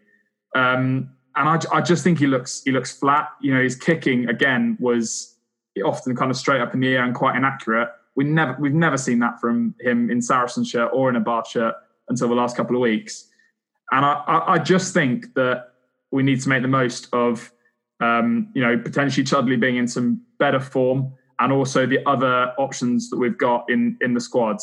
Um, 0.56 1.10
and 1.36 1.50
I, 1.50 1.78
I 1.78 1.82
just 1.82 2.04
think 2.04 2.20
he 2.20 2.28
looks 2.28 2.62
he 2.64 2.72
looks 2.72 2.92
flat. 2.92 3.30
You 3.42 3.54
know, 3.54 3.62
his 3.62 3.76
kicking 3.76 4.30
again 4.30 4.78
was 4.80 5.36
often 5.84 6.16
kind 6.16 6.30
of 6.30 6.38
straight 6.38 6.62
up 6.62 6.74
in 6.74 6.80
the 6.80 6.90
air 6.90 7.04
and 7.04 7.16
quite 7.16 7.36
inaccurate. 7.36 7.90
We 8.16 8.26
never 8.26 8.56
we've 8.60 8.74
never 8.74 8.98
seen 8.98 9.20
that 9.20 9.40
from 9.40 9.74
him 9.80 10.12
in 10.12 10.22
Saracen 10.22 10.64
shirt 10.64 10.92
or 10.94 11.10
in 11.10 11.16
a 11.16 11.20
Bath 11.20 11.48
shirt 11.48 11.76
until 12.10 12.30
the 12.30 12.36
last 12.36 12.56
couple 12.56 12.76
of 12.76 12.82
weeks. 12.82 13.30
And 13.92 14.06
I, 14.06 14.14
I, 14.28 14.54
I 14.54 14.58
just 14.60 14.94
think 14.94 15.34
that 15.34 15.72
we 16.12 16.22
need 16.22 16.42
to 16.42 16.50
make 16.50 16.62
the 16.62 16.68
most 16.68 17.08
of 17.14 17.52
um, 18.00 18.50
you 18.54 18.62
know 18.62 18.78
potentially 18.78 19.24
Chudley 19.24 19.58
being 19.58 19.78
in 19.78 19.88
some 19.88 20.22
better 20.38 20.60
form 20.60 21.14
and 21.40 21.52
also 21.52 21.88
the 21.88 22.08
other 22.08 22.54
options 22.60 23.10
that 23.10 23.18
we've 23.18 23.38
got 23.38 23.66
in 23.70 23.98
in 24.02 24.14
the 24.14 24.22
squad. 24.22 24.58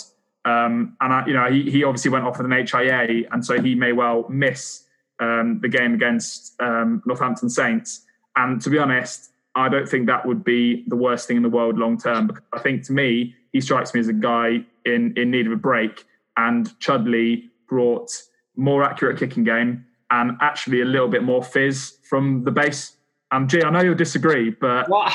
Um, 0.44 0.96
and 1.00 1.12
I, 1.12 1.26
you 1.26 1.32
know 1.32 1.50
he, 1.50 1.68
he 1.68 1.82
obviously 1.82 2.12
went 2.12 2.24
off 2.24 2.38
with 2.38 2.50
an 2.50 2.66
HIA, 2.66 3.24
and 3.32 3.44
so 3.44 3.60
he 3.60 3.74
may 3.74 3.92
well 3.92 4.26
miss 4.28 4.84
um, 5.20 5.60
the 5.60 5.68
game 5.68 5.94
against 5.94 6.60
um, 6.60 7.02
Northampton 7.06 7.48
Saints. 7.48 8.04
And 8.36 8.60
to 8.62 8.70
be 8.70 8.78
honest, 8.78 9.32
I 9.54 9.68
don't 9.68 9.88
think 9.88 10.06
that 10.06 10.26
would 10.26 10.44
be 10.44 10.84
the 10.86 10.96
worst 10.96 11.26
thing 11.28 11.36
in 11.36 11.42
the 11.42 11.48
world 11.48 11.78
long 11.78 11.98
term. 11.98 12.28
Because 12.28 12.42
I 12.52 12.58
think 12.60 12.84
to 12.84 12.92
me, 12.92 13.34
he 13.52 13.60
strikes 13.60 13.92
me 13.94 14.00
as 14.00 14.08
a 14.08 14.12
guy 14.12 14.64
in 14.84 15.14
in 15.16 15.30
need 15.30 15.46
of 15.46 15.52
a 15.52 15.56
break. 15.56 16.04
And 16.36 16.78
Chudley 16.80 17.50
brought 17.68 18.10
more 18.56 18.82
accurate 18.82 19.18
kicking 19.18 19.44
game 19.44 19.84
and 20.10 20.36
actually 20.40 20.80
a 20.80 20.84
little 20.84 21.08
bit 21.08 21.22
more 21.22 21.42
fizz 21.42 21.98
from 22.08 22.44
the 22.44 22.50
base. 22.50 22.96
Um, 23.32 23.46
G, 23.46 23.62
I 23.62 23.70
know 23.70 23.80
you'll 23.80 23.94
disagree, 23.94 24.50
but 24.50 24.88
Well, 24.88 25.12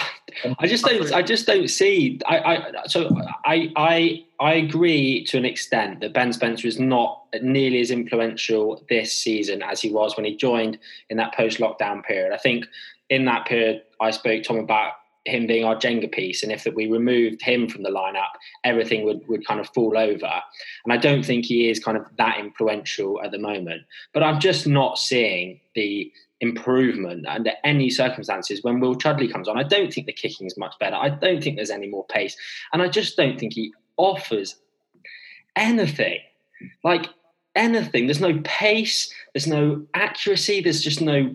I 0.59 0.67
just 0.67 0.85
don't. 0.85 1.11
I 1.11 1.21
just 1.21 1.45
don't 1.45 1.67
see. 1.67 2.19
I, 2.25 2.37
I 2.37 2.87
so 2.87 3.09
I 3.45 3.71
I 3.75 4.25
I 4.39 4.53
agree 4.53 5.25
to 5.25 5.37
an 5.37 5.45
extent 5.45 5.99
that 5.99 6.13
Ben 6.13 6.31
Spencer 6.31 6.67
is 6.67 6.79
not 6.79 7.23
nearly 7.41 7.81
as 7.81 7.91
influential 7.91 8.83
this 8.89 9.13
season 9.13 9.61
as 9.61 9.81
he 9.81 9.91
was 9.91 10.15
when 10.15 10.25
he 10.25 10.35
joined 10.35 10.77
in 11.09 11.17
that 11.17 11.33
post-lockdown 11.33 12.05
period. 12.05 12.33
I 12.33 12.37
think 12.37 12.65
in 13.09 13.25
that 13.25 13.45
period, 13.47 13.83
I 13.99 14.11
spoke 14.11 14.43
to 14.43 14.53
him 14.53 14.59
about 14.59 14.93
him 15.25 15.47
being 15.47 15.65
our 15.65 15.75
Jenga 15.75 16.11
piece, 16.11 16.43
and 16.43 16.51
if 16.51 16.63
that 16.63 16.75
we 16.75 16.89
removed 16.89 17.41
him 17.41 17.67
from 17.67 17.83
the 17.83 17.89
lineup, 17.89 18.31
everything 18.63 19.03
would 19.03 19.27
would 19.27 19.45
kind 19.45 19.59
of 19.59 19.67
fall 19.69 19.97
over. 19.97 20.41
And 20.85 20.93
I 20.93 20.97
don't 20.97 21.25
think 21.25 21.45
he 21.45 21.69
is 21.69 21.83
kind 21.83 21.97
of 21.97 22.05
that 22.17 22.39
influential 22.39 23.21
at 23.21 23.31
the 23.31 23.39
moment. 23.39 23.81
But 24.13 24.23
I'm 24.23 24.39
just 24.39 24.67
not 24.67 24.97
seeing 24.97 25.59
the 25.73 26.11
improvement 26.41 27.25
under 27.27 27.51
any 27.63 27.89
circumstances 27.89 28.63
when 28.63 28.79
Will 28.79 28.95
Chudley 28.95 29.27
comes 29.27 29.47
on. 29.47 29.57
I 29.57 29.63
don't 29.63 29.91
think 29.93 30.05
the 30.07 30.13
kicking 30.13 30.47
is 30.47 30.57
much 30.57 30.75
better. 30.79 30.95
I 30.95 31.09
don't 31.09 31.41
think 31.43 31.55
there's 31.55 31.69
any 31.69 31.87
more 31.87 32.05
pace. 32.07 32.35
And 32.73 32.81
I 32.81 32.87
just 32.87 33.15
don't 33.17 33.39
think 33.39 33.53
he 33.53 33.73
offers 33.97 34.55
anything. 35.55 36.19
Like 36.83 37.07
anything. 37.55 38.07
There's 38.07 38.21
no 38.21 38.39
pace, 38.43 39.13
there's 39.33 39.47
no 39.47 39.85
accuracy, 39.93 40.61
there's 40.61 40.81
just 40.83 41.01
no 41.01 41.29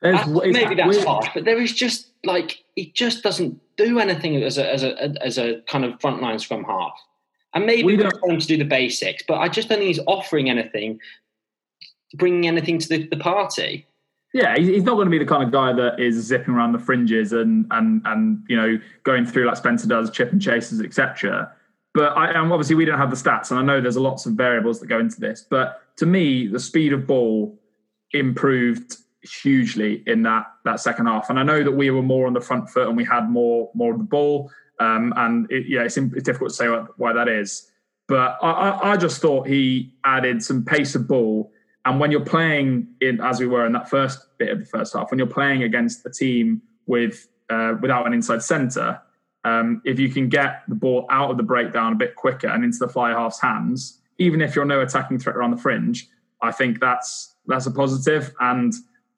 there's, 0.00 0.18
uh, 0.18 0.26
maybe 0.46 0.74
that's 0.74 0.96
weird. 0.96 1.06
harsh, 1.06 1.28
but 1.34 1.44
there 1.44 1.60
is 1.60 1.72
just 1.72 2.10
like 2.24 2.58
he 2.74 2.90
just 2.92 3.22
doesn't 3.22 3.60
do 3.76 3.98
anything 4.00 4.36
as 4.42 4.58
a 4.58 4.72
as 4.72 4.82
a 4.82 5.22
as 5.22 5.38
a 5.38 5.60
kind 5.68 5.84
of 5.84 5.92
frontline 6.00 6.40
scrum 6.40 6.64
half. 6.64 6.98
And 7.54 7.66
maybe 7.66 7.84
We 7.84 7.96
don't- 7.96 8.12
him 8.24 8.38
to 8.40 8.46
do 8.46 8.56
the 8.56 8.64
basics, 8.64 9.22
but 9.28 9.34
I 9.38 9.48
just 9.48 9.68
don't 9.68 9.78
think 9.78 9.88
he's 9.88 10.00
offering 10.06 10.48
anything, 10.48 10.98
bringing 12.14 12.46
anything 12.46 12.78
to 12.78 12.88
the, 12.88 13.08
the 13.08 13.16
party. 13.16 13.86
Yeah, 14.34 14.56
he's 14.56 14.84
not 14.84 14.94
going 14.94 15.06
to 15.06 15.10
be 15.10 15.18
the 15.18 15.26
kind 15.26 15.42
of 15.42 15.50
guy 15.50 15.74
that 15.74 16.00
is 16.00 16.16
zipping 16.16 16.54
around 16.54 16.72
the 16.72 16.78
fringes 16.78 17.32
and 17.32 17.66
and 17.70 18.00
and 18.06 18.42
you 18.48 18.56
know 18.56 18.78
going 19.04 19.26
through 19.26 19.46
like 19.46 19.56
Spencer 19.56 19.86
does, 19.86 20.10
chip 20.10 20.32
and 20.32 20.40
chases, 20.40 20.80
etc. 20.80 21.52
But 21.94 22.16
I, 22.16 22.34
obviously 22.34 22.74
we 22.74 22.86
don't 22.86 22.98
have 22.98 23.10
the 23.10 23.16
stats, 23.16 23.50
and 23.50 23.60
I 23.60 23.62
know 23.62 23.82
there's 23.82 23.98
lots 23.98 24.24
of 24.24 24.32
variables 24.32 24.80
that 24.80 24.86
go 24.86 24.98
into 24.98 25.20
this. 25.20 25.44
But 25.48 25.82
to 25.96 26.06
me, 26.06 26.46
the 26.46 26.58
speed 26.58 26.94
of 26.94 27.06
ball 27.06 27.58
improved 28.12 28.96
hugely 29.22 30.02
in 30.06 30.22
that 30.22 30.46
that 30.64 30.80
second 30.80 31.06
half, 31.06 31.28
and 31.28 31.38
I 31.38 31.42
know 31.42 31.62
that 31.62 31.72
we 31.72 31.90
were 31.90 32.02
more 32.02 32.26
on 32.26 32.32
the 32.32 32.40
front 32.40 32.70
foot 32.70 32.88
and 32.88 32.96
we 32.96 33.04
had 33.04 33.28
more 33.28 33.70
more 33.74 33.92
of 33.92 33.98
the 33.98 34.04
ball. 34.04 34.50
Um, 34.80 35.12
and 35.16 35.48
it, 35.52 35.66
yeah, 35.68 35.82
it's, 35.82 35.96
it's, 35.96 36.24
difficult 36.24 36.50
to 36.50 36.56
say 36.56 36.66
why 36.96 37.12
that 37.12 37.28
is. 37.28 37.70
But 38.08 38.38
I, 38.42 38.92
I 38.92 38.96
just 38.96 39.20
thought 39.20 39.46
he 39.46 39.94
added 40.04 40.42
some 40.42 40.64
pace 40.64 40.96
of 40.96 41.06
ball 41.06 41.51
and 41.84 41.98
when 41.98 42.10
you're 42.10 42.24
playing 42.24 42.88
in, 43.00 43.20
as 43.20 43.40
we 43.40 43.46
were 43.46 43.66
in 43.66 43.72
that 43.72 43.90
first 43.90 44.26
bit 44.38 44.50
of 44.50 44.60
the 44.60 44.66
first 44.66 44.94
half, 44.94 45.10
when 45.10 45.18
you're 45.18 45.26
playing 45.26 45.62
against 45.64 46.06
a 46.06 46.10
team 46.10 46.62
with 46.86 47.28
uh, 47.50 47.74
without 47.80 48.06
an 48.06 48.12
inside 48.12 48.42
centre, 48.42 49.00
um, 49.44 49.82
if 49.84 49.98
you 49.98 50.08
can 50.08 50.28
get 50.28 50.62
the 50.68 50.74
ball 50.74 51.06
out 51.10 51.30
of 51.30 51.36
the 51.36 51.42
breakdown 51.42 51.92
a 51.92 51.96
bit 51.96 52.14
quicker 52.14 52.46
and 52.46 52.64
into 52.64 52.78
the 52.78 52.88
fly 52.88 53.10
half's 53.10 53.40
hands, 53.40 54.00
even 54.18 54.40
if 54.40 54.54
you're 54.54 54.64
no 54.64 54.80
attacking 54.80 55.18
threat 55.18 55.36
around 55.36 55.50
the 55.50 55.56
fringe, 55.56 56.08
I 56.40 56.52
think 56.52 56.80
that's 56.80 57.34
that's 57.46 57.66
a 57.66 57.70
positive. 57.70 58.32
And 58.40 58.72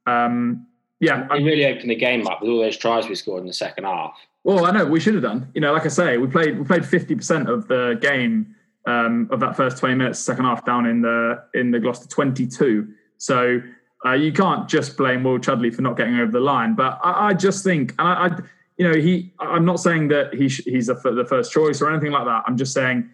um, 0.06 0.66
yeah, 1.00 1.26
it 1.30 1.44
really 1.44 1.66
opened 1.66 1.90
the 1.90 1.96
game 1.96 2.26
up 2.26 2.40
with 2.40 2.50
all 2.50 2.60
those 2.60 2.78
tries 2.78 3.08
we 3.08 3.14
scored 3.14 3.42
in 3.42 3.46
the 3.46 3.52
second 3.52 3.84
half. 3.84 4.18
Well, 4.42 4.66
I 4.66 4.70
know 4.70 4.86
we 4.86 5.00
should 5.00 5.14
have 5.14 5.22
done. 5.22 5.50
You 5.54 5.60
know, 5.60 5.72
like 5.72 5.84
I 5.84 5.88
say, 5.88 6.16
we 6.16 6.28
played 6.28 6.58
we 6.58 6.64
played 6.64 6.86
fifty 6.86 7.14
percent 7.14 7.48
of 7.48 7.68
the 7.68 7.98
game 8.00 8.54
um, 8.86 9.28
of 9.30 9.40
that 9.40 9.56
first 9.56 9.78
20 9.78 9.94
minutes, 9.94 10.18
second 10.18 10.44
half 10.44 10.64
down 10.64 10.86
in 10.86 11.00
the 11.00 11.42
in 11.54 11.70
the 11.70 11.80
Gloucester 11.80 12.08
22. 12.08 12.88
So 13.18 13.60
uh, 14.04 14.12
you 14.12 14.32
can't 14.32 14.68
just 14.68 14.96
blame 14.96 15.24
Will 15.24 15.38
Chudley 15.38 15.70
for 15.70 15.82
not 15.82 15.96
getting 15.96 16.16
over 16.16 16.30
the 16.30 16.40
line. 16.40 16.74
But 16.74 17.00
I, 17.02 17.28
I 17.28 17.34
just 17.34 17.64
think, 17.64 17.94
and 17.98 18.06
I, 18.08 18.12
I, 18.12 18.38
you 18.76 18.88
know, 18.88 18.96
he. 18.96 19.32
I'm 19.40 19.64
not 19.64 19.80
saying 19.80 20.08
that 20.08 20.34
he 20.34 20.48
sh- 20.48 20.64
he's 20.64 20.86
the 20.86 21.26
first 21.28 21.52
choice 21.52 21.80
or 21.80 21.90
anything 21.90 22.12
like 22.12 22.26
that. 22.26 22.44
I'm 22.46 22.56
just 22.56 22.72
saying, 22.72 23.08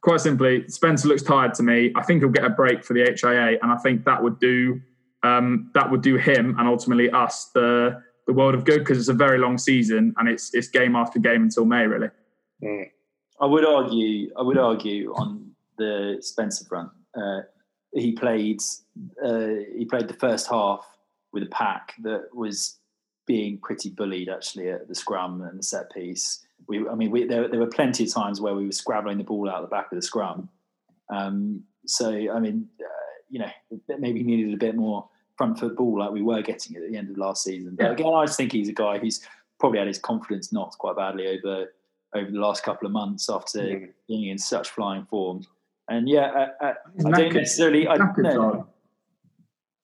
quite 0.00 0.20
simply, 0.20 0.68
Spencer 0.68 1.08
looks 1.08 1.22
tired 1.22 1.54
to 1.54 1.62
me. 1.62 1.92
I 1.96 2.02
think 2.02 2.22
he'll 2.22 2.30
get 2.30 2.44
a 2.44 2.50
break 2.50 2.84
for 2.84 2.94
the 2.94 3.00
HIA, 3.00 3.58
and 3.60 3.72
I 3.72 3.76
think 3.76 4.04
that 4.04 4.22
would 4.22 4.38
do 4.38 4.80
um, 5.24 5.70
that 5.74 5.90
would 5.90 6.02
do 6.02 6.16
him 6.16 6.54
and 6.58 6.68
ultimately 6.68 7.10
us 7.10 7.46
the 7.54 8.02
the 8.26 8.32
world 8.32 8.54
of 8.54 8.64
good 8.64 8.78
because 8.78 8.98
it's 8.98 9.08
a 9.08 9.14
very 9.14 9.38
long 9.38 9.58
season 9.58 10.14
and 10.16 10.28
it's 10.28 10.54
it's 10.54 10.68
game 10.68 10.94
after 10.94 11.18
game 11.18 11.42
until 11.42 11.64
May, 11.64 11.86
really. 11.86 12.08
Mm. 12.62 12.90
I 13.40 13.46
would 13.46 13.64
argue. 13.64 14.30
I 14.36 14.42
would 14.42 14.58
argue 14.58 15.12
on 15.14 15.50
the 15.78 16.18
Spencer 16.20 16.64
front. 16.64 16.90
Uh, 17.14 17.40
he 17.92 18.12
played. 18.12 18.60
Uh, 19.24 19.48
he 19.76 19.84
played 19.84 20.08
the 20.08 20.14
first 20.14 20.48
half 20.48 20.86
with 21.32 21.42
a 21.42 21.46
pack 21.46 21.94
that 22.02 22.28
was 22.32 22.78
being 23.26 23.58
pretty 23.58 23.90
bullied 23.90 24.28
actually 24.28 24.70
at 24.70 24.88
the 24.88 24.94
scrum 24.94 25.42
and 25.42 25.58
the 25.58 25.62
set 25.62 25.92
piece. 25.92 26.46
We, 26.68 26.86
I 26.88 26.94
mean, 26.94 27.10
we, 27.10 27.24
there, 27.24 27.48
there 27.48 27.60
were 27.60 27.66
plenty 27.66 28.04
of 28.04 28.12
times 28.12 28.40
where 28.40 28.54
we 28.54 28.66
were 28.66 28.72
scrabbling 28.72 29.18
the 29.18 29.24
ball 29.24 29.50
out 29.50 29.62
the 29.62 29.68
back 29.68 29.90
of 29.90 29.96
the 29.96 30.02
scrum. 30.02 30.48
Um, 31.10 31.64
so, 31.86 32.10
I 32.10 32.38
mean, 32.38 32.68
uh, 32.80 32.84
you 33.28 33.40
know, 33.40 33.50
maybe 33.98 34.22
needed 34.22 34.54
a 34.54 34.58
bit 34.58 34.76
more 34.76 35.08
front 35.36 35.58
foot 35.58 35.76
ball 35.76 35.98
like 35.98 36.12
we 36.12 36.22
were 36.22 36.42
getting 36.42 36.76
at 36.76 36.88
the 36.88 36.96
end 36.96 37.10
of 37.10 37.18
last 37.18 37.42
season. 37.42 37.74
But 37.76 37.84
yeah. 37.84 37.92
again, 37.92 38.14
I 38.14 38.24
just 38.24 38.36
think 38.36 38.52
he's 38.52 38.68
a 38.68 38.72
guy 38.72 38.98
who's 38.98 39.20
probably 39.58 39.78
had 39.78 39.88
his 39.88 39.98
confidence 39.98 40.52
knocked 40.52 40.78
quite 40.78 40.96
badly 40.96 41.26
over 41.26 41.72
over 42.14 42.30
the 42.30 42.38
last 42.38 42.62
couple 42.62 42.86
of 42.86 42.92
months 42.92 43.28
after 43.28 43.60
mm. 43.60 43.88
being 44.08 44.28
in 44.28 44.38
such 44.38 44.70
flying 44.70 45.04
form. 45.06 45.44
And 45.88 46.08
yeah, 46.08 46.48
I, 46.60 46.66
I, 46.66 46.74
I 47.06 47.10
don't 47.10 47.34
necessarily. 47.34 47.86
I, 47.86 47.96
no, 48.18 48.66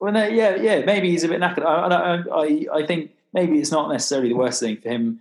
well, 0.00 0.12
no, 0.12 0.26
yeah, 0.26 0.56
yeah, 0.56 0.84
maybe 0.84 1.10
he's 1.10 1.24
a 1.24 1.28
bit 1.28 1.40
knackered. 1.40 1.64
I, 1.64 2.22
I, 2.34 2.78
I 2.78 2.86
think 2.86 3.12
maybe 3.34 3.58
it's 3.58 3.70
not 3.70 3.90
necessarily 3.90 4.30
the 4.30 4.36
worst 4.36 4.60
thing 4.60 4.78
for 4.78 4.88
him 4.88 5.20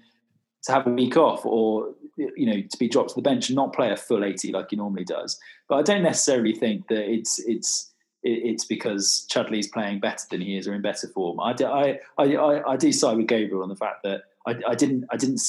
to 0.63 0.72
have 0.72 0.88
a 0.88 0.89
week 0.89 1.17
off 1.17 1.45
or 1.45 1.89
you 2.17 2.45
know 2.45 2.62
to 2.62 2.78
be 2.78 2.89
dropped 2.89 3.10
to 3.10 3.15
the 3.15 3.22
bench 3.22 3.50
and 3.50 3.56
not 3.56 3.74
play 3.74 3.91
a 3.91 3.95
full 3.95 4.26
80 4.26 4.52
like 4.52 4.72
he 4.72 4.76
normally 4.76 5.06
does 5.06 5.39
but 5.69 5.76
i 5.76 5.82
don't 5.82 6.04
necessarily 6.04 6.54
think 6.54 6.89
that 6.89 7.10
it's 7.10 7.39
it's 7.39 7.89
it's 8.22 8.65
because 8.65 9.26
Chudley's 9.30 9.67
playing 9.67 10.02
better 10.02 10.26
than 10.30 10.41
he 10.41 10.58
is 10.58 10.67
or 10.67 10.74
in 10.74 10.82
better 10.82 11.08
form. 11.08 11.39
I, 11.39 11.56
I, 11.63 12.00
I, 12.17 12.72
I 12.72 12.76
do 12.76 12.91
side 12.91 13.15
with 13.15 13.28
Gabriel 13.28 13.63
on 13.63 13.69
the 13.69 13.78
fact 13.78 14.04
that 14.04 14.24
I, 14.45 14.58
I 14.67 14.76
didn't 14.76 15.06
I 15.10 15.15
didn't 15.15 15.41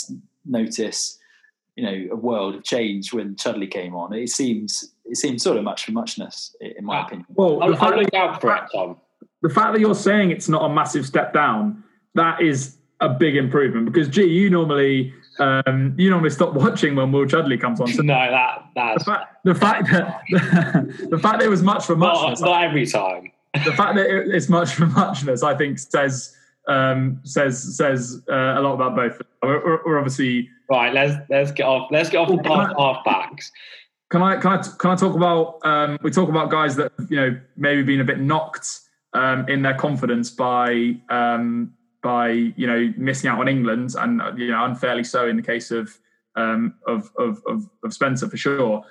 notice 0.44 1.18
you 1.76 1.84
know 1.84 2.14
a 2.14 2.16
world 2.16 2.54
of 2.54 2.64
change 2.64 3.12
when 3.12 3.36
Chudley 3.36 3.66
came 3.66 3.94
on. 3.94 4.12
It 4.12 4.28
seems 4.28 4.92
it 5.04 5.16
seems 5.16 5.42
sort 5.42 5.56
of 5.56 5.64
much 5.64 5.84
for 5.84 5.92
muchness, 5.92 6.54
in 6.60 6.84
my 6.84 7.02
opinion. 7.02 7.26
Well, 7.30 7.62
I'll, 7.62 7.76
I'll 7.76 7.98
look 7.98 8.14
out 8.14 8.40
for 8.40 8.54
it, 8.54 8.62
Tom. 8.72 8.96
The 9.42 9.48
fact 9.48 9.72
that 9.72 9.80
you're 9.80 9.94
saying 9.94 10.30
it's 10.30 10.48
not 10.48 10.62
a 10.62 10.72
massive 10.72 11.06
step 11.06 11.32
down, 11.32 11.82
that 12.14 12.42
is 12.42 12.76
a 13.00 13.08
big 13.08 13.36
improvement. 13.36 13.86
Because 13.86 14.08
gee, 14.08 14.24
you 14.24 14.50
normally 14.50 15.12
um, 15.38 15.94
you 15.96 16.10
normally 16.10 16.30
stop 16.30 16.54
watching 16.54 16.94
when 16.96 17.12
Will 17.12 17.26
Chudley 17.26 17.58
comes 17.58 17.80
on. 17.80 17.88
So 17.88 18.02
no, 18.04 18.14
that 18.14 18.66
that's 18.74 19.04
the 19.04 19.10
fact, 19.10 19.44
the 19.44 19.54
fact 19.54 19.90
that 19.90 20.20
the, 20.30 21.08
the 21.10 21.18
fact 21.18 21.38
that 21.38 21.46
it 21.46 21.50
was 21.50 21.62
much 21.62 21.86
for 21.86 21.96
muchness. 21.96 22.40
Not, 22.40 22.50
not 22.50 22.64
every 22.64 22.86
time. 22.86 23.32
the 23.64 23.72
fact 23.72 23.96
that 23.96 24.06
it's 24.08 24.48
much 24.48 24.74
for 24.74 24.86
muchness, 24.86 25.42
I 25.42 25.56
think, 25.56 25.78
says 25.78 26.36
um, 26.68 27.20
says 27.24 27.76
says 27.76 28.22
uh, 28.30 28.54
a 28.58 28.60
lot 28.60 28.74
about 28.74 28.94
both. 28.94 29.20
We're, 29.42 29.82
we're, 29.84 29.98
obviously 29.98 30.48
right. 30.70 30.92
Let's 30.94 31.14
let's 31.28 31.52
get 31.52 31.66
off. 31.66 31.90
Let's 31.90 32.08
get 32.08 32.18
off 32.18 32.28
the 32.28 32.48
half, 32.48 32.76
half 32.76 33.04
backs. 33.04 33.50
Can 34.10 34.22
I 34.22 34.36
can 34.36 34.52
I 34.52 34.62
can 34.78 34.90
I 34.90 34.96
talk 34.96 35.14
about? 35.14 35.58
Um, 35.64 35.98
we 36.02 36.10
talk 36.10 36.28
about 36.28 36.50
guys 36.50 36.76
that 36.76 36.92
you 37.08 37.16
know 37.16 37.40
maybe 37.56 37.82
been 37.82 38.00
a 38.00 38.04
bit 38.04 38.20
knocked 38.20 38.80
um, 39.12 39.48
in 39.48 39.62
their 39.62 39.74
confidence 39.74 40.30
by 40.30 40.96
um, 41.08 41.74
by 42.02 42.30
you 42.30 42.66
know 42.66 42.92
missing 42.96 43.28
out 43.28 43.38
on 43.38 43.48
England 43.48 43.94
and 43.98 44.20
you 44.38 44.48
know 44.48 44.64
unfairly 44.64 45.04
so 45.04 45.28
in 45.28 45.36
the 45.36 45.42
case 45.42 45.70
of 45.70 45.96
um, 46.36 46.74
of, 46.86 47.10
of, 47.18 47.42
of 47.46 47.68
of 47.84 47.92
Spencer 47.92 48.28
for 48.28 48.36
sure. 48.36 48.84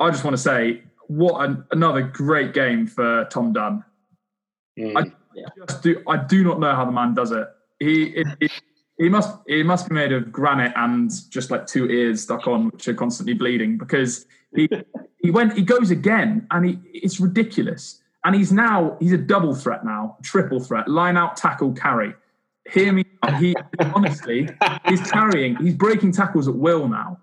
I 0.00 0.10
just 0.10 0.24
want 0.24 0.36
to 0.36 0.42
say 0.42 0.82
what 1.08 1.44
an, 1.44 1.64
another 1.70 2.02
great 2.02 2.54
game 2.54 2.86
for 2.86 3.26
Tom 3.26 3.52
Dunn. 3.52 3.84
Mm. 4.78 4.96
I, 4.96 5.12
yeah. 5.34 5.46
just 5.66 5.82
do 5.82 6.02
I 6.08 6.16
do 6.16 6.44
not 6.44 6.60
know 6.60 6.74
how 6.74 6.84
the 6.84 6.92
man 6.92 7.14
does 7.14 7.30
it. 7.30 7.46
He 7.78 8.04
it, 8.04 8.26
it, 8.40 8.52
he 9.02 9.08
must 9.08 9.36
he 9.48 9.64
must 9.64 9.88
be 9.88 9.94
made 9.94 10.12
of 10.12 10.30
granite 10.30 10.72
and 10.76 11.10
just 11.28 11.50
like 11.50 11.66
two 11.66 11.90
ears 11.90 12.22
stuck 12.22 12.46
on, 12.46 12.68
which 12.68 12.86
are 12.86 12.94
constantly 12.94 13.34
bleeding 13.34 13.76
because 13.76 14.26
he 14.54 14.68
he 15.18 15.30
went 15.30 15.54
he 15.54 15.62
goes 15.62 15.90
again 15.90 16.46
and 16.52 16.64
he 16.64 16.78
it's 16.94 17.18
ridiculous. 17.18 18.00
And 18.24 18.36
he's 18.36 18.52
now 18.52 18.96
he's 19.00 19.12
a 19.12 19.18
double 19.18 19.56
threat 19.56 19.84
now, 19.84 20.16
triple 20.22 20.60
threat, 20.60 20.86
line 20.86 21.16
out, 21.16 21.36
tackle, 21.36 21.72
carry. 21.72 22.14
Hear 22.70 22.92
me, 22.92 23.04
he 23.40 23.56
honestly 23.92 24.48
he's 24.86 25.02
carrying, 25.10 25.56
he's 25.56 25.74
breaking 25.74 26.12
tackles 26.12 26.46
at 26.46 26.54
will 26.54 26.86
now. 26.86 27.18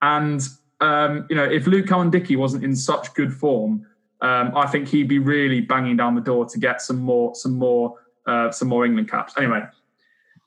And 0.00 0.42
um, 0.80 1.26
you 1.30 1.36
know, 1.36 1.44
if 1.44 1.68
Luke 1.68 1.86
Cowan-Dickie 1.86 2.34
wasn't 2.34 2.64
in 2.64 2.74
such 2.74 3.14
good 3.14 3.32
form, 3.32 3.86
um, 4.22 4.52
I 4.56 4.66
think 4.66 4.88
he'd 4.88 5.06
be 5.06 5.20
really 5.20 5.60
banging 5.60 5.96
down 5.96 6.16
the 6.16 6.20
door 6.20 6.46
to 6.46 6.58
get 6.58 6.82
some 6.82 6.98
more, 6.98 7.36
some 7.36 7.56
more, 7.56 7.98
uh, 8.26 8.50
some 8.50 8.66
more 8.66 8.84
England 8.84 9.08
caps. 9.08 9.34
Anyway, 9.36 9.62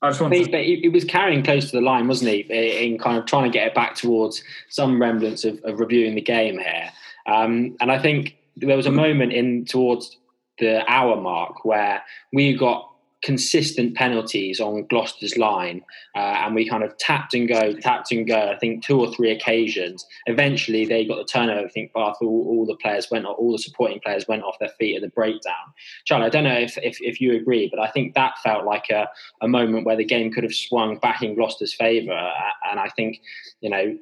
I 0.02 0.10
just 0.10 0.22
wanted. 0.22 0.52
To... 0.52 0.58
He, 0.58 0.82
he, 0.82 0.90
was 0.90 1.04
carrying 1.04 1.44
close 1.44 1.72
to 1.72 1.78
the 1.78 1.82
line, 1.82 2.08
wasn't 2.08 2.32
he? 2.32 2.40
In 2.86 2.98
kind 2.98 3.18
of 3.18 3.26
trying 3.26 3.52
to 3.52 3.58
get 3.58 3.68
it 3.68 3.76
back 3.76 3.96
towards 3.96 4.44
some 4.70 5.02
remnants 5.02 5.44
of, 5.46 5.60
of 5.64 5.80
reviewing 5.80 6.16
the 6.16 6.22
game 6.22 6.60
here. 6.60 6.92
Um, 7.26 7.76
and 7.80 7.92
I 7.92 8.00
think 8.00 8.38
there 8.58 8.78
was 8.78 8.86
a 8.86 8.92
moment 8.92 9.34
in 9.34 9.66
towards 9.66 10.18
the 10.60 10.90
hour 10.90 11.20
mark 11.20 11.66
where 11.66 12.04
we 12.32 12.56
got 12.56 12.90
consistent 13.26 13.96
penalties 13.96 14.60
on 14.60 14.86
Gloucester's 14.86 15.36
line, 15.36 15.82
uh, 16.16 16.20
and 16.46 16.54
we 16.54 16.70
kind 16.70 16.84
of 16.84 16.96
tapped 17.00 17.34
and 17.34 17.48
go, 17.48 17.74
tapped 17.74 18.12
and 18.12 18.28
go. 18.28 18.52
I 18.52 18.58
think 18.60 18.86
two 18.86 19.00
or 19.00 19.12
three 19.12 19.32
occasions. 19.32 20.06
Eventually, 20.28 20.86
they 20.86 21.06
got 21.06 21.18
the 21.18 21.26
turnover. 21.26 21.66
I 21.66 21.70
think 21.70 21.92
Bath, 21.92 22.18
all, 22.22 22.46
all 22.48 22.66
the 22.68 22.76
players 22.76 23.08
went, 23.10 23.26
all 23.26 23.52
the 23.52 23.58
supporting 23.58 24.00
players 24.00 24.28
went 24.28 24.44
off 24.44 24.60
their 24.60 24.70
feet 24.78 24.96
at 24.96 25.02
the 25.02 25.10
breakdown. 25.10 25.74
Charlie, 26.06 26.28
I 26.28 26.30
don't 26.30 26.44
know 26.44 26.54
if, 26.60 26.78
if, 26.78 27.02
if 27.02 27.20
you 27.20 27.36
agree, 27.36 27.68
but 27.68 27.80
I 27.80 27.90
think 27.90 28.14
that 28.14 28.38
felt 28.44 28.64
like 28.64 28.92
a, 28.92 29.10
a 29.42 29.48
moment 29.48 29.88
where 29.88 29.98
the 29.98 30.06
game 30.06 30.32
could 30.32 30.44
have 30.44 30.54
swung 30.54 31.00
back 31.00 31.24
in 31.24 31.34
Gloucester's 31.34 31.74
favour, 31.74 32.30
and 32.70 32.80
I 32.80 32.90
think 32.96 33.18
you 33.60 33.72
know 33.72 33.98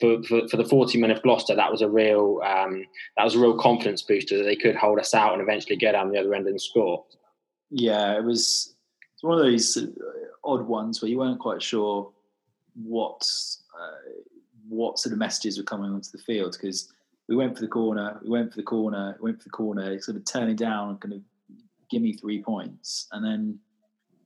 for, 0.00 0.22
for, 0.22 0.46
for, 0.46 0.56
the 0.56 0.64
40 0.64 1.00
men 1.00 1.10
of 1.10 1.20
Gloucester, 1.24 1.56
that 1.56 1.72
was 1.72 1.82
a 1.82 1.88
real 1.88 2.40
um, 2.46 2.84
that 3.16 3.24
was 3.24 3.34
a 3.34 3.40
real 3.40 3.58
confidence 3.58 4.02
booster 4.02 4.38
that 4.38 4.44
they 4.44 4.54
could 4.54 4.76
hold 4.76 5.00
us 5.00 5.14
out 5.14 5.32
and 5.32 5.42
eventually 5.42 5.74
get 5.74 5.92
down 5.92 6.12
the 6.12 6.20
other 6.20 6.32
end 6.32 6.46
and 6.46 6.60
score 6.60 7.04
yeah, 7.70 8.16
it 8.16 8.24
was 8.24 8.74
it's 9.18 9.24
one 9.24 9.36
of 9.36 9.44
those 9.44 9.76
uh, 9.76 9.86
odd 10.44 10.62
ones 10.68 11.02
where 11.02 11.10
you 11.10 11.18
weren't 11.18 11.40
quite 11.40 11.60
sure 11.60 12.12
what 12.80 13.28
uh, 13.76 14.12
what 14.68 14.96
sort 14.96 15.12
of 15.12 15.18
messages 15.18 15.58
were 15.58 15.64
coming 15.64 15.90
onto 15.90 16.12
the 16.12 16.18
field 16.18 16.52
because 16.52 16.92
we 17.28 17.34
went 17.34 17.56
for 17.56 17.62
the 17.62 17.68
corner, 17.68 18.20
we 18.22 18.30
went 18.30 18.52
for 18.52 18.58
the 18.58 18.62
corner, 18.62 19.16
we 19.20 19.30
went 19.30 19.42
for 19.42 19.48
the 19.48 19.50
corner, 19.50 20.00
sort 20.00 20.16
of 20.16 20.24
turning 20.24 20.54
down 20.54 20.90
and 20.90 21.00
kind 21.00 21.14
of 21.14 21.20
give 21.90 22.00
me 22.00 22.12
three 22.12 22.40
points, 22.40 23.08
and 23.10 23.24
then 23.24 23.58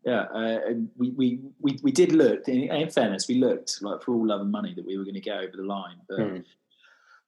yeah, 0.05 0.25
uh, 0.35 0.59
we, 0.99 1.11
we 1.13 1.41
we 1.59 1.79
we 1.83 1.91
did 1.91 2.13
look. 2.13 2.47
In, 2.47 2.65
in, 2.65 2.91
fairness, 2.91 3.29
we 3.29 3.37
looked 3.37 3.81
like 3.81 4.03
for 4.03 4.13
all 4.13 4.27
love 4.27 4.43
and 4.43 4.53
money 4.53 4.75
that 4.75 4.85
we 4.85 4.99
were 4.99 5.05
going 5.05 5.15
to 5.15 5.21
get 5.21 5.39
over 5.39 5.57
the 5.57 5.65
line, 5.65 5.97
but. 6.07 6.19
Mm. 6.19 6.45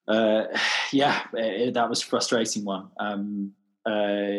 Uh, 0.07 0.45
yeah, 0.93 1.23
it, 1.33 1.73
that 1.73 1.89
was 1.89 2.03
a 2.03 2.05
frustrating 2.05 2.63
one. 2.63 2.89
Um, 3.01 3.53
uh, 3.87 4.37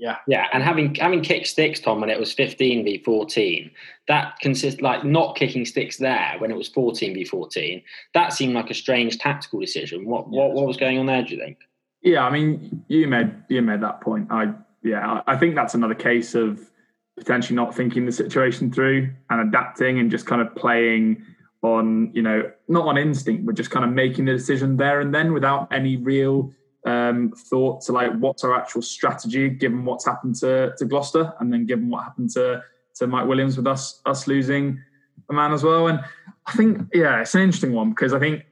yeah, 0.00 0.16
yeah, 0.26 0.46
and 0.54 0.62
having 0.62 0.94
having 0.94 1.20
kicked 1.20 1.46
sticks, 1.46 1.78
Tom, 1.78 2.00
when 2.00 2.08
it 2.08 2.18
was 2.18 2.32
fifteen 2.32 2.82
v 2.84 3.02
fourteen, 3.04 3.70
that 4.08 4.38
consists 4.40 4.80
like 4.80 5.04
not 5.04 5.36
kicking 5.36 5.66
sticks 5.66 5.98
there 5.98 6.36
when 6.38 6.50
it 6.50 6.56
was 6.56 6.68
fourteen 6.68 7.12
v 7.12 7.24
fourteen. 7.24 7.82
That 8.14 8.32
seemed 8.32 8.54
like 8.54 8.70
a 8.70 8.74
strange 8.74 9.18
tactical 9.18 9.60
decision. 9.60 10.06
What 10.06 10.26
yeah. 10.30 10.38
what 10.38 10.52
what 10.52 10.66
was 10.66 10.78
going 10.78 10.98
on 10.98 11.04
there? 11.04 11.22
Do 11.22 11.34
you 11.34 11.40
think? 11.40 11.58
Yeah, 12.00 12.24
I 12.24 12.30
mean, 12.30 12.82
you 12.88 13.06
made 13.08 13.30
you 13.50 13.60
made 13.60 13.82
that 13.82 14.00
point. 14.00 14.28
I 14.30 14.54
yeah, 14.82 15.20
I 15.26 15.36
think 15.36 15.54
that's 15.54 15.74
another 15.74 15.94
case 15.94 16.34
of 16.34 16.70
potentially 17.18 17.54
not 17.54 17.74
thinking 17.74 18.06
the 18.06 18.12
situation 18.12 18.72
through 18.72 19.12
and 19.28 19.48
adapting 19.48 19.98
and 19.98 20.10
just 20.10 20.24
kind 20.24 20.40
of 20.40 20.54
playing 20.56 21.22
on 21.62 22.10
you 22.14 22.22
know 22.22 22.50
not 22.68 22.86
on 22.86 22.96
instinct 22.96 23.44
but 23.44 23.54
just 23.54 23.70
kind 23.70 23.84
of 23.84 23.90
making 23.90 24.24
the 24.24 24.32
decision 24.32 24.78
there 24.78 25.02
and 25.02 25.14
then 25.14 25.34
without 25.34 25.70
any 25.70 25.98
real 25.98 26.50
um, 26.86 27.32
thought 27.36 27.82
to 27.82 27.92
like 27.92 28.12
what's 28.14 28.44
our 28.44 28.54
actual 28.54 28.82
strategy 28.82 29.48
given 29.48 29.84
what's 29.84 30.04
happened 30.04 30.34
to 30.36 30.72
to 30.78 30.84
Gloucester 30.84 31.32
and 31.40 31.52
then 31.52 31.66
given 31.66 31.90
what 31.90 32.04
happened 32.04 32.30
to 32.30 32.62
to 32.96 33.06
Mike 33.06 33.26
Williams 33.26 33.56
with 33.56 33.66
us 33.66 34.00
us 34.06 34.26
losing 34.26 34.80
a 35.28 35.32
man 35.32 35.52
as 35.52 35.62
well 35.62 35.88
and 35.88 36.00
I 36.46 36.52
think 36.52 36.88
yeah 36.92 37.20
it's 37.20 37.34
an 37.34 37.42
interesting 37.42 37.72
one 37.72 37.90
because 37.90 38.14
I 38.14 38.18
think 38.18 38.44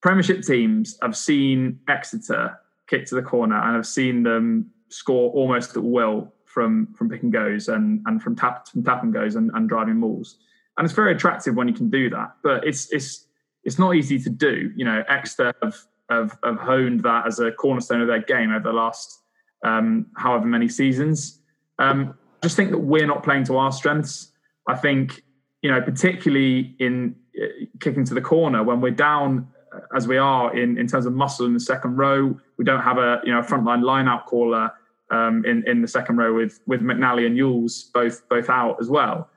Premiership 0.00 0.42
teams 0.42 0.98
have 1.02 1.16
seen 1.16 1.78
Exeter 1.88 2.58
kick 2.88 3.06
to 3.06 3.14
the 3.14 3.22
corner 3.22 3.60
and 3.60 3.76
have 3.76 3.86
seen 3.86 4.22
them 4.22 4.70
score 4.88 5.30
almost 5.32 5.76
at 5.76 5.82
will 5.82 6.32
from 6.46 6.92
from 6.94 7.08
pick 7.08 7.22
and 7.22 7.32
goes 7.32 7.68
and 7.68 8.00
and 8.06 8.22
from 8.22 8.34
tap 8.34 8.66
from 8.68 8.82
tap 8.82 9.02
and 9.02 9.12
goes 9.12 9.36
and, 9.36 9.50
and 9.54 9.68
driving 9.68 9.96
mauls 9.96 10.38
and 10.76 10.84
it's 10.84 10.94
very 10.94 11.12
attractive 11.12 11.54
when 11.54 11.68
you 11.68 11.74
can 11.74 11.90
do 11.90 12.10
that. 12.10 12.36
But 12.42 12.66
it's 12.66 12.90
it's 12.92 13.26
it's 13.64 13.78
not 13.78 13.94
easy 13.94 14.18
to 14.20 14.30
do. 14.30 14.72
You 14.76 14.84
know, 14.84 15.02
Exeter 15.08 15.54
have 15.62 15.76
have, 16.12 16.38
have 16.44 16.58
honed 16.58 17.02
that 17.02 17.26
as 17.26 17.38
a 17.38 17.52
cornerstone 17.52 18.00
of 18.00 18.08
their 18.08 18.22
game 18.22 18.50
over 18.50 18.64
the 18.64 18.72
last 18.72 19.22
um, 19.64 20.06
however 20.16 20.46
many 20.46 20.68
seasons. 20.68 21.40
Um, 21.78 22.14
just 22.42 22.56
think 22.56 22.70
that 22.70 22.78
we're 22.78 23.06
not 23.06 23.22
playing 23.22 23.44
to 23.44 23.56
our 23.56 23.72
strengths. 23.72 24.32
I 24.68 24.74
think 24.76 25.22
you 25.62 25.70
know, 25.70 25.80
particularly 25.80 26.74
in 26.78 27.14
uh, 27.40 27.46
kicking 27.80 28.04
to 28.04 28.14
the 28.14 28.20
corner 28.20 28.62
when 28.62 28.80
we're 28.80 28.90
down 28.90 29.48
uh, 29.74 29.80
as 29.96 30.06
we 30.06 30.18
are 30.18 30.54
in, 30.56 30.76
in 30.76 30.86
terms 30.86 31.06
of 31.06 31.12
muscle 31.12 31.46
in 31.46 31.54
the 31.54 31.60
second 31.60 31.96
row. 31.96 32.36
We 32.58 32.64
don't 32.64 32.82
have 32.82 32.98
a 32.98 33.20
you 33.24 33.32
know 33.32 33.38
a 33.38 33.44
frontline 33.44 33.82
line 33.82 34.08
out 34.08 34.26
caller 34.26 34.72
um, 35.10 35.44
in 35.44 35.66
in 35.66 35.80
the 35.80 35.88
second 35.88 36.16
row 36.16 36.34
with 36.34 36.60
with 36.66 36.82
McNally 36.82 37.26
and 37.26 37.36
Ewels 37.36 37.90
both 37.94 38.28
both 38.28 38.50
out 38.50 38.76
as 38.80 38.88
well. 38.88 39.30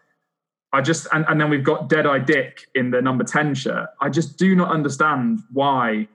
I 0.73 0.81
just 0.81 1.07
and, 1.13 1.25
and 1.29 1.39
then 1.39 1.49
we've 1.49 1.63
got 1.63 1.87
Deadeye 1.87 2.19
Dick 2.19 2.67
in 2.75 2.91
the 2.91 3.01
number 3.01 3.23
10 3.23 3.55
shirt. 3.55 3.87
I 4.01 4.09
just 4.09 4.37
do 4.37 4.55
not 4.55 4.71
understand 4.71 5.39
why 5.53 6.07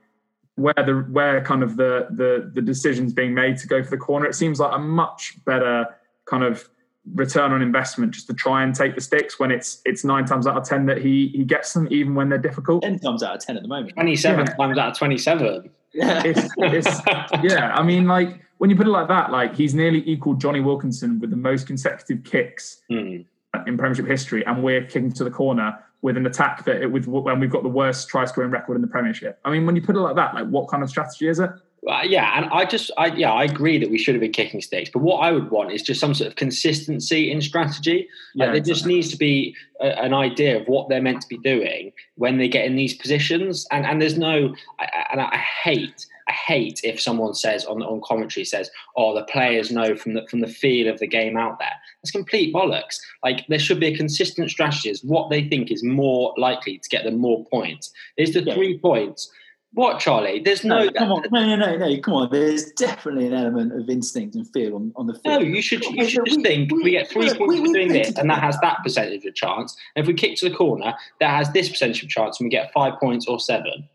where 0.57 0.74
the 0.74 1.07
where 1.11 1.42
kind 1.42 1.62
of 1.62 1.76
the 1.76 2.09
the 2.11 2.51
the 2.55 2.62
decisions 2.62 3.12
being 3.12 3.34
made 3.34 3.57
to 3.59 3.66
go 3.66 3.82
for 3.82 3.90
the 3.90 3.96
corner. 3.96 4.26
It 4.26 4.34
seems 4.34 4.61
like 4.61 4.72
a 4.74 4.78
much 4.78 5.38
better 5.44 5.86
kind 6.26 6.44
of 6.44 6.68
return 7.14 7.53
on 7.53 7.62
investment 7.62 8.12
just 8.12 8.26
to 8.26 8.34
try 8.34 8.62
and 8.62 8.74
take 8.74 8.94
the 8.94 9.01
sticks 9.01 9.38
when 9.40 9.51
it's 9.51 9.80
it's 9.84 10.05
nine 10.05 10.26
times 10.26 10.46
out 10.46 10.57
of 10.57 10.64
ten 10.64 10.86
that 10.86 10.98
he 10.98 11.28
he 11.28 11.44
gets 11.44 11.72
them 11.72 11.88
even 11.90 12.14
when 12.14 12.28
they're 12.28 12.38
difficult. 12.38 12.82
Ten 12.82 12.98
times 12.98 13.22
out 13.22 13.36
of 13.36 13.40
ten 13.44 13.57
at 13.57 13.62
the 13.62 13.68
moment. 13.68 13.94
Twenty 13.94 14.16
seven 14.16 14.46
yeah. 14.46 14.55
times 14.55 14.78
out 14.78 14.90
of 14.90 14.98
twenty 14.98 15.18
seven. 15.18 15.70
Yeah. 15.92 16.22
It's, 16.24 16.48
it's, 16.59 17.01
yeah, 17.42 17.72
I 17.74 17.82
mean, 17.82 18.07
like 18.07 18.40
when 18.59 18.70
you 18.70 18.76
put 18.76 18.86
it 18.86 18.90
like 18.90 19.09
that, 19.09 19.32
like 19.32 19.57
he's 19.57 19.74
nearly 19.74 20.09
equal 20.09 20.34
Jonny 20.34 20.61
Wilkinson 20.61 21.18
with 21.18 21.30
the 21.30 21.36
most 21.36 21.66
consecutive 21.66 22.22
kicks 22.22 22.82
mm 22.90 23.24
in 23.66 23.76
Premiership 23.76 24.07
history, 24.07 24.44
and 24.46 24.62
we're 24.62 24.82
kicking 24.82 25.12
to 25.12 25.24
the 25.24 25.30
corner 25.30 25.78
with 26.03 26.16
an 26.16 26.26
attack 26.26 26.64
that 26.64 26.82
it, 26.82 26.90
with 26.90 27.07
when 27.07 27.40
we've 27.40 27.51
got 27.51 27.62
the 27.62 27.68
worst 27.68 28.09
try 28.09 28.24
scoring 28.24 28.51
record 28.51 28.76
in 28.76 28.80
the 28.80 28.88
Premiership. 28.88 29.38
I 29.44 29.51
mean, 29.51 29.66
when 29.66 29.76
you 29.76 29.82
put 29.82 29.96
it 29.96 30.01
like 30.01 30.16
that, 30.16 30.34
like 30.34 30.48
what 30.48 30.68
kind 30.68 30.82
of 30.82 30.88
strategy 30.88 31.28
is 31.28 31.40
it? 31.40 31.51
Uh, 31.88 32.03
yeah, 32.03 32.36
and 32.36 32.44
I 32.53 32.66
just, 32.66 32.90
I 32.98 33.07
yeah, 33.07 33.32
I 33.32 33.44
agree 33.44 33.78
that 33.78 33.90
we 33.90 33.96
should 33.96 34.14
have 34.14 34.20
been 34.20 34.32
kicking 34.32 34.61
sticks. 34.61 34.90
But 34.92 35.01
what 35.01 35.18
I 35.18 35.32
would 35.32 35.51
want 35.51 35.72
is 35.72 35.82
just 35.82 35.98
some 35.98 36.12
sort 36.12 36.28
of 36.28 36.36
consistency 36.36 37.30
in 37.30 37.40
strategy. 37.40 38.07
Like 38.34 38.48
yeah, 38.48 38.53
there 38.53 38.61
just 38.61 38.86
needs 38.86 39.09
to 39.11 39.16
be 39.16 39.57
a, 39.80 39.98
an 40.03 40.12
idea 40.12 40.61
of 40.61 40.66
what 40.66 40.90
they're 40.90 41.01
meant 41.01 41.22
to 41.22 41.28
be 41.28 41.38
doing 41.38 41.92
when 42.16 42.36
they 42.36 42.48
get 42.48 42.66
in 42.66 42.76
these 42.76 42.94
positions. 42.94 43.66
And 43.70 43.86
and 43.86 44.01
there's 44.01 44.18
no, 44.18 44.55
I, 44.78 45.07
and 45.11 45.20
I 45.22 45.36
hate 45.36 46.07
hate 46.31 46.81
if 46.85 47.01
someone 47.01 47.35
says 47.35 47.64
on 47.64 47.83
on 47.83 48.01
commentary 48.05 48.45
says, 48.45 48.70
"Oh, 48.97 49.14
the 49.14 49.24
players 49.24 49.70
know 49.70 49.97
from 49.97 50.14
the 50.14 50.26
from 50.28 50.41
the 50.41 50.49
feel 50.49 50.89
of 50.89 50.99
the 50.99 51.07
game 51.07 51.37
out 51.37 51.59
there." 51.59 51.72
That's 52.03 52.11
complete 52.11 52.55
bollocks. 52.55 52.99
Like 53.22 53.47
there 53.49 53.59
should 53.59 53.81
be 53.81 53.89
a 53.89 53.97
consistent 53.97 54.51
strategy 54.51 54.91
as 54.91 55.03
what 55.03 55.31
they 55.31 55.49
think 55.49 55.70
is 55.70 55.83
more 55.83 56.35
likely 56.37 56.78
to 56.78 56.89
get 56.89 57.05
them 57.05 57.18
more 57.18 57.45
points. 57.47 57.93
Is 58.16 58.33
the 58.33 58.43
yeah. 58.43 58.55
three 58.55 58.78
points. 58.78 59.31
What, 59.72 60.01
Charlie? 60.01 60.41
There's 60.41 60.64
no. 60.64 60.85
no 60.85 60.91
come 60.91 61.12
on, 61.12 61.22
no, 61.31 61.47
no, 61.47 61.55
no, 61.55 61.76
no. 61.76 62.01
Come 62.01 62.14
on. 62.14 62.28
There's 62.33 62.72
definitely 62.72 63.26
an 63.26 63.35
element 63.35 63.72
of 63.72 63.89
instinct 63.89 64.35
and 64.35 64.45
feel 64.51 64.74
on, 64.74 64.93
on 64.97 65.07
the 65.07 65.14
field. 65.14 65.43
No, 65.43 65.47
you 65.47 65.62
should. 65.62 65.85
You 65.85 66.09
should 66.09 66.26
just 66.26 66.43
think 66.43 66.72
we, 66.72 66.83
we 66.83 66.91
get 66.91 67.09
three 67.09 67.33
points 67.33 67.61
for 67.61 67.72
doing 67.72 67.93
this, 67.93 68.16
and 68.16 68.28
that 68.31 68.43
has 68.43 68.59
that 68.62 68.78
percentage 68.83 69.24
of 69.24 69.35
chance. 69.37 69.76
And 69.95 70.03
if 70.03 70.09
we 70.09 70.14
kick 70.14 70.37
to 70.39 70.49
the 70.49 70.55
corner, 70.57 70.93
that 71.20 71.31
has 71.31 71.53
this 71.53 71.68
percentage 71.68 72.03
of 72.03 72.09
chance, 72.09 72.41
and 72.41 72.47
we 72.47 72.51
get 72.51 72.72
five 72.72 72.99
points 72.99 73.26
or 73.28 73.39
seven 73.39 73.89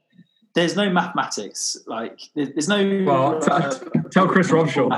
there's 0.56 0.76
no 0.76 0.90
mathematics. 0.90 1.78
Like 1.86 2.22
there's 2.34 2.68
no. 2.68 3.04
Well, 3.06 3.44
uh, 3.52 3.78
tell 4.12 4.28
Chris 4.28 4.50
Robshaw 4.50 4.90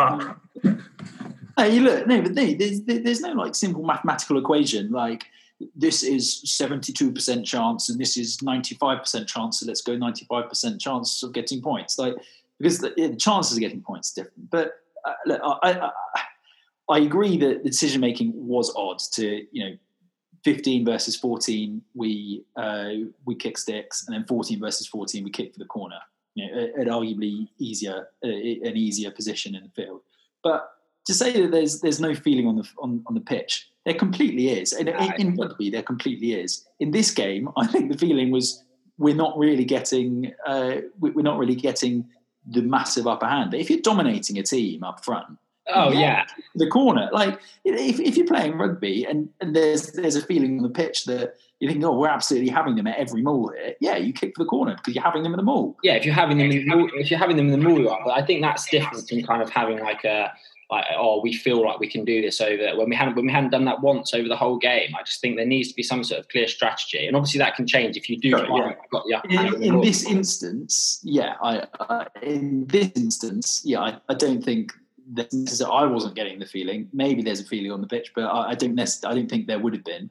that. 0.63 0.79
Hey, 1.57 1.75
you 1.75 1.81
look 1.81 2.07
no, 2.07 2.21
but 2.21 2.33
no, 2.33 2.53
there's 2.53 2.81
there's 2.83 3.21
no 3.21 3.33
like 3.33 3.55
simple 3.55 3.83
mathematical 3.83 4.37
equation 4.37 4.91
like 4.91 5.25
this 5.75 6.03
is 6.03 6.43
72% 6.45 7.43
chance 7.43 7.89
and 7.89 7.99
this 7.99 8.15
is 8.15 8.37
95% 8.37 9.27
chance 9.27 9.59
so 9.59 9.65
let's 9.65 9.81
go 9.81 9.93
95% 9.93 10.79
chance 10.79 11.23
of 11.23 11.33
getting 11.33 11.63
points 11.63 11.97
like 11.97 12.13
because 12.59 12.77
the, 12.77 12.93
the 12.95 13.15
chances 13.15 13.53
of 13.53 13.59
getting 13.59 13.81
points 13.81 14.11
are 14.11 14.21
different 14.21 14.51
but 14.51 14.73
uh, 15.03 15.13
look, 15.25 15.41
I, 15.43 15.71
I, 15.71 15.91
I 16.89 16.99
agree 16.99 17.37
that 17.37 17.63
the 17.63 17.69
decision 17.69 18.01
making 18.01 18.33
was 18.35 18.71
odd 18.75 18.99
to 19.13 19.45
you 19.51 19.65
know 19.65 19.77
15 20.47 20.85
versus 20.85 21.17
14, 21.17 21.81
we 21.93 22.45
uh, 22.55 22.91
we 23.25 23.35
kick 23.35 23.57
sticks, 23.57 24.07
and 24.07 24.15
then 24.15 24.23
14 24.23 24.61
versus 24.61 24.87
14, 24.87 25.21
we 25.25 25.29
kick 25.29 25.51
for 25.51 25.59
the 25.59 25.65
corner. 25.65 25.99
You 26.35 26.47
know, 26.47 26.69
an 26.77 26.87
arguably 26.87 27.49
easier, 27.59 28.07
uh, 28.23 28.29
an 28.29 28.77
easier 28.77 29.11
position 29.11 29.55
in 29.55 29.63
the 29.63 29.69
field. 29.69 29.99
But 30.41 30.69
to 31.05 31.13
say 31.13 31.33
that 31.41 31.51
there's 31.51 31.81
there's 31.81 31.99
no 31.99 32.15
feeling 32.15 32.47
on 32.47 32.55
the 32.55 32.65
on, 32.79 33.03
on 33.07 33.13
the 33.13 33.19
pitch, 33.19 33.69
there 33.83 33.93
completely 33.93 34.47
is. 34.47 34.71
In, 34.71 34.87
in, 34.87 35.13
in 35.19 35.35
rugby, 35.35 35.69
there 35.69 35.83
completely 35.83 36.31
is. 36.31 36.65
In 36.79 36.91
this 36.91 37.11
game, 37.11 37.49
I 37.57 37.67
think 37.67 37.91
the 37.91 37.97
feeling 37.97 38.31
was 38.31 38.63
we're 38.97 39.15
not 39.15 39.37
really 39.37 39.65
getting 39.65 40.31
uh, 40.45 40.75
we're 40.97 41.23
not 41.23 41.39
really 41.39 41.55
getting 41.55 42.07
the 42.49 42.61
massive 42.61 43.05
upper 43.05 43.27
hand. 43.27 43.51
But 43.51 43.59
if 43.59 43.69
you're 43.69 43.81
dominating 43.81 44.39
a 44.39 44.43
team 44.43 44.81
up 44.85 45.03
front, 45.03 45.27
Oh 45.73 45.91
yeah, 45.91 46.25
the 46.55 46.67
corner. 46.67 47.09
Like 47.11 47.39
if, 47.65 47.99
if 47.99 48.17
you're 48.17 48.27
playing 48.27 48.57
rugby 48.57 49.05
and, 49.05 49.29
and 49.41 49.55
there's 49.55 49.91
there's 49.91 50.15
a 50.15 50.21
feeling 50.21 50.57
on 50.57 50.63
the 50.63 50.69
pitch 50.69 51.05
that 51.05 51.35
you 51.59 51.69
think, 51.69 51.83
oh, 51.83 51.97
we're 51.97 52.07
absolutely 52.07 52.49
having 52.49 52.75
them 52.75 52.87
at 52.87 52.97
every 52.97 53.21
maul 53.21 53.49
here. 53.49 53.75
Yeah, 53.79 53.97
you 53.97 54.13
kick 54.13 54.33
for 54.35 54.43
the 54.43 54.49
corner 54.49 54.75
because 54.75 54.93
you're 54.93 55.03
having 55.03 55.23
them 55.23 55.33
in 55.33 55.37
the 55.37 55.43
maul. 55.43 55.75
Yeah, 55.83 55.93
if 55.93 56.05
you're 56.05 56.13
having 56.13 56.37
them 56.37 56.51
in 56.51 56.57
the 56.57 56.65
maul, 56.65 56.89
if 56.95 57.09
you're 57.09 57.19
having 57.19 57.37
them 57.37 57.51
in 57.51 57.59
the 57.59 57.67
maul, 57.67 57.79
you 57.79 57.89
are. 57.89 57.99
But 58.05 58.11
I 58.11 58.25
think 58.25 58.41
that's 58.41 58.69
different 58.69 59.09
from 59.09 59.23
kind 59.23 59.41
of 59.41 59.49
having 59.49 59.79
like 59.79 60.03
a 60.03 60.31
like 60.69 60.85
oh 60.97 61.21
we 61.21 61.33
feel 61.33 61.63
like 61.63 61.79
we 61.79 61.87
can 61.87 62.03
do 62.03 62.21
this 62.21 62.41
over 62.41 62.75
when 62.75 62.89
we 62.89 62.95
hadn't 62.95 63.15
when 63.15 63.25
we 63.25 63.31
hadn't 63.31 63.51
done 63.51 63.65
that 63.65 63.81
once 63.81 64.13
over 64.13 64.27
the 64.27 64.35
whole 64.35 64.57
game. 64.57 64.93
I 64.99 65.03
just 65.03 65.21
think 65.21 65.37
there 65.37 65.45
needs 65.45 65.69
to 65.69 65.75
be 65.75 65.83
some 65.83 66.03
sort 66.03 66.19
of 66.19 66.27
clear 66.29 66.47
strategy, 66.47 67.07
and 67.07 67.15
obviously 67.15 67.39
that 67.39 67.55
can 67.55 67.65
change 67.65 67.97
if 67.97 68.09
you 68.09 68.19
do. 68.19 68.31
Sure, 68.31 68.45
yeah. 68.45 68.73
Got, 68.91 69.03
yeah, 69.07 69.21
in, 69.29 69.63
in 69.63 69.81
this 69.81 70.05
instance, 70.05 70.99
yeah, 71.03 71.35
I, 71.41 71.65
I, 71.79 72.07
in 72.21 72.65
this 72.67 72.91
instance, 72.95 73.61
yeah, 73.63 73.79
I, 73.81 73.97
I 74.09 74.13
don't 74.13 74.43
think 74.43 74.73
I 75.15 75.85
wasn't 75.85 76.15
getting 76.15 76.39
the 76.39 76.45
feeling. 76.45 76.89
Maybe 76.93 77.21
there's 77.21 77.41
a 77.41 77.45
feeling 77.45 77.71
on 77.71 77.81
the 77.81 77.87
pitch, 77.87 78.11
but 78.15 78.23
I, 78.23 78.49
I 78.49 78.55
don't 78.55 78.75
necessarily. 78.75 79.19
I 79.19 79.21
don't 79.21 79.29
think 79.29 79.47
there 79.47 79.59
would 79.59 79.73
have 79.73 79.83
been. 79.83 80.09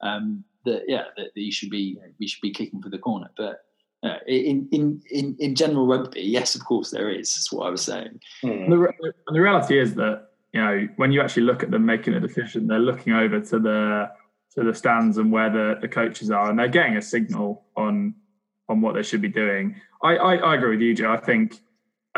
Um, 0.00 0.44
that 0.64 0.82
yeah, 0.86 1.04
that, 1.16 1.34
that 1.34 1.40
you 1.40 1.52
should 1.52 1.70
be 1.70 1.98
we 2.18 2.26
should 2.26 2.40
be 2.40 2.52
kicking 2.52 2.82
for 2.82 2.88
the 2.88 2.98
corner. 2.98 3.30
But 3.36 3.64
uh, 4.02 4.18
in, 4.26 4.68
in 4.72 5.02
in 5.10 5.36
in 5.38 5.54
general 5.54 5.86
rugby, 5.86 6.20
yes, 6.20 6.54
of 6.54 6.64
course 6.64 6.90
there 6.90 7.10
is. 7.10 7.34
That's 7.34 7.52
what 7.52 7.66
I 7.66 7.70
was 7.70 7.82
saying. 7.82 8.20
Mm. 8.44 8.64
And, 8.64 8.72
the, 8.72 8.92
and 9.26 9.36
the 9.36 9.40
reality 9.40 9.78
is 9.78 9.94
that 9.94 10.28
you 10.52 10.60
know 10.60 10.88
when 10.96 11.12
you 11.12 11.20
actually 11.20 11.44
look 11.44 11.62
at 11.62 11.70
them 11.70 11.84
making 11.84 12.14
a 12.14 12.20
decision, 12.20 12.66
they're 12.66 12.78
looking 12.78 13.12
over 13.12 13.40
to 13.40 13.58
the 13.58 14.10
to 14.54 14.64
the 14.64 14.74
stands 14.74 15.18
and 15.18 15.30
where 15.30 15.50
the, 15.50 15.78
the 15.80 15.88
coaches 15.88 16.30
are, 16.30 16.50
and 16.50 16.58
they're 16.58 16.68
getting 16.68 16.96
a 16.96 17.02
signal 17.02 17.64
on 17.76 18.14
on 18.68 18.80
what 18.80 18.94
they 18.94 19.02
should 19.02 19.22
be 19.22 19.28
doing. 19.28 19.76
I, 20.02 20.16
I, 20.16 20.34
I 20.36 20.54
agree 20.54 20.76
with 20.76 20.80
you, 20.80 20.94
Joe. 20.94 21.12
I 21.12 21.16
think 21.16 21.60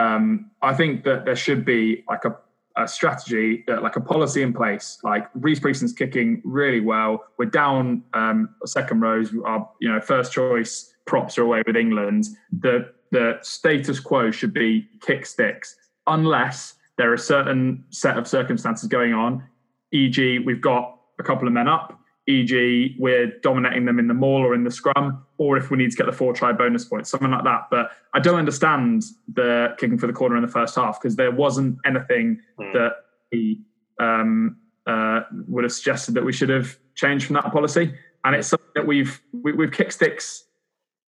um, 0.00 0.50
I 0.62 0.74
think 0.74 1.04
that 1.04 1.24
there 1.24 1.36
should 1.36 1.64
be 1.64 2.04
like 2.08 2.24
a, 2.24 2.36
a 2.76 2.88
strategy, 2.88 3.64
uh, 3.68 3.80
like 3.80 3.96
a 3.96 4.00
policy 4.00 4.42
in 4.42 4.52
place. 4.52 4.98
Like 5.02 5.28
Rhys 5.34 5.60
Priestland's 5.60 5.92
kicking 5.92 6.40
really 6.44 6.80
well. 6.80 7.24
We're 7.38 7.46
down 7.46 8.02
um, 8.14 8.54
second 8.64 9.00
rows. 9.00 9.30
Our 9.44 9.68
you 9.80 9.92
know 9.92 10.00
first 10.00 10.32
choice 10.32 10.94
props 11.06 11.36
are 11.38 11.42
away 11.42 11.62
with 11.66 11.76
England. 11.76 12.28
The 12.60 12.92
the 13.10 13.38
status 13.42 14.00
quo 14.00 14.30
should 14.30 14.54
be 14.54 14.88
kick 15.00 15.26
sticks, 15.26 15.76
unless 16.06 16.74
there 16.96 17.10
are 17.10 17.14
a 17.14 17.18
certain 17.18 17.84
set 17.90 18.16
of 18.16 18.26
circumstances 18.26 18.88
going 18.88 19.12
on. 19.12 19.44
E.g., 19.92 20.38
we've 20.40 20.60
got 20.60 20.98
a 21.18 21.22
couple 21.22 21.48
of 21.48 21.52
men 21.52 21.66
up 21.66 21.99
e.g., 22.30 22.96
we're 22.98 23.26
dominating 23.40 23.84
them 23.84 23.98
in 23.98 24.08
the 24.08 24.14
maul 24.14 24.40
or 24.42 24.54
in 24.54 24.64
the 24.64 24.70
scrum, 24.70 25.24
or 25.38 25.56
if 25.56 25.70
we 25.70 25.76
need 25.76 25.90
to 25.90 25.96
get 25.96 26.06
the 26.06 26.12
four 26.12 26.32
try 26.32 26.52
bonus 26.52 26.84
points, 26.84 27.10
something 27.10 27.30
like 27.30 27.44
that. 27.44 27.68
But 27.70 27.90
I 28.14 28.20
don't 28.20 28.38
understand 28.38 29.04
the 29.32 29.74
kicking 29.78 29.98
for 29.98 30.06
the 30.06 30.12
corner 30.12 30.36
in 30.36 30.42
the 30.42 30.48
first 30.48 30.74
half 30.74 31.00
because 31.00 31.16
there 31.16 31.30
wasn't 31.30 31.78
anything 31.84 32.40
mm. 32.58 32.72
that 32.72 32.92
he 33.30 33.60
um, 34.00 34.56
uh, 34.86 35.20
would 35.48 35.64
have 35.64 35.72
suggested 35.72 36.14
that 36.14 36.24
we 36.24 36.32
should 36.32 36.48
have 36.48 36.78
changed 36.94 37.26
from 37.26 37.34
that 37.34 37.52
policy. 37.52 37.94
And 38.24 38.34
it's 38.34 38.48
something 38.48 38.68
that 38.74 38.86
we've 38.86 39.20
we, 39.32 39.52
we've 39.52 39.72
kicked 39.72 39.94
sticks 39.94 40.44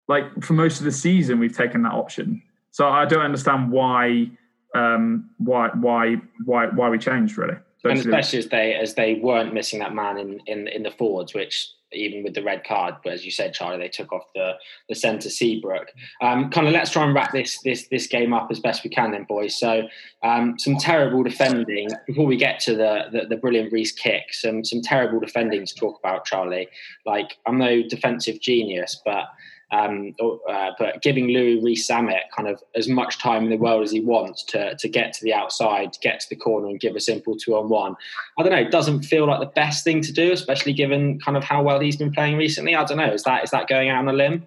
like 0.09 0.43
for 0.43 0.55
most 0.55 0.79
of 0.79 0.85
the 0.85 0.93
season. 0.93 1.39
We've 1.39 1.57
taken 1.57 1.83
that 1.83 1.93
option. 1.93 2.43
So 2.71 2.89
I 2.89 3.05
don't 3.05 3.25
understand 3.25 3.71
why 3.71 4.31
um, 4.75 5.31
why 5.39 5.69
why 5.69 6.17
why 6.45 6.67
why 6.67 6.89
we 6.89 6.99
changed 6.99 7.37
really. 7.37 7.57
And 7.85 7.99
especially 7.99 8.39
as 8.39 8.49
they 8.49 8.75
as 8.75 8.95
they 8.95 9.15
weren't 9.15 9.53
missing 9.53 9.81
that 9.81 9.95
man 9.95 10.19
in 10.19 10.41
in, 10.47 10.69
in 10.69 10.83
the 10.83 10.91
forwards, 10.91 11.35
which 11.35 11.69
even 11.95 12.23
with 12.23 12.35
the 12.35 12.43
red 12.43 12.65
card, 12.65 12.95
but 13.05 13.13
as 13.13 13.25
you 13.25 13.31
said, 13.31 13.53
Charlie, 13.53 13.79
they 13.79 13.89
took 13.89 14.13
off 14.13 14.23
the 14.35 14.55
the 14.89 14.95
centre 14.95 15.29
Seabrook. 15.29 15.89
Um, 16.21 16.51
kind 16.51 16.67
of 16.67 16.73
let's 16.73 16.91
try 16.91 17.05
and 17.05 17.15
wrap 17.15 17.33
this 17.33 17.61
this 17.63 17.89
this 17.89 18.07
game 18.07 18.33
up 18.33 18.49
as 18.51 18.61
best 18.61 18.85
we 18.85 18.91
can, 18.91 19.11
then, 19.11 19.25
boys. 19.25 19.59
So 19.59 19.89
um, 20.23 20.59
some 20.59 20.77
terrible 20.77 21.23
defending 21.23 21.89
before 22.07 22.27
we 22.27 22.37
get 22.37 22.61
to 22.61 22.75
the, 22.75 23.07
the, 23.13 23.27
the 23.29 23.37
brilliant 23.37 23.73
Rhys 23.73 23.93
kick. 23.93 24.33
Some 24.33 24.65
some 24.65 24.81
terrible 24.81 25.21
defending 25.21 25.67
to 25.67 25.75
talk 25.75 25.99
about, 25.99 26.25
Charlie. 26.25 26.69
Like 27.05 27.39
I'm 27.47 27.59
no 27.59 27.83
defensive 27.83 28.41
genius, 28.41 29.01
but 29.05 29.25
um, 29.73 30.15
uh, 30.21 30.71
but 30.79 31.01
giving 31.01 31.29
Louis 31.29 31.61
Rees 31.63 31.89
Zammit 31.89 32.21
kind 32.37 32.47
of 32.47 32.63
as 32.77 32.89
much 32.89 33.19
time 33.19 33.45
in 33.45 33.51
the 33.51 33.57
world 33.57 33.83
as 33.83 33.91
he 33.91 34.01
wants 34.01 34.45
to, 34.45 34.77
to 34.77 34.89
get 34.89 35.15
to 35.15 35.25
the 35.25 35.33
outside, 35.33 35.97
get 36.03 36.21
to 36.21 36.29
the 36.29 36.37
corner, 36.37 36.69
and 36.69 36.79
give 36.79 36.95
a 36.95 37.01
simple 37.01 37.37
two 37.37 37.57
on 37.57 37.71
one. 37.71 37.97
I 38.39 38.43
don't 38.43 38.53
know. 38.53 38.59
It 38.59 38.71
doesn't 38.71 39.03
feel 39.03 39.27
like 39.27 39.41
the 39.41 39.47
best 39.47 39.83
thing 39.83 40.03
to 40.03 40.13
do, 40.13 40.31
especially 40.31 40.75
given 40.75 41.19
kind 41.21 41.39
of 41.39 41.45
how 41.45 41.63
well 41.63 41.81
he's 41.81 41.97
been 41.97 42.13
playing 42.13 42.37
recently. 42.37 42.77
I 42.77 42.85
don't 42.85 42.99
know. 42.99 43.13
Is 43.13 43.23
that 43.23 43.45
is 43.45 43.51
that 43.51 43.67
going 43.67 43.89
out 43.89 43.99
on 43.99 44.09
a 44.09 44.13
limb? 44.13 44.47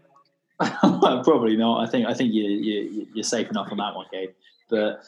Probably 0.80 1.57
not. 1.57 1.88
I 1.88 1.89
think 1.89 2.07
I 2.07 2.13
think 2.13 2.32
you, 2.32 2.43
you 2.43 3.07
you're 3.15 3.23
safe 3.23 3.49
enough 3.49 3.71
on 3.71 3.78
that 3.78 3.95
one, 3.95 4.05
Gabe. 4.11 4.30
But 4.69 5.03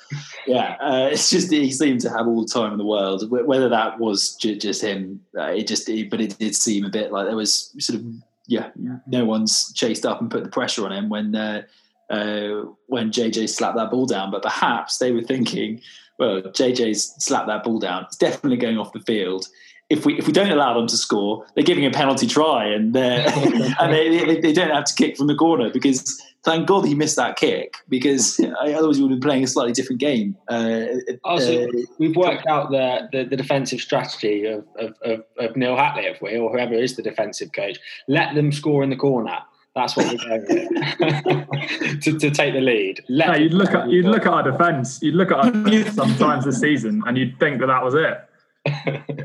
yeah, 0.45 0.77
uh, 0.81 1.09
it's 1.11 1.29
just 1.29 1.51
he 1.51 1.71
seemed 1.71 2.01
to 2.01 2.09
have 2.09 2.27
all 2.27 2.41
the 2.41 2.51
time 2.51 2.71
in 2.71 2.77
the 2.77 2.85
world. 2.85 3.29
Whether 3.29 3.69
that 3.69 3.99
was 3.99 4.35
just 4.35 4.81
him, 4.81 5.21
uh, 5.37 5.51
it 5.51 5.67
just 5.67 5.87
but 6.09 6.21
it 6.21 6.37
did 6.39 6.55
seem 6.55 6.85
a 6.85 6.89
bit 6.89 7.11
like 7.11 7.27
there 7.27 7.35
was 7.35 7.73
sort 7.79 7.99
of 7.99 8.05
yeah, 8.47 8.69
no 9.05 9.25
one's 9.25 9.71
chased 9.73 10.05
up 10.05 10.21
and 10.21 10.31
put 10.31 10.43
the 10.43 10.49
pressure 10.49 10.85
on 10.85 10.93
him 10.93 11.09
when 11.09 11.35
uh, 11.35 11.63
uh, 12.09 12.63
when 12.87 13.11
JJ 13.11 13.49
slapped 13.49 13.77
that 13.77 13.91
ball 13.91 14.05
down. 14.05 14.31
But 14.31 14.41
perhaps 14.41 14.97
they 14.97 15.11
were 15.11 15.21
thinking, 15.21 15.81
well, 16.17 16.41
JJ's 16.41 17.13
slapped 17.23 17.47
that 17.47 17.63
ball 17.63 17.79
down. 17.79 18.03
It's 18.03 18.15
definitely 18.15 18.57
going 18.57 18.77
off 18.77 18.93
the 18.93 19.01
field. 19.01 19.47
If 19.89 20.05
we 20.05 20.17
if 20.17 20.27
we 20.27 20.33
don't 20.33 20.51
allow 20.51 20.73
them 20.73 20.87
to 20.87 20.97
score, 20.97 21.45
they're 21.55 21.63
giving 21.63 21.85
a 21.85 21.91
penalty 21.91 22.27
try, 22.27 22.65
and 22.65 22.95
and 22.95 23.93
they, 23.93 24.25
they, 24.25 24.39
they 24.39 24.53
don't 24.53 24.71
have 24.71 24.85
to 24.85 24.95
kick 24.95 25.17
from 25.17 25.27
the 25.27 25.35
corner 25.35 25.69
because 25.69 26.21
thank 26.47 26.65
God 26.65 26.85
he 26.85 26.95
missed 26.95 27.17
that 27.17 27.35
kick 27.35 27.75
because 27.89 28.39
otherwise 28.61 28.97
we 28.97 29.03
would 29.03 29.11
have 29.11 29.19
been 29.19 29.29
playing 29.29 29.43
a 29.43 29.47
slightly 29.47 29.73
different 29.73 29.99
game. 29.99 30.37
Uh, 30.47 30.85
also, 31.25 31.65
uh, 31.65 31.71
we've 31.99 32.15
worked 32.15 32.47
out 32.47 32.71
the, 32.71 33.09
the, 33.11 33.25
the 33.25 33.35
defensive 33.35 33.81
strategy 33.81 34.45
of, 34.45 34.65
of, 34.79 34.95
of, 35.01 35.23
of, 35.37 35.57
Neil 35.57 35.75
Hatley, 35.75 36.09
if 36.09 36.21
we, 36.21 36.37
or 36.37 36.49
whoever 36.49 36.73
is 36.73 36.95
the 36.95 37.03
defensive 37.03 37.51
coach. 37.51 37.77
Let 38.07 38.33
them 38.33 38.53
score 38.53 38.81
in 38.81 38.89
the 38.89 38.95
corner. 38.95 39.37
That's 39.75 39.97
what 39.97 40.07
we're 40.07 40.39
going 40.39 40.45
with 40.49 42.01
to, 42.03 42.17
to 42.17 42.31
take 42.31 42.53
the 42.53 42.61
lead. 42.61 43.03
Let 43.09 43.27
yeah, 43.27 43.35
you'd 43.35 43.53
look 43.53 43.75
at 43.75 43.89
you'd 43.89 44.05
look 44.05 44.25
at 44.25 44.33
our 44.33 44.49
defence. 44.49 44.99
You'd 45.03 45.15
look 45.15 45.31
at 45.31 45.37
our 45.37 45.51
defense 45.51 45.95
sometimes 45.95 46.45
this 46.45 46.59
season, 46.59 47.03
and 47.05 47.15
you'd 47.15 47.37
think 47.39 47.59
that 47.59 47.67
that 47.67 47.83
was 47.83 47.93
it. 47.93 49.19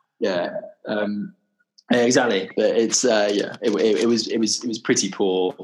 yeah. 0.18 0.48
Um, 0.88 1.34
exactly, 1.92 2.50
but 2.56 2.76
it's 2.76 3.04
uh, 3.04 3.30
yeah, 3.32 3.54
it, 3.62 3.70
it, 3.80 4.00
it, 4.02 4.06
was 4.08 4.26
it 4.26 4.38
was 4.38 4.64
it 4.64 4.66
was 4.66 4.80
pretty 4.80 5.08
poor 5.08 5.54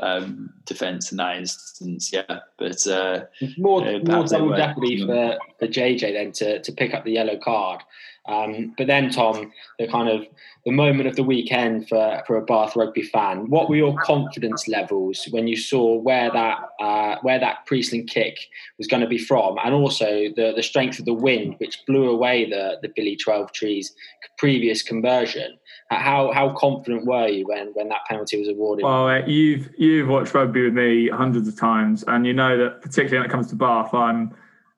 um, 0.00 0.52
defence 0.64 1.10
in 1.10 1.18
that 1.18 1.36
instance. 1.36 2.12
Yeah, 2.12 2.40
but 2.56 2.86
uh, 2.86 3.24
more 3.56 3.84
you 3.84 3.98
know, 4.02 4.16
more 4.16 4.24
double 4.26 4.56
jeopardy 4.56 5.04
for, 5.04 5.38
for 5.58 5.66
JJ 5.66 6.12
then 6.12 6.32
to 6.32 6.60
to 6.60 6.72
pick 6.72 6.94
up 6.94 7.04
the 7.04 7.12
yellow 7.12 7.38
card. 7.38 7.82
Um, 8.28 8.74
but 8.76 8.86
then, 8.86 9.10
Tom, 9.10 9.52
the 9.78 9.88
kind 9.88 10.08
of 10.08 10.26
the 10.66 10.70
moment 10.70 11.08
of 11.08 11.16
the 11.16 11.22
weekend 11.22 11.88
for, 11.88 12.22
for 12.26 12.36
a 12.36 12.44
Bath 12.44 12.76
rugby 12.76 13.02
fan. 13.02 13.48
What 13.48 13.70
were 13.70 13.76
your 13.76 13.96
confidence 14.02 14.68
levels 14.68 15.26
when 15.30 15.48
you 15.48 15.56
saw 15.56 15.96
where 15.96 16.30
that 16.30 16.58
uh, 16.78 17.16
where 17.22 17.38
that 17.38 17.64
Priestland 17.64 18.10
kick 18.10 18.36
was 18.76 18.86
going 18.86 19.00
to 19.00 19.08
be 19.08 19.18
from, 19.18 19.56
and 19.64 19.74
also 19.74 20.28
the 20.36 20.52
the 20.54 20.62
strength 20.62 20.98
of 20.98 21.06
the 21.06 21.14
wind, 21.14 21.54
which 21.58 21.84
blew 21.86 22.10
away 22.10 22.48
the 22.48 22.78
the 22.82 22.92
Billy 22.94 23.16
Twelvetrees 23.16 23.92
previous 24.36 24.82
conversion? 24.82 25.58
How 25.90 26.32
how 26.32 26.50
confident 26.50 27.06
were 27.06 27.28
you 27.28 27.46
when 27.46 27.68
when 27.72 27.88
that 27.88 28.04
penalty 28.06 28.38
was 28.38 28.48
awarded? 28.48 28.84
Well, 28.84 29.08
uh, 29.08 29.24
you've 29.26 29.70
you've 29.78 30.08
watched 30.08 30.34
rugby 30.34 30.64
with 30.64 30.74
me 30.74 31.08
hundreds 31.08 31.48
of 31.48 31.56
times, 31.58 32.04
and 32.06 32.26
you 32.26 32.34
know 32.34 32.58
that 32.58 32.82
particularly 32.82 33.18
when 33.18 33.26
it 33.26 33.32
comes 33.32 33.48
to 33.48 33.56
Bath, 33.56 33.94
I'm 33.94 34.34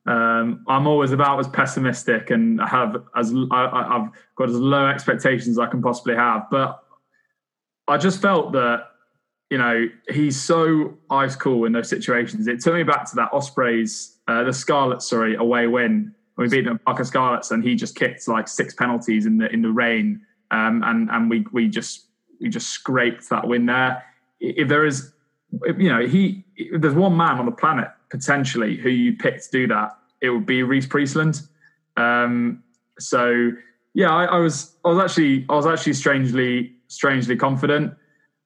um, 0.07 0.65
I'm 0.69 0.87
always 0.87 1.11
about 1.11 1.41
as 1.41 1.49
pessimistic 1.49 2.31
and 2.31 2.61
have 2.61 3.03
as 3.17 3.35
I, 3.51 3.87
have 3.93 4.11
got 4.37 4.49
as 4.49 4.55
low 4.55 4.87
expectations 4.87 5.49
as 5.49 5.59
I 5.59 5.67
can 5.67 5.83
possibly 5.83 6.15
have. 6.15 6.47
But 6.49 6.81
I 7.87 7.97
just 7.97 8.23
felt 8.23 8.53
that 8.53 8.87
you 9.51 9.59
know 9.59 9.89
he's 10.09 10.41
so 10.41 10.97
ice 11.11 11.37
cool 11.37 11.65
in 11.65 11.73
those 11.73 11.89
situations. 11.89 12.47
It 12.47 12.61
took 12.61 12.75
me 12.75 12.83
back 12.85 13.09
to 13.11 13.17
that 13.17 13.31
Ospreys, 13.33 14.17
uh, 14.29 14.45
the 14.45 14.53
Scarlets, 14.53 15.09
sorry, 15.09 15.35
away 15.35 15.67
win 15.67 16.15
when 16.37 16.49
we 16.49 16.57
beat 16.57 16.69
the 16.69 16.79
Parc 16.87 16.99
y 16.99 17.05
Scarlets, 17.05 17.51
and 17.51 17.63
he 17.63 17.75
just 17.75 17.97
kicked 17.97 18.27
like 18.29 18.49
six 18.49 18.75
penalties 18.75 19.27
in 19.27 19.39
the 19.39 19.53
in 19.53 19.61
the 19.61 19.71
rain, 19.71 20.25
um, 20.51 20.83
and 20.85 21.11
and 21.11 21.31
we 21.31 21.47
we 21.53 21.69
just 21.69 22.07
we 22.41 22.49
just 22.49 22.71
scraped 22.71 23.29
that 23.31 23.47
win 23.47 23.67
there. 23.67 24.05
If 24.41 24.69
there 24.69 24.87
is, 24.87 25.13
you 25.79 25.89
know, 25.89 26.07
he 26.07 26.45
there's 26.79 26.95
one 26.95 27.17
man 27.17 27.39
on 27.39 27.47
the 27.47 27.53
planet 27.53 27.89
potentially 28.11 28.77
who 28.77 28.89
you 28.89 29.17
pick 29.17 29.43
to 29.43 29.51
do 29.51 29.67
that, 29.69 29.97
it 30.21 30.31
would 30.31 30.47
be 30.47 30.63
Rhys 30.63 30.87
Priestland. 30.87 31.43
Um, 31.97 32.63
so 32.99 33.53
yeah, 33.95 34.11
I, 34.11 34.25
I, 34.25 34.39
was 34.39 34.77
I 34.85 34.89
was 34.89 34.99
actually 34.99 35.47
I 35.49 35.55
was 35.55 35.67
actually 35.67 35.95
strangely 35.95 36.73
strangely 36.89 37.37
confident. 37.37 37.95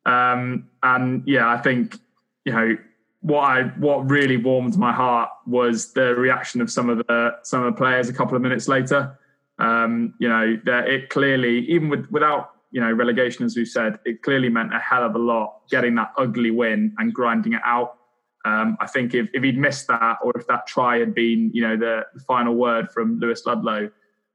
Um, 0.07 0.69
and 0.83 1.23
yeah, 1.27 1.49
I 1.49 1.59
think 1.59 1.99
you 2.45 2.53
know 2.53 2.77
what 3.21 3.41
I 3.41 3.63
what 3.79 4.11
really 4.11 4.37
warmed 4.37 4.77
my 4.77 4.93
heart 4.93 5.31
was 5.47 5.93
the 5.93 6.15
reaction 6.15 6.61
of 6.61 6.71
some 6.71 6.91
of 6.91 6.99
the 6.99 7.37
some 7.43 7.63
of 7.63 7.75
the 7.75 7.79
players 7.79 8.09
a 8.09 8.13
couple 8.13 8.37
of 8.37 8.43
minutes 8.43 8.69
later. 8.69 9.19
Um, 9.59 10.15
you 10.19 10.29
know, 10.29 10.59
that 10.65 10.89
it 10.89 11.11
clearly 11.11 11.61
even 11.67 11.89
with 11.89 12.07
without 12.11 12.51
you 12.71 12.81
know 12.81 12.93
relegation 12.93 13.45
as 13.45 13.57
we've 13.57 13.69
said, 13.69 13.99
it 14.05 14.23
clearly 14.23 14.49
meant 14.49 14.75
a 14.75 14.79
hell 14.79 15.05
of 15.05 15.15
a 15.15 15.19
lot 15.19 15.61
getting 15.71 15.95
that 15.97 16.13
ugly 16.19 16.51
win 16.51 16.95
and 16.99 17.13
grinding 17.15 17.53
it 17.53 17.63
out. 17.65 17.99
Um, 18.45 18.77
I 18.81 18.87
think 18.87 19.15
if, 19.15 19.29
if 19.33 19.43
he'd 19.43 19.57
missed 19.57 19.87
that, 19.87 20.19
or 20.23 20.33
if 20.37 20.47
that 20.49 20.67
try 20.67 20.99
had 20.99 21.15
been, 21.15 21.51
you 21.55 21.63
know, 21.63 21.79
the, 21.79 22.05
the 22.13 22.21
final 22.21 22.55
word 22.55 22.91
from 22.91 23.19
Lewis 23.19 23.47
Ludlow, 23.47 23.91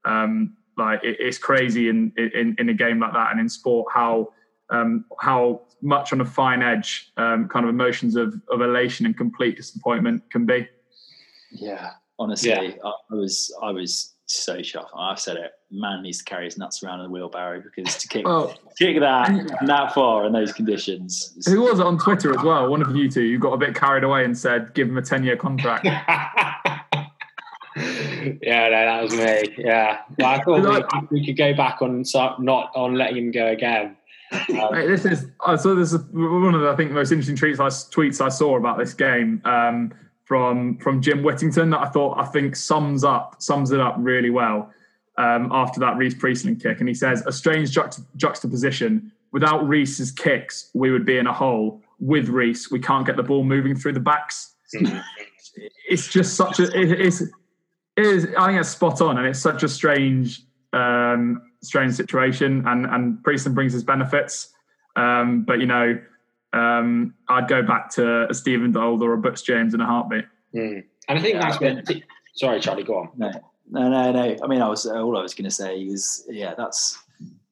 um, 0.06 0.56
like 0.78 1.04
it, 1.04 1.18
it's 1.20 1.38
crazy 1.38 1.90
in, 1.90 2.12
in 2.18 2.56
in 2.58 2.70
a 2.70 2.74
game 2.74 3.00
like 3.00 3.14
that 3.14 3.32
and 3.32 3.40
in 3.40 3.50
sport 3.50 3.88
how 3.94 4.30
um, 4.72 5.06
how 5.20 5.62
much 5.82 6.14
on 6.14 6.22
a 6.22 6.26
fine 6.26 6.62
edge 6.62 7.12
um, 7.18 7.48
kind 7.48 7.66
of 7.66 7.70
emotions 7.70 8.16
of, 8.16 8.34
of 8.50 8.62
elation 8.62 9.06
and 9.06 9.18
complete 9.18 9.58
disappointment 9.58 10.24
can 10.32 10.46
be. 10.46 10.68
Yeah, 11.52 11.92
honestly, 12.18 12.50
yeah. 12.50 12.74
I, 12.84 12.94
I 13.12 13.16
was 13.16 13.56
I 13.62 13.72
was 13.72 14.14
so 14.30 14.62
shocked. 14.62 14.92
I've 14.96 15.20
said 15.20 15.38
it. 15.38 15.52
Man 15.72 16.04
needs 16.04 16.20
to 16.20 16.24
carry 16.24 16.46
his 16.46 16.58
nuts 16.58 16.84
around 16.84 17.00
in 17.02 17.08
a 17.08 17.10
wheelbarrow 17.10 17.62
because 17.62 17.98
to 17.98 18.08
kick 18.08 18.26
well, 18.26 18.56
kick 18.78 19.00
that 19.00 19.58
that 19.66 19.94
far 19.94 20.26
in 20.26 20.34
those 20.34 20.54
conditions. 20.54 21.34
Who 21.48 21.62
was 21.62 21.80
it 21.80 21.86
on 21.86 21.98
Twitter 21.98 22.38
as 22.38 22.44
well? 22.44 22.70
One 22.70 22.82
of 22.82 22.96
you 22.96 23.10
two. 23.10 23.24
You 23.24 23.40
got 23.40 23.54
a 23.54 23.58
bit 23.58 23.76
carried 23.76 24.04
away 24.04 24.26
and 24.26 24.38
said, 24.38 24.74
"Give 24.74 24.88
him 24.88 24.98
a 24.98 25.02
ten 25.02 25.24
year 25.24 25.36
contract." 25.36 25.86
yeah, 25.86 25.96
no, 27.76 28.70
that 28.72 29.04
was 29.04 29.14
me. 29.14 29.56
Yeah, 29.58 30.02
well, 30.18 30.30
I 30.30 30.44
thought 30.44 30.94
we, 31.12 31.20
we, 31.20 31.26
could 31.26 31.38
go 31.38 31.54
back 31.56 31.82
on 31.82 32.04
not 32.40 32.72
on 32.76 32.96
letting 32.96 33.18
him 33.18 33.32
go 33.32 33.48
again. 33.48 33.98
Um, 34.32 34.76
this 34.76 35.06
is 35.06 35.26
I 35.44 35.56
saw 35.56 35.74
This 35.74 35.92
is 35.92 36.04
one 36.12 36.54
of 36.54 36.62
the 36.62 36.70
I 36.70 36.76
think 36.76 36.92
most 36.92 37.12
interesting 37.12 37.36
tweets 37.36 37.60
I, 37.60 37.68
tweets 37.68 38.24
I 38.24 38.30
saw 38.30 38.58
about 38.58 38.78
this 38.78 38.94
game 38.94 39.42
um, 39.44 39.92
from 40.30 40.78
from 40.78 41.02
Jim 41.02 41.24
Whittington 41.24 41.72
that 41.72 41.80
I 41.80 41.88
thought 41.88 42.20
I 42.20 42.26
think 42.26 42.56
sums 42.56 43.04
up 43.04 43.42
sums 43.42 43.72
it 43.72 43.82
up 43.82 43.96
really 43.98 44.30
well. 44.30 44.72
Um, 45.18 45.50
after 45.52 45.82
that 45.82 45.98
Rhys 45.98 46.14
Priestland 46.14 46.62
kick, 46.62 46.80
and 46.80 46.88
he 46.88 46.94
says 46.94 47.24
a 47.26 47.32
strange 47.32 47.72
juxt- 47.72 48.06
juxtaposition. 48.16 49.12
Without 49.32 49.68
Rhys's 49.68 50.12
kicks, 50.12 50.72
we 50.74 50.92
would 50.92 51.06
be 51.06 51.18
in 51.18 51.28
a 51.28 51.34
hole. 51.34 51.82
With 52.00 52.30
Rees, 52.30 52.72
we 52.72 52.80
can't 52.80 53.06
get 53.06 53.18
the 53.18 53.24
ball 53.24 53.44
moving 53.44 53.76
through 53.76 53.94
the 53.94 54.00
backs. 54.00 54.56
Mm. 54.74 55.04
it's 55.90 56.08
just 56.08 56.36
such 56.36 56.60
a 56.60 56.66
it, 56.80 56.92
it's 57.02 57.24
is 57.98 58.28
I 58.38 58.48
think 58.48 58.60
it's 58.60 58.70
spot 58.70 59.02
on, 59.02 59.18
and 59.18 59.28
it's 59.28 59.40
such 59.40 59.64
a 59.64 59.68
strange, 59.68 60.44
um, 60.74 61.42
strange 61.64 61.96
situation. 61.96 62.64
And 62.68 62.86
and 62.86 63.22
Priestland 63.24 63.56
brings 63.56 63.74
his 63.74 63.84
benefits, 63.84 64.54
um, 64.96 65.44
but 65.44 65.60
you 65.60 65.66
know, 65.66 66.00
um, 66.54 67.14
I'd 67.28 67.48
go 67.48 67.62
back 67.62 67.90
to 67.92 68.30
a 68.30 68.34
Stephen 68.34 68.72
Donald 68.72 69.04
or 69.04 69.14
a 69.14 69.18
Butch 69.18 69.44
James 69.44 69.74
in 69.74 69.82
a 69.82 69.86
heartbeat. 69.86 70.26
Mm. 70.56 70.84
And 71.08 71.20
I 71.20 71.22
think 71.22 71.36
yeah, 71.36 71.42
that's 71.42 71.58
been. 71.58 72.04
Sorry, 72.36 72.60
Charlie, 72.60 72.84
go 72.84 73.00
on. 73.00 73.10
No, 73.18 73.32
no, 73.70 73.90
no, 73.90 74.12
no. 74.12 74.38
I 74.44 74.48
mean, 74.48 74.62
I 74.62 74.70
was 74.70 74.86
all 74.86 75.18
I 75.18 75.22
was 75.22 75.34
going 75.34 75.46
to 75.46 75.52
say 75.52 75.80
is, 75.80 76.26
yeah, 76.30 76.54
that's 76.56 76.98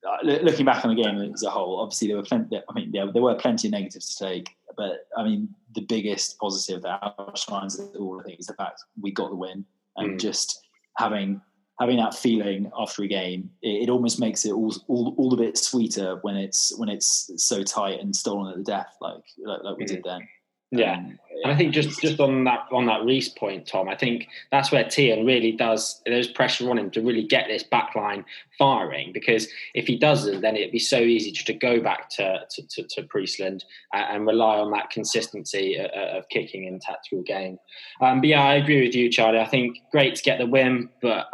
uh, 0.07 0.17
looking 0.23 0.65
back 0.65 0.85
on 0.85 0.95
the 0.95 1.01
game 1.01 1.19
as 1.33 1.43
a 1.43 1.49
whole. 1.49 1.79
Obviously, 1.79 2.07
there 2.07 2.17
were 2.17 2.23
plenty. 2.23 2.57
I 2.57 2.73
mean, 2.73 2.91
there, 2.91 3.11
there 3.11 3.21
were 3.21 3.35
plenty 3.35 3.67
of 3.67 3.73
negatives 3.73 4.15
to 4.15 4.25
take, 4.25 4.55
but 4.75 5.07
I 5.17 5.23
mean, 5.23 5.49
the 5.75 5.81
biggest 5.81 6.39
positive 6.39 6.81
that 6.83 7.01
outshines 7.03 7.79
it 7.79 7.95
all, 7.99 8.19
I 8.19 8.23
think, 8.23 8.39
is 8.39 8.47
the 8.47 8.53
fact 8.53 8.83
we 9.01 9.11
got 9.11 9.29
the 9.29 9.35
win 9.35 9.65
and 9.97 10.13
mm. 10.13 10.19
just 10.19 10.65
having 10.97 11.41
having 11.80 11.97
that 11.97 12.15
feeling 12.15 12.71
after 12.78 13.03
a 13.03 13.07
game, 13.07 13.49
it, 13.61 13.84
it 13.84 13.89
almost 13.89 14.19
makes 14.19 14.45
it 14.45 14.51
all, 14.51 14.73
all 14.88 15.15
all 15.17 15.34
a 15.34 15.38
bit 15.38 15.57
sweeter 15.57 16.17
when 16.21 16.36
it's 16.36 16.78
when 16.78 16.89
it's 16.89 17.32
so 17.38 17.63
tight 17.63 17.99
and 17.99 18.15
stolen 18.15 18.51
at 18.51 18.57
the 18.57 18.63
death, 18.63 18.95
like 19.01 19.23
like, 19.39 19.63
like 19.63 19.78
we 19.78 19.86
did 19.86 19.99
mm. 19.99 20.05
then. 20.05 20.28
Yeah, 20.69 20.97
um, 20.97 21.17
and 21.43 21.53
I 21.53 21.55
think 21.55 21.73
just 21.73 22.01
just 22.01 22.19
on 22.19 22.43
that 22.43 22.65
on 22.73 22.88
that 22.88 23.05
Rhys 23.05 23.30
point, 23.30 23.67
Tom, 23.67 23.88
I 23.88 23.95
think 23.95 24.28
that's 24.51 24.69
where 24.69 24.84
Tian 24.84 25.25
really 25.25 25.53
does. 25.53 26.01
There's 26.05 26.28
pressure 26.28 26.69
on 26.69 26.78
him 26.78 26.91
to 26.91 27.01
really 27.01 27.23
get 27.23 27.47
this 27.47 27.63
backline 27.63 28.25
firing 28.59 29.13
because 29.13 29.47
if 29.73 29.88
he 29.88 29.97
doesn't, 29.97 30.41
then 30.41 30.57
it'd 30.57 30.73
be 30.73 30.80
so 30.80 30.99
easy 30.99 31.32
just 31.32 31.47
to 31.47 31.53
go 31.53 31.80
back 31.80 32.09
to 32.17 32.39
to, 32.49 32.67
to, 32.67 32.84
to 32.84 33.03
Priestland 33.03 33.63
and 33.93 34.28
rely 34.28 34.57
on 34.57 34.71
that 34.71 34.89
consistency 34.89 35.75
of, 35.78 35.89
of 35.91 36.28
kicking 36.28 36.65
in 36.65 36.80
tactical 36.80 37.21
game. 37.23 37.57
Um, 38.01 38.19
but 38.19 38.28
yeah, 38.28 38.43
I 38.43 38.55
agree 38.55 38.86
with 38.86 38.93
you, 38.93 39.09
Charlie. 39.09 39.39
I 39.39 39.47
think 39.47 39.78
great 39.89 40.15
to 40.15 40.23
get 40.23 40.38
the 40.38 40.47
win, 40.47 40.89
but 41.01 41.28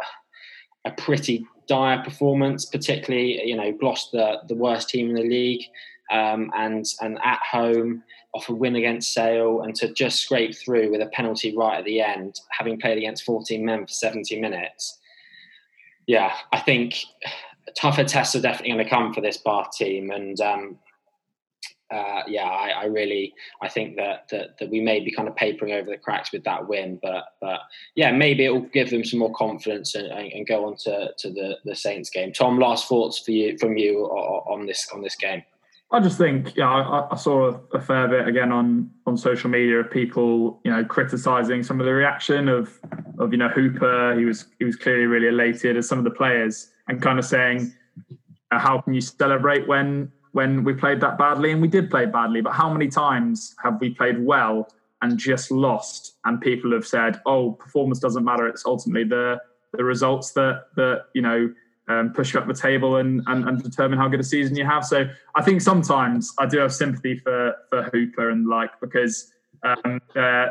a 0.84 0.90
pretty 0.92 1.46
dire 1.66 2.02
performance, 2.02 2.64
particularly 2.64 3.42
you 3.44 3.56
know 3.56 3.72
Gloucester, 3.72 4.38
the 4.48 4.54
worst 4.54 4.88
team 4.88 5.10
in 5.10 5.16
the 5.16 5.22
league, 5.22 5.64
um, 6.10 6.50
and 6.56 6.84
and 7.00 7.18
at 7.24 7.40
home 7.50 8.02
off 8.34 8.48
a 8.48 8.54
win 8.54 8.76
against 8.76 9.12
Sale 9.12 9.62
and 9.62 9.74
to 9.76 9.92
just 9.92 10.20
scrape 10.20 10.54
through 10.56 10.90
with 10.90 11.00
a 11.00 11.06
penalty 11.06 11.56
right 11.56 11.78
at 11.78 11.84
the 11.84 12.00
end, 12.00 12.40
having 12.50 12.80
played 12.80 12.98
against 12.98 13.22
14 13.22 13.64
men 13.64 13.86
for 13.86 13.92
70 13.92 14.40
minutes. 14.40 14.98
Yeah, 16.08 16.34
I 16.52 16.58
think 16.58 16.96
tougher 17.76 18.02
tests 18.02 18.34
are 18.34 18.40
definitely 18.40 18.72
going 18.72 18.84
to 18.84 18.90
come 18.90 19.14
for 19.14 19.20
this 19.20 19.36
Bath 19.38 19.70
team, 19.76 20.10
and 20.10 20.40
um, 20.40 20.78
uh, 21.94 22.22
yeah, 22.26 22.48
I, 22.48 22.70
I, 22.70 22.84
really 22.86 23.34
I 23.62 23.68
think 23.68 23.96
that, 23.96 24.28
that 24.30 24.58
that 24.58 24.68
we 24.68 24.80
may 24.80 25.00
be 25.00 25.12
kind 25.12 25.28
of 25.28 25.36
papering 25.36 25.72
over 25.72 25.88
the 25.88 25.96
cracks 25.96 26.32
with 26.32 26.42
that 26.44 26.66
win, 26.66 26.98
but 27.00 27.24
but 27.40 27.60
yeah, 27.94 28.10
maybe 28.10 28.44
it 28.44 28.50
will 28.50 28.68
give 28.72 28.90
them 28.90 29.04
some 29.04 29.20
more 29.20 29.32
confidence 29.32 29.94
and, 29.94 30.08
and, 30.08 30.46
go 30.46 30.66
on 30.66 30.76
to, 30.78 31.10
to 31.16 31.30
the, 31.30 31.58
the 31.64 31.76
Saints 31.76 32.10
game. 32.10 32.32
Tom, 32.32 32.58
last 32.58 32.88
thoughts 32.88 33.20
for 33.20 33.30
you 33.30 33.56
from 33.58 33.76
you 33.76 34.06
on 34.06 34.66
this 34.66 34.88
on 34.92 35.02
this 35.02 35.14
game. 35.14 35.42
I 35.92 36.00
just 36.00 36.18
think, 36.18 36.56
yeah, 36.56 36.68
I, 36.68 37.12
I 37.12 37.16
saw 37.16 37.56
a, 37.72 37.80
fair 37.80 38.08
bit 38.08 38.26
again 38.26 38.50
on 38.50 38.90
on 39.06 39.16
social 39.16 39.48
media 39.48 39.78
of 39.78 39.90
people, 39.90 40.60
you 40.64 40.72
know, 40.72 40.84
criticizing 40.84 41.62
some 41.62 41.78
of 41.78 41.86
the 41.86 41.92
reaction 41.92 42.48
of 42.48 42.80
of 43.20 43.30
you 43.30 43.38
know 43.38 43.48
Hooper. 43.48 44.18
He 44.18 44.24
was 44.24 44.46
he 44.58 44.64
was 44.64 44.74
clearly 44.74 45.06
really 45.06 45.28
elated 45.28 45.76
as 45.76 45.88
some 45.88 45.98
of 45.98 46.04
the 46.04 46.10
players, 46.10 46.70
and 46.88 47.00
kind 47.00 47.20
of 47.20 47.24
saying, 47.24 47.72
how 48.50 48.80
can 48.80 48.94
you 48.94 49.00
celebrate 49.00 49.68
when 49.68 50.10
when 50.34 50.64
we 50.64 50.74
played 50.74 51.00
that 51.00 51.16
badly? 51.16 51.52
And 51.52 51.62
we 51.62 51.68
did 51.68 51.90
play 51.90 52.06
badly, 52.06 52.40
but 52.40 52.52
how 52.52 52.68
many 52.68 52.88
times 52.88 53.54
have 53.62 53.80
we 53.80 53.90
played 53.90 54.18
well 54.18 54.68
and 55.00 55.16
just 55.16 55.52
lost? 55.52 56.16
And 56.24 56.40
people 56.40 56.72
have 56.72 56.86
said, 56.86 57.20
oh, 57.24 57.52
performance 57.52 58.00
doesn't 58.00 58.24
matter. 58.24 58.46
It's 58.48 58.66
ultimately 58.66 59.04
the 59.04 59.40
the 59.72 59.84
results 59.84 60.32
that 60.32 60.66
that 60.76 61.06
you 61.14 61.22
know 61.22 61.52
um, 61.88 62.12
push 62.12 62.34
you 62.34 62.40
up 62.40 62.46
the 62.46 62.54
table 62.54 62.96
and, 62.96 63.22
and, 63.26 63.48
and 63.48 63.62
determine 63.62 63.98
how 63.98 64.08
good 64.08 64.20
a 64.20 64.24
season 64.24 64.56
you 64.56 64.64
have. 64.64 64.84
So 64.84 65.06
I 65.34 65.42
think 65.42 65.60
sometimes 65.60 66.32
I 66.38 66.46
do 66.46 66.58
have 66.58 66.74
sympathy 66.74 67.16
for 67.18 67.54
for 67.70 67.84
Hooper 67.92 68.30
and 68.30 68.48
like 68.48 68.70
because 68.80 69.32
um, 69.62 70.00
uh, 70.16 70.46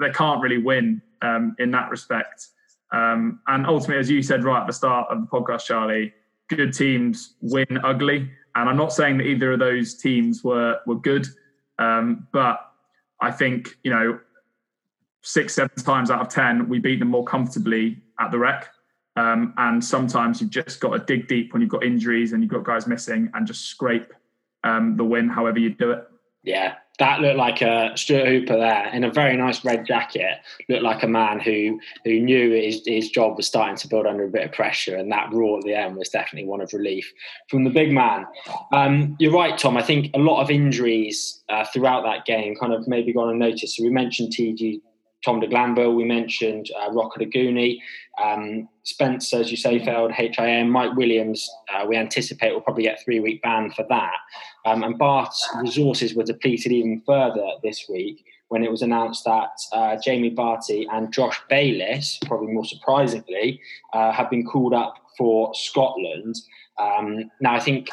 they 0.00 0.10
can't 0.14 0.40
really 0.42 0.58
win 0.58 1.02
um, 1.20 1.54
in 1.58 1.70
that 1.72 1.90
respect. 1.90 2.48
Um, 2.92 3.40
and 3.48 3.66
ultimately, 3.66 4.00
as 4.00 4.10
you 4.10 4.22
said 4.22 4.44
right 4.44 4.62
at 4.62 4.66
the 4.66 4.72
start 4.72 5.08
of 5.10 5.20
the 5.20 5.26
podcast, 5.26 5.66
Charlie, 5.66 6.12
good 6.48 6.72
teams 6.72 7.34
win 7.42 7.78
ugly. 7.84 8.30
And 8.54 8.68
I'm 8.68 8.76
not 8.76 8.92
saying 8.92 9.18
that 9.18 9.24
either 9.24 9.52
of 9.52 9.58
those 9.58 9.94
teams 9.94 10.42
were 10.42 10.80
were 10.86 10.96
good, 10.96 11.26
um, 11.78 12.26
but 12.32 12.60
I 13.20 13.30
think 13.30 13.76
you 13.84 13.90
know 13.90 14.20
six 15.22 15.54
seven 15.54 15.74
times 15.76 16.10
out 16.10 16.20
of 16.20 16.28
ten 16.28 16.68
we 16.68 16.78
beat 16.78 16.98
them 16.98 17.08
more 17.08 17.24
comfortably 17.24 18.02
at 18.18 18.30
the 18.30 18.38
rec. 18.38 18.68
Um, 19.16 19.54
and 19.56 19.84
sometimes 19.84 20.40
you've 20.40 20.50
just 20.50 20.80
got 20.80 20.90
to 20.90 20.98
dig 21.00 21.28
deep 21.28 21.52
when 21.52 21.60
you've 21.60 21.70
got 21.70 21.84
injuries 21.84 22.32
and 22.32 22.42
you've 22.42 22.52
got 22.52 22.64
guys 22.64 22.86
missing 22.86 23.28
and 23.34 23.46
just 23.46 23.66
scrape 23.66 24.12
um, 24.64 24.96
the 24.96 25.04
win 25.04 25.28
however 25.28 25.58
you 25.58 25.70
do 25.70 25.90
it. 25.90 26.06
Yeah, 26.42 26.76
that 27.00 27.20
looked 27.22 27.38
like 27.38 27.62
a 27.62 27.92
Stuart 27.96 28.28
Hooper 28.28 28.58
there 28.58 28.88
in 28.92 29.04
a 29.04 29.10
very 29.10 29.34
nice 29.34 29.64
red 29.64 29.86
jacket. 29.86 30.38
Looked 30.68 30.82
like 30.82 31.02
a 31.02 31.08
man 31.08 31.40
who 31.40 31.80
who 32.04 32.20
knew 32.20 32.50
his, 32.50 32.82
his 32.86 33.10
job 33.10 33.38
was 33.38 33.46
starting 33.46 33.76
to 33.76 33.88
build 33.88 34.06
under 34.06 34.24
a 34.24 34.28
bit 34.28 34.44
of 34.44 34.52
pressure, 34.52 34.96
and 34.96 35.10
that 35.10 35.32
raw 35.32 35.56
at 35.56 35.64
the 35.64 35.74
end 35.74 35.96
was 35.96 36.10
definitely 36.10 36.46
one 36.46 36.60
of 36.60 36.72
relief 36.74 37.10
from 37.48 37.64
the 37.64 37.70
big 37.70 37.90
man. 37.90 38.26
Um, 38.72 39.16
you're 39.18 39.32
right, 39.32 39.58
Tom. 39.58 39.78
I 39.78 39.82
think 39.82 40.14
a 40.14 40.18
lot 40.18 40.42
of 40.42 40.50
injuries 40.50 41.42
uh, 41.48 41.64
throughout 41.72 42.04
that 42.04 42.26
game 42.26 42.54
kind 42.54 42.74
of 42.74 42.86
maybe 42.86 43.14
gone 43.14 43.30
unnoticed. 43.30 43.76
So 43.76 43.82
we 43.82 43.90
mentioned 43.90 44.34
TG 44.34 44.82
Tom 45.24 45.40
de 45.40 45.46
Glanville, 45.46 45.94
we 45.94 46.04
mentioned 46.04 46.70
uh, 46.78 46.90
Aguni, 46.90 47.78
um, 48.22 48.68
Spence, 48.84 49.32
as 49.34 49.50
you 49.50 49.56
say, 49.56 49.84
failed 49.84 50.12
HIA. 50.12 50.64
Mike 50.64 50.96
Williams, 50.96 51.48
uh, 51.72 51.84
we 51.86 51.96
anticipate 51.96 52.52
will 52.52 52.60
probably 52.60 52.84
get 52.84 53.02
three 53.04 53.20
week 53.20 53.42
ban 53.42 53.70
for 53.70 53.84
that. 53.88 54.16
Um, 54.64 54.82
and 54.82 54.98
Bath's 54.98 55.48
resources 55.62 56.14
were 56.14 56.24
depleted 56.24 56.72
even 56.72 57.02
further 57.06 57.46
this 57.62 57.86
week 57.88 58.24
when 58.48 58.64
it 58.64 58.70
was 58.70 58.82
announced 58.82 59.24
that 59.24 59.50
uh, 59.72 59.96
Jamie 60.02 60.34
Bhatti 60.34 60.84
and 60.90 61.12
Josh 61.12 61.40
Bayliss, 61.48 62.18
probably 62.26 62.52
more 62.52 62.64
surprisingly, 62.64 63.60
uh, 63.92 64.10
have 64.12 64.28
been 64.28 64.44
called 64.44 64.74
up 64.74 64.96
for 65.16 65.54
Scotland. 65.54 66.34
Um, 66.78 67.30
now, 67.40 67.54
I 67.54 67.60
think 67.60 67.88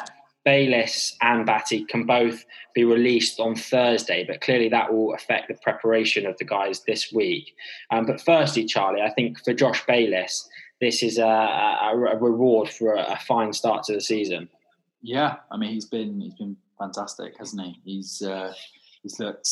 Bayliss 0.48 1.14
and 1.20 1.46
Bhatti 1.46 1.86
can 1.86 2.06
both 2.06 2.42
be 2.74 2.82
released 2.82 3.38
on 3.38 3.54
Thursday, 3.54 4.24
but 4.24 4.40
clearly 4.40 4.70
that 4.70 4.90
will 4.90 5.12
affect 5.12 5.48
the 5.48 5.54
preparation 5.62 6.24
of 6.24 6.38
the 6.38 6.46
guys 6.46 6.80
this 6.86 7.12
week. 7.12 7.54
Um, 7.90 8.06
but 8.06 8.18
firstly, 8.18 8.64
Charlie, 8.64 9.02
I 9.02 9.10
think 9.10 9.44
for 9.44 9.52
Josh 9.52 9.84
Bayliss, 9.84 10.48
this 10.80 11.02
is 11.02 11.18
a, 11.18 11.22
a, 11.22 11.92
a 12.12 12.16
reward 12.16 12.70
for 12.70 12.94
a, 12.94 13.12
a, 13.12 13.16
fine 13.16 13.52
start 13.52 13.82
to 13.84 13.92
the 13.92 14.00
season. 14.00 14.48
Yeah, 15.02 15.36
I 15.50 15.58
mean 15.58 15.70
he's 15.70 15.84
been 15.84 16.18
he's 16.18 16.34
been 16.36 16.56
fantastic, 16.78 17.36
hasn't 17.36 17.60
he? 17.66 17.80
He's 17.84 18.22
uh, 18.22 18.54
he's 19.02 19.20
looked 19.20 19.50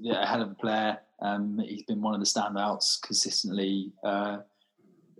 yeah, 0.00 0.24
a 0.24 0.26
hell 0.26 0.42
of 0.42 0.50
a 0.50 0.54
player. 0.54 0.98
Um, 1.20 1.60
he's 1.64 1.84
been 1.84 2.02
one 2.02 2.14
of 2.14 2.20
the 2.20 2.26
standouts 2.26 3.00
consistently. 3.00 3.92
Uh, 4.02 4.38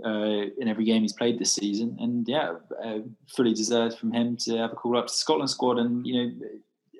uh, 0.05 0.51
in 0.59 0.69
every 0.69 0.85
game 0.85 1.03
he's 1.03 1.13
played 1.13 1.39
this 1.39 1.53
season, 1.53 1.97
and 2.01 2.27
yeah, 2.29 2.55
uh, 2.85 2.99
fully 3.29 3.55
deserved 3.55 3.99
from 3.99 4.13
him 4.13 4.37
to 4.39 4.57
have 4.59 4.73
a 4.73 4.75
call 4.75 4.97
up 4.97 5.07
to 5.07 5.13
Scotland 5.13 5.51
squad. 5.51 5.79
And 5.79 6.07
you 6.07 6.15
know, 6.15 6.33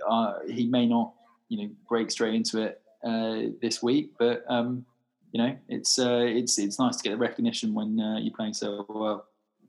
uh, 0.09 0.35
he 0.49 0.67
may 0.67 0.87
not, 0.87 1.13
you 1.49 1.59
know, 1.59 1.71
break 1.89 2.11
straight 2.11 2.35
into 2.35 2.63
it 2.63 2.81
uh, 3.05 3.53
this 3.61 3.83
week, 3.83 4.13
but 4.19 4.45
um, 4.49 4.85
you 5.33 5.43
know, 5.43 5.57
it's 5.69 5.99
uh, 5.99 6.25
it's 6.27 6.59
it's 6.59 6.79
nice 6.79 6.97
to 6.97 7.03
get 7.03 7.11
the 7.11 7.17
recognition 7.17 7.75
when 7.75 7.99
uh, 7.99 8.19
you're 8.19 8.35
playing 8.35 8.55
so 8.55 8.87
well. 8.89 9.27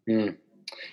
Mm. 0.08 0.38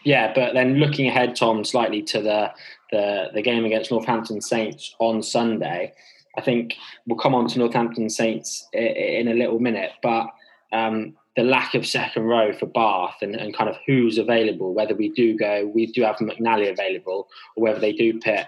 Yeah, 0.05 0.33
but 0.35 0.55
then 0.55 0.75
looking 0.75 1.09
ahead, 1.09 1.37
Tom, 1.37 1.65
slightly 1.65 2.03
to 2.03 2.21
the, 2.21 2.53
the 2.91 3.31
the 3.35 3.43
game 3.43 3.65
against 3.65 3.91
Northampton 3.91 4.41
Saints 4.41 4.95
on 4.99 5.23
Sunday. 5.23 5.93
I 6.37 6.41
think 6.41 6.77
we'll 7.07 7.19
come 7.19 7.35
on 7.35 7.49
to 7.49 7.59
Northampton 7.59 8.09
Saints 8.09 8.69
in 8.73 9.29
a 9.29 9.35
little 9.35 9.59
minute, 9.59 9.93
but 10.03 10.29
um, 10.73 11.17
the 11.41 11.47
lack 11.47 11.75
of 11.75 11.87
second 11.87 12.25
row 12.25 12.53
for 12.53 12.67
Bath 12.67 13.17
and, 13.23 13.35
and 13.35 13.57
kind 13.57 13.71
of 13.71 13.79
who's 13.87 14.19
available, 14.19 14.75
whether 14.75 14.95
we 14.95 15.09
do 15.09 15.35
go, 15.35 15.71
we 15.75 15.87
do 15.87 16.03
have 16.03 16.17
McNally 16.17 16.71
available, 16.71 17.29
or 17.57 17.63
whether 17.63 17.81
they 17.81 17.95
do 17.95 18.21
pick 18.21 18.47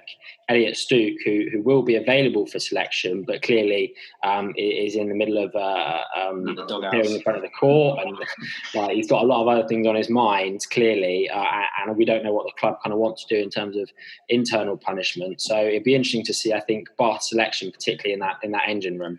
Elliot 0.51 0.76
Stooke, 0.76 1.16
who, 1.24 1.47
who 1.51 1.62
will 1.62 1.82
be 1.82 1.97
available 1.97 2.47
for 2.47 2.59
selection, 2.59 3.22
but 3.22 3.40
clearly 3.40 3.95
um, 4.24 4.53
is 4.59 4.95
in 4.95 5.09
the 5.09 5.14
middle 5.14 5.38
of 5.43 5.55
uh, 5.55 6.01
um, 6.14 6.47
appearing 6.59 7.12
in 7.12 7.22
front 7.22 7.38
of 7.38 7.43
the 7.43 7.49
court, 7.59 7.99
and 8.05 8.18
uh, 8.78 8.88
he's 8.90 9.09
got 9.09 9.22
a 9.22 9.26
lot 9.26 9.40
of 9.40 9.49
other 9.49 9.66
things 9.66 9.86
on 9.86 9.95
his 9.95 10.11
mind, 10.11 10.61
clearly, 10.70 11.30
uh, 11.30 11.45
and 11.86 11.97
we 11.97 12.05
don't 12.05 12.22
know 12.22 12.34
what 12.34 12.45
the 12.45 12.53
club 12.61 12.76
kind 12.82 12.93
of 12.93 12.99
wants 12.99 13.24
to 13.24 13.34
do 13.34 13.43
in 13.43 13.49
terms 13.49 13.74
of 13.74 13.90
internal 14.28 14.76
punishment. 14.76 15.40
So 15.40 15.57
it'd 15.57 15.84
be 15.84 15.95
interesting 15.95 16.24
to 16.24 16.34
see, 16.34 16.53
I 16.53 16.61
think, 16.61 16.90
Bath 16.99 17.22
selection, 17.22 17.72
particularly 17.72 18.12
in 18.12 18.20
that 18.20 18.36
in 18.43 18.51
that 18.51 18.64
engine 18.68 18.99
room. 18.99 19.18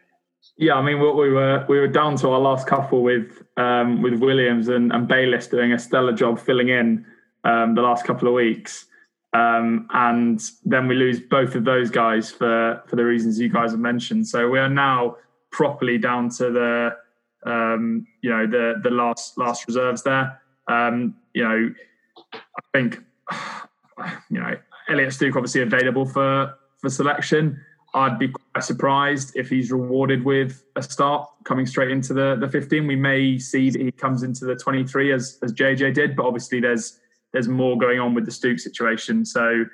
Yeah, 0.57 0.75
I 0.75 0.83
mean, 0.83 0.99
we 0.99 1.31
were 1.31 1.65
we 1.67 1.79
were 1.79 1.87
down 1.87 2.15
to 2.17 2.29
our 2.29 2.39
last 2.39 2.67
couple 2.67 3.01
with 3.01 3.43
um, 3.57 4.03
with 4.03 4.19
Williams 4.19 4.67
and, 4.67 4.91
and 4.91 5.07
Bayliss 5.07 5.47
doing 5.47 5.73
a 5.73 5.79
stellar 5.79 6.13
job 6.13 6.39
filling 6.39 6.69
in 6.69 7.05
um, 7.43 7.73
the 7.73 7.81
last 7.81 8.05
couple 8.05 8.27
of 8.27 8.35
weeks, 8.35 8.85
um, 9.33 9.87
and 9.93 10.39
then 10.63 10.87
we 10.87 10.93
lose 10.93 11.19
both 11.19 11.55
of 11.55 11.65
those 11.65 11.89
guys 11.89 12.29
for 12.29 12.83
for 12.85 12.95
the 12.95 13.03
reasons 13.03 13.39
you 13.39 13.49
guys 13.49 13.71
have 13.71 13.79
mentioned. 13.79 14.27
So 14.27 14.47
we 14.47 14.59
are 14.59 14.69
now 14.69 15.17
properly 15.51 15.97
down 15.97 16.29
to 16.29 16.51
the 16.51 16.97
um, 17.49 18.05
you 18.21 18.29
know 18.29 18.45
the 18.45 18.79
the 18.83 18.91
last 18.91 19.39
last 19.39 19.65
reserves 19.65 20.03
there. 20.03 20.39
Um, 20.67 21.15
you 21.33 21.43
know, 21.43 21.73
I 22.33 22.61
think 22.73 22.99
you 24.29 24.39
know 24.39 24.55
Elliot 24.87 25.13
Stooke 25.13 25.35
obviously 25.35 25.63
available 25.63 26.05
for 26.05 26.53
for 26.77 26.91
selection. 26.91 27.59
I'd 27.95 28.19
be 28.19 28.27
surprised 28.61 29.35
if 29.35 29.49
he's 29.49 29.71
rewarded 29.71 30.23
with 30.23 30.63
a 30.75 30.83
start 30.83 31.27
coming 31.43 31.65
straight 31.65 31.89
into 31.89 32.13
the, 32.13 32.37
the 32.39 32.47
15. 32.47 32.85
We 32.85 32.95
may 32.95 33.37
see 33.39 33.69
that 33.71 33.81
he 33.81 33.91
comes 33.91 34.23
into 34.23 34.45
the 34.45 34.55
23 34.55 35.11
as, 35.11 35.39
as 35.41 35.53
JJ 35.53 35.93
did, 35.93 36.15
but 36.15 36.25
obviously 36.25 36.59
there's 36.59 36.99
there's 37.31 37.47
more 37.47 37.77
going 37.77 37.99
on 37.99 38.13
with 38.13 38.25
the 38.25 38.31
Stooke 38.31 38.59
situation. 38.59 39.25
So 39.25 39.65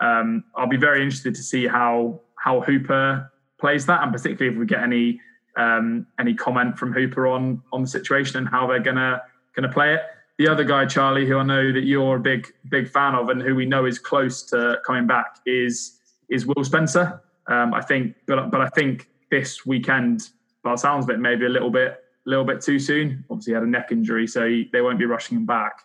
um, 0.00 0.44
I'll 0.54 0.68
be 0.68 0.76
very 0.76 1.02
interested 1.02 1.34
to 1.34 1.42
see 1.42 1.66
how 1.66 2.20
how 2.36 2.60
Hooper 2.60 3.32
plays 3.58 3.86
that, 3.86 4.02
and 4.02 4.12
particularly 4.12 4.54
if 4.54 4.60
we 4.60 4.66
get 4.66 4.82
any 4.82 5.20
um, 5.56 6.06
any 6.20 6.34
comment 6.34 6.78
from 6.78 6.92
Hooper 6.92 7.26
on 7.26 7.62
on 7.72 7.82
the 7.82 7.88
situation 7.88 8.36
and 8.36 8.48
how 8.48 8.66
they're 8.66 8.78
gonna 8.78 9.22
gonna 9.56 9.72
play 9.72 9.94
it. 9.94 10.02
the 10.38 10.46
other 10.46 10.64
guy, 10.64 10.84
Charlie, 10.86 11.26
who 11.26 11.38
I 11.38 11.42
know 11.42 11.72
that 11.72 11.84
you're 11.84 12.16
a 12.16 12.20
big 12.20 12.52
big 12.68 12.88
fan 12.88 13.14
of, 13.14 13.30
and 13.30 13.40
who 13.40 13.54
we 13.54 13.64
know 13.64 13.86
is 13.86 13.98
close 13.98 14.42
to 14.50 14.78
coming 14.86 15.06
back, 15.06 15.38
is 15.46 15.98
is 16.28 16.46
Will 16.46 16.62
Spencer. 16.62 17.22
Um, 17.48 17.74
I 17.74 17.80
think, 17.80 18.14
but 18.26 18.50
but 18.50 18.60
I 18.60 18.68
think 18.68 19.08
this 19.30 19.64
weekend, 19.66 20.30
by 20.62 20.72
the 20.72 20.76
sounds 20.76 21.04
of 21.04 21.10
it, 21.10 21.18
maybe 21.18 21.46
a 21.46 21.48
little 21.48 21.70
bit 21.70 21.92
a 22.26 22.28
little 22.28 22.44
bit 22.44 22.60
too 22.60 22.78
soon. 22.78 23.24
Obviously, 23.30 23.52
he 23.52 23.54
had 23.54 23.62
a 23.62 23.66
neck 23.66 23.88
injury, 23.90 24.26
so 24.26 24.46
he, 24.46 24.68
they 24.72 24.82
won't 24.82 24.98
be 24.98 25.06
rushing 25.06 25.38
him 25.38 25.46
back. 25.46 25.80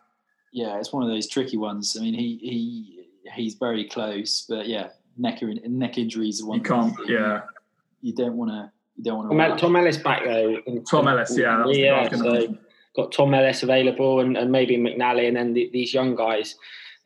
Yeah, 0.52 0.78
it's 0.78 0.92
one 0.92 1.04
of 1.04 1.10
those 1.10 1.28
tricky 1.28 1.58
ones. 1.58 1.96
I 1.98 2.04
mean, 2.04 2.14
he 2.14 2.38
he 2.42 3.32
he's 3.34 3.56
very 3.56 3.88
close, 3.88 4.46
but 4.48 4.68
yeah, 4.68 4.90
neck 5.18 5.42
neck 5.42 5.98
injuries 5.98 6.42
are 6.42 6.48
one. 6.48 6.58
You 6.60 6.64
can't, 6.64 6.96
yeah. 7.08 7.42
You 8.02 8.14
don't 8.14 8.36
want 8.36 8.52
to. 8.52 8.72
You 8.98 9.04
don't 9.06 9.28
want 9.30 9.58
to. 9.58 9.62
Tom, 9.62 9.76
Ellis 9.76 9.98
back 9.98 10.24
though. 10.26 10.58
Tom 10.90 11.08
Ellis, 11.08 11.36
yeah, 11.38 11.66
yeah. 11.68 12.10
So 12.10 12.58
got 12.96 13.12
Tom 13.12 13.34
Ellis 13.34 13.64
available, 13.64 14.20
and, 14.20 14.38
and 14.38 14.52
maybe 14.52 14.78
McNally, 14.78 15.28
and 15.28 15.38
then 15.38 15.54
the, 15.54 15.70
these 15.74 15.94
young 15.94 16.16
guys 16.16 16.56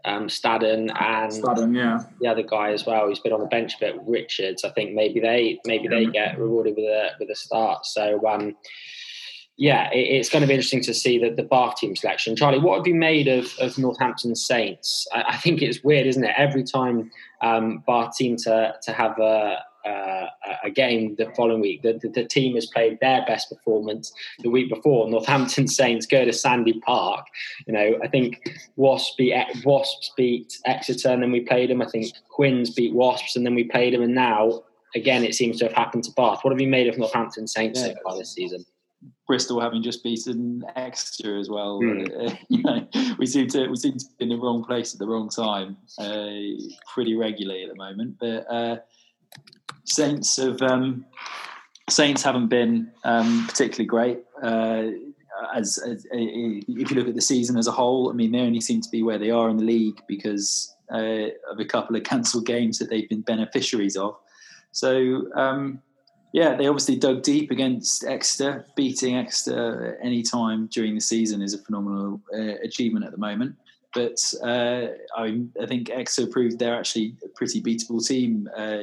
um, 0.07 0.27
Staden 0.27 0.89
and 0.99 1.31
Staden, 1.31 1.75
yeah. 1.75 2.03
the 2.21 2.27
other 2.27 2.43
guy 2.43 2.71
as 2.71 2.85
well 2.85 3.07
He's 3.09 3.19
been 3.19 3.33
on 3.33 3.41
the 3.41 3.47
bench 3.47 3.75
a 3.75 3.79
bit, 3.79 3.95
Richards. 4.05 4.63
I 4.63 4.69
think 4.69 4.93
maybe 4.93 5.19
they 5.19 5.59
maybe 5.65 5.87
they 5.87 6.05
get 6.05 6.39
rewarded 6.39 6.75
with 6.75 6.85
a 6.85 7.09
with 7.19 7.29
a 7.29 7.35
start. 7.35 7.85
So 7.85 8.25
um, 8.27 8.55
yeah, 9.57 9.89
it, 9.91 9.99
it's 9.99 10.29
going 10.29 10.41
to 10.41 10.47
be 10.47 10.53
interesting 10.53 10.83
to 10.83 10.93
see 10.93 11.17
the, 11.17 11.31
the 11.31 11.43
Bath 11.43 11.77
team 11.77 11.95
selection. 11.95 12.35
Charlie, 12.35 12.59
what 12.59 12.77
have 12.77 12.87
you 12.87 12.95
made 12.95 13.27
of, 13.27 13.51
of 13.59 13.77
Northampton 13.77 14.35
Saints? 14.35 15.07
I, 15.11 15.23
I 15.29 15.37
think 15.37 15.61
it's 15.61 15.83
weird, 15.83 16.07
isn't 16.07 16.23
it? 16.23 16.33
Every 16.37 16.63
time 16.63 17.11
um, 17.41 17.83
Bath 17.85 18.15
seem 18.15 18.37
to 18.37 18.73
to 18.81 18.93
have 18.93 19.19
a, 19.19 19.57
uh, 19.87 20.27
a 20.63 20.69
game 20.69 21.15
the 21.15 21.31
following 21.35 21.61
week. 21.61 21.81
The, 21.81 21.93
the, 21.93 22.09
the, 22.09 22.25
team 22.25 22.55
has 22.55 22.65
played 22.65 22.99
their 22.99 23.25
best 23.25 23.49
performance 23.49 24.11
the 24.39 24.49
week 24.49 24.69
before. 24.69 25.09
Northampton 25.09 25.67
Saints 25.79 26.05
go 26.05 26.25
to 26.25 26.33
Sandy 26.33 26.79
Park. 26.79 27.25
You 27.65 27.73
know, 27.73 27.99
I 28.03 28.07
think 28.07 28.57
Wasps 28.75 29.15
beat 29.17 29.33
Wasps 29.63 30.11
beat 30.17 30.57
Exeter, 30.65 31.09
and 31.09 31.21
then 31.21 31.31
we 31.31 31.41
played 31.41 31.69
them. 31.69 31.81
I 31.81 31.87
think 31.87 32.13
Quins 32.29 32.69
beat 32.69 32.93
Wasps, 32.93 33.35
and 33.35 33.45
then 33.45 33.55
we 33.55 33.63
played 33.63 33.93
them. 33.93 34.01
And 34.01 34.15
now, 34.15 34.63
again, 34.95 35.23
it 35.23 35.35
seems 35.35 35.59
to 35.59 35.65
have 35.65 35.73
happened 35.73 36.03
to 36.05 36.11
Bath. 36.11 36.39
What 36.43 36.51
have 36.51 36.61
you 36.61 36.67
made 36.67 36.87
of 36.87 36.97
Northampton 36.97 37.47
Saints 37.47 37.79
yeah. 37.79 37.87
so 37.87 37.95
far 38.03 38.17
this 38.17 38.33
season? 38.33 38.65
Bristol 39.27 39.59
having 39.59 39.83
just 39.83 40.03
beaten 40.03 40.63
Exeter 40.75 41.37
as 41.37 41.49
well. 41.49 41.81
Mm. 41.81 42.31
Uh, 42.31 42.35
you 42.49 42.63
know, 42.63 42.87
we 43.19 43.25
seem 43.25 43.47
to 43.49 43.67
we 43.67 43.75
seem 43.75 43.97
to 43.97 44.05
be 44.17 44.23
in 44.23 44.29
the 44.29 44.37
wrong 44.37 44.63
place 44.63 44.93
at 44.93 44.99
the 44.99 45.07
wrong 45.07 45.29
time, 45.29 45.77
uh, 45.99 46.29
pretty 46.93 47.15
regularly 47.15 47.63
at 47.63 47.69
the 47.69 47.75
moment. 47.75 48.17
But 48.19 48.51
uh, 48.51 48.77
Saints 49.87 50.35
have 50.37 50.61
um, 50.61 51.05
Saints 51.89 52.21
haven't 52.21 52.47
been 52.47 52.91
um, 53.03 53.45
particularly 53.47 53.85
great. 53.85 54.19
Uh, 54.41 54.87
as, 55.55 55.77
as, 55.77 56.05
if 56.11 56.91
you 56.91 56.97
look 56.97 57.07
at 57.07 57.15
the 57.15 57.21
season 57.21 57.57
as 57.57 57.67
a 57.67 57.71
whole, 57.71 58.09
I 58.09 58.13
mean, 58.13 58.31
they 58.31 58.39
only 58.39 58.61
seem 58.61 58.81
to 58.81 58.89
be 58.89 59.03
where 59.03 59.17
they 59.17 59.31
are 59.31 59.49
in 59.49 59.57
the 59.57 59.63
league 59.63 60.01
because 60.07 60.75
uh, 60.91 61.27
of 61.49 61.59
a 61.59 61.65
couple 61.65 61.95
of 61.95 62.03
cancelled 62.03 62.45
games 62.45 62.79
that 62.79 62.89
they've 62.89 63.07
been 63.07 63.21
beneficiaries 63.21 63.95
of. 63.95 64.17
So, 64.71 65.31
um, 65.35 65.81
yeah, 66.33 66.55
they 66.55 66.67
obviously 66.67 66.97
dug 66.97 67.23
deep 67.23 67.51
against 67.51 68.03
Exeter. 68.03 68.65
Beating 68.75 69.15
Exeter 69.15 69.97
any 70.01 70.21
time 70.21 70.67
during 70.67 70.95
the 70.95 71.01
season 71.01 71.41
is 71.41 71.53
a 71.53 71.59
phenomenal 71.59 72.21
uh, 72.33 72.55
achievement 72.63 73.05
at 73.05 73.11
the 73.11 73.17
moment. 73.17 73.55
But 73.93 74.21
uh, 74.43 74.87
I, 75.15 75.41
I, 75.61 75.65
think 75.65 75.89
Exeter 75.89 76.29
proved 76.29 76.59
they're 76.59 76.77
actually 76.77 77.15
a 77.23 77.29
pretty 77.29 77.61
beatable 77.61 78.05
team 78.05 78.49
uh, 78.55 78.79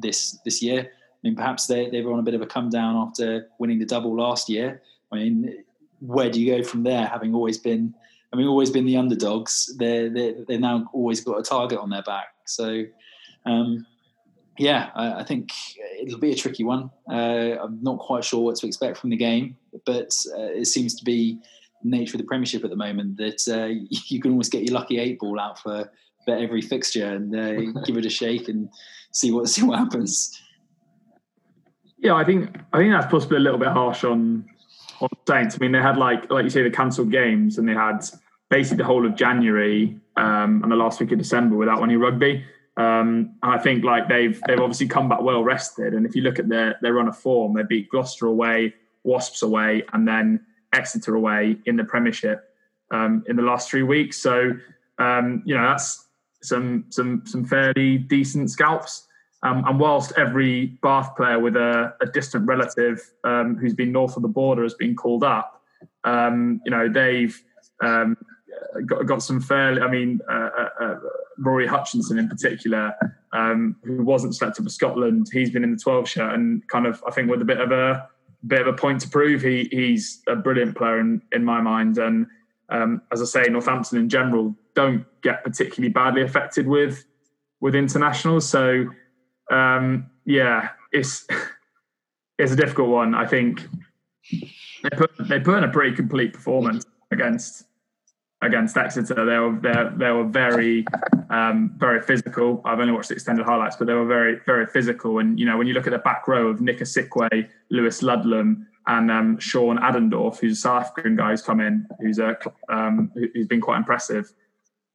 this 0.00 0.38
this 0.44 0.62
year. 0.62 0.80
I 0.80 1.18
mean, 1.22 1.36
perhaps 1.36 1.66
they 1.66 1.90
they 1.90 2.02
were 2.02 2.12
on 2.12 2.18
a 2.18 2.22
bit 2.22 2.34
of 2.34 2.42
a 2.42 2.46
come 2.46 2.70
down 2.70 2.96
after 2.96 3.48
winning 3.58 3.78
the 3.78 3.86
double 3.86 4.14
last 4.16 4.48
year. 4.48 4.82
I 5.12 5.16
mean, 5.16 5.64
where 6.00 6.30
do 6.30 6.40
you 6.40 6.56
go 6.56 6.62
from 6.62 6.82
there? 6.82 7.06
Having 7.06 7.34
always 7.34 7.58
been, 7.58 7.94
I 8.32 8.36
mean, 8.36 8.46
always 8.46 8.70
been 8.70 8.86
the 8.86 8.96
underdogs. 8.96 9.74
They're 9.78 10.08
they 10.08 10.36
they 10.46 10.58
now 10.58 10.88
always 10.92 11.20
got 11.20 11.38
a 11.38 11.42
target 11.42 11.78
on 11.78 11.90
their 11.90 12.02
back. 12.02 12.28
So, 12.46 12.84
um, 13.46 13.86
yeah, 14.58 14.90
I, 14.94 15.20
I, 15.20 15.24
think 15.24 15.52
it'll 16.00 16.18
be 16.18 16.32
a 16.32 16.36
tricky 16.36 16.64
one. 16.64 16.90
Uh, 17.08 17.56
I'm 17.62 17.78
not 17.82 17.98
quite 17.98 18.24
sure 18.24 18.40
what 18.40 18.56
to 18.56 18.66
expect 18.66 18.98
from 18.98 19.10
the 19.10 19.16
game, 19.16 19.56
but 19.86 20.12
uh, 20.36 20.50
it 20.52 20.66
seems 20.66 20.94
to 20.96 21.04
be 21.04 21.38
nature 21.82 22.16
of 22.16 22.20
the 22.20 22.26
Premiership 22.26 22.64
at 22.64 22.70
the 22.70 22.76
moment 22.76 23.16
that 23.18 23.48
uh, 23.48 23.66
you 24.08 24.20
can 24.20 24.32
almost 24.32 24.52
get 24.52 24.64
your 24.64 24.74
lucky 24.74 24.98
eight 24.98 25.18
ball 25.18 25.38
out 25.38 25.58
for 25.58 25.90
for 26.24 26.36
every 26.36 26.60
fixture 26.62 27.06
and 27.06 27.34
uh, 27.34 27.80
give 27.86 27.96
it 27.96 28.06
a 28.06 28.10
shake 28.10 28.48
and 28.48 28.68
see 29.12 29.30
what 29.30 29.48
see 29.48 29.62
what 29.62 29.78
happens. 29.78 30.40
Yeah, 31.98 32.14
I 32.14 32.24
think 32.24 32.56
I 32.72 32.78
think 32.78 32.92
that's 32.92 33.10
possibly 33.10 33.36
a 33.36 33.40
little 33.40 33.58
bit 33.58 33.68
harsh 33.68 34.04
on 34.04 34.46
on 35.00 35.08
Saints. 35.28 35.56
I 35.56 35.58
mean, 35.58 35.72
they 35.72 35.82
had 35.82 35.96
like 35.96 36.30
like 36.30 36.44
you 36.44 36.50
say 36.50 36.62
the 36.62 36.70
cancelled 36.70 37.10
games, 37.10 37.58
and 37.58 37.68
they 37.68 37.74
had 37.74 38.00
basically 38.48 38.78
the 38.78 38.84
whole 38.84 39.06
of 39.06 39.14
January 39.14 39.98
um, 40.16 40.62
and 40.62 40.72
the 40.72 40.76
last 40.76 41.00
week 41.00 41.12
of 41.12 41.18
December 41.18 41.56
without 41.56 41.82
any 41.82 41.96
rugby. 41.96 42.44
Um, 42.76 43.34
and 43.42 43.52
I 43.52 43.58
think 43.58 43.84
like 43.84 44.08
they've 44.08 44.40
they've 44.46 44.60
obviously 44.60 44.88
come 44.88 45.08
back 45.08 45.22
well 45.22 45.44
rested. 45.44 45.94
And 45.94 46.06
if 46.06 46.14
you 46.14 46.22
look 46.22 46.38
at 46.38 46.48
their 46.48 46.76
their 46.82 46.94
run 46.94 47.08
of 47.08 47.16
form, 47.16 47.54
they 47.54 47.62
beat 47.62 47.88
Gloucester 47.90 48.26
away, 48.26 48.74
Wasps 49.04 49.42
away, 49.42 49.84
and 49.92 50.06
then 50.06 50.44
Exeter 50.72 51.14
away 51.14 51.56
in 51.66 51.76
the 51.76 51.84
Premiership 51.84 52.54
um, 52.90 53.24
in 53.28 53.36
the 53.36 53.42
last 53.42 53.70
three 53.70 53.82
weeks. 53.82 54.16
So 54.16 54.52
um, 54.98 55.42
you 55.44 55.54
know 55.54 55.62
that's 55.62 56.06
some 56.42 56.84
some 56.88 57.22
some 57.26 57.44
fairly 57.44 57.98
decent 57.98 58.50
scalps. 58.50 59.06
Um, 59.42 59.64
and 59.66 59.80
whilst 59.80 60.12
every 60.18 60.66
Bath 60.82 61.16
player 61.16 61.38
with 61.38 61.56
a, 61.56 61.94
a 62.02 62.06
distant 62.06 62.46
relative 62.46 63.00
um, 63.24 63.56
who's 63.56 63.72
been 63.72 63.90
north 63.90 64.16
of 64.16 64.22
the 64.22 64.28
border 64.28 64.62
has 64.62 64.74
been 64.74 64.94
called 64.94 65.24
up, 65.24 65.62
um, 66.04 66.60
you 66.64 66.70
know 66.70 66.88
they've 66.88 67.42
um, 67.80 68.16
got, 68.86 69.06
got 69.06 69.22
some 69.22 69.40
fairly. 69.40 69.80
I 69.80 69.88
mean, 69.88 70.20
uh, 70.30 70.50
uh, 70.58 70.68
uh, 70.80 70.94
Rory 71.38 71.66
Hutchinson 71.66 72.18
in 72.18 72.28
particular, 72.28 72.92
um, 73.32 73.76
who 73.82 74.04
wasn't 74.04 74.34
selected 74.34 74.62
for 74.62 74.70
Scotland, 74.70 75.28
he's 75.32 75.50
been 75.50 75.64
in 75.64 75.72
the 75.72 75.78
12 75.78 76.08
shirt 76.08 76.34
and 76.34 76.66
kind 76.68 76.86
of 76.86 77.02
I 77.06 77.10
think 77.10 77.30
with 77.30 77.42
a 77.42 77.46
bit 77.46 77.60
of 77.60 77.72
a 77.72 78.08
bit 78.46 78.60
of 78.60 78.66
a 78.66 78.72
point 78.72 79.00
to 79.02 79.08
prove. 79.08 79.42
He 79.42 79.68
he's 79.70 80.22
a 80.26 80.36
brilliant 80.36 80.76
player 80.76 81.00
in, 81.00 81.22
in 81.32 81.44
my 81.44 81.60
mind, 81.60 81.98
and 81.98 82.26
um, 82.70 83.02
as 83.12 83.20
I 83.20 83.24
say, 83.24 83.50
Northampton 83.50 83.98
in 83.98 84.08
general 84.08 84.54
don't 84.74 85.04
get 85.22 85.44
particularly 85.44 85.92
badly 85.92 86.22
affected 86.22 86.66
with 86.66 87.04
with 87.60 87.74
internationals. 87.74 88.48
So 88.48 88.86
um, 89.50 90.10
yeah, 90.24 90.70
it's 90.92 91.26
it's 92.38 92.52
a 92.52 92.56
difficult 92.56 92.88
one. 92.88 93.14
I 93.14 93.26
think 93.26 93.66
they 94.82 94.90
put 94.96 95.10
they 95.28 95.40
put 95.40 95.58
in 95.58 95.64
a 95.64 95.68
pretty 95.68 95.94
complete 95.94 96.32
performance 96.32 96.84
against 97.10 97.64
against 98.42 98.76
Exeter. 98.76 99.24
They 99.24 99.38
were 99.38 99.58
they, 99.60 100.04
they 100.04 100.10
were 100.12 100.24
very 100.24 100.84
um, 101.28 101.74
very 101.76 102.00
physical. 102.02 102.62
I've 102.64 102.80
only 102.80 102.92
watched 102.92 103.08
the 103.08 103.14
extended 103.14 103.44
highlights, 103.44 103.76
but 103.76 103.86
they 103.86 103.94
were 103.94 104.06
very 104.06 104.40
very 104.46 104.66
physical. 104.66 105.18
And 105.18 105.38
you 105.38 105.46
know 105.46 105.56
when 105.56 105.66
you 105.66 105.74
look 105.74 105.86
at 105.86 105.92
the 105.92 105.98
back 105.98 106.26
row 106.28 106.48
of 106.48 106.60
Nick 106.60 106.78
Isiekwe, 106.78 107.48
Lewis 107.70 108.02
Ludlam, 108.02 108.66
and 108.90 109.10
um, 109.10 109.38
Shaun 109.38 109.78
Adendorff, 109.78 110.40
who's 110.40 110.58
a 110.58 110.60
South 110.60 110.82
African 110.82 111.16
guy 111.16 111.30
who's 111.30 111.42
come 111.42 111.60
in, 111.60 111.86
who's 112.00 112.18
a 112.18 112.36
um, 112.68 113.12
who's 113.14 113.46
been 113.46 113.60
quite 113.60 113.78
impressive 113.78 114.32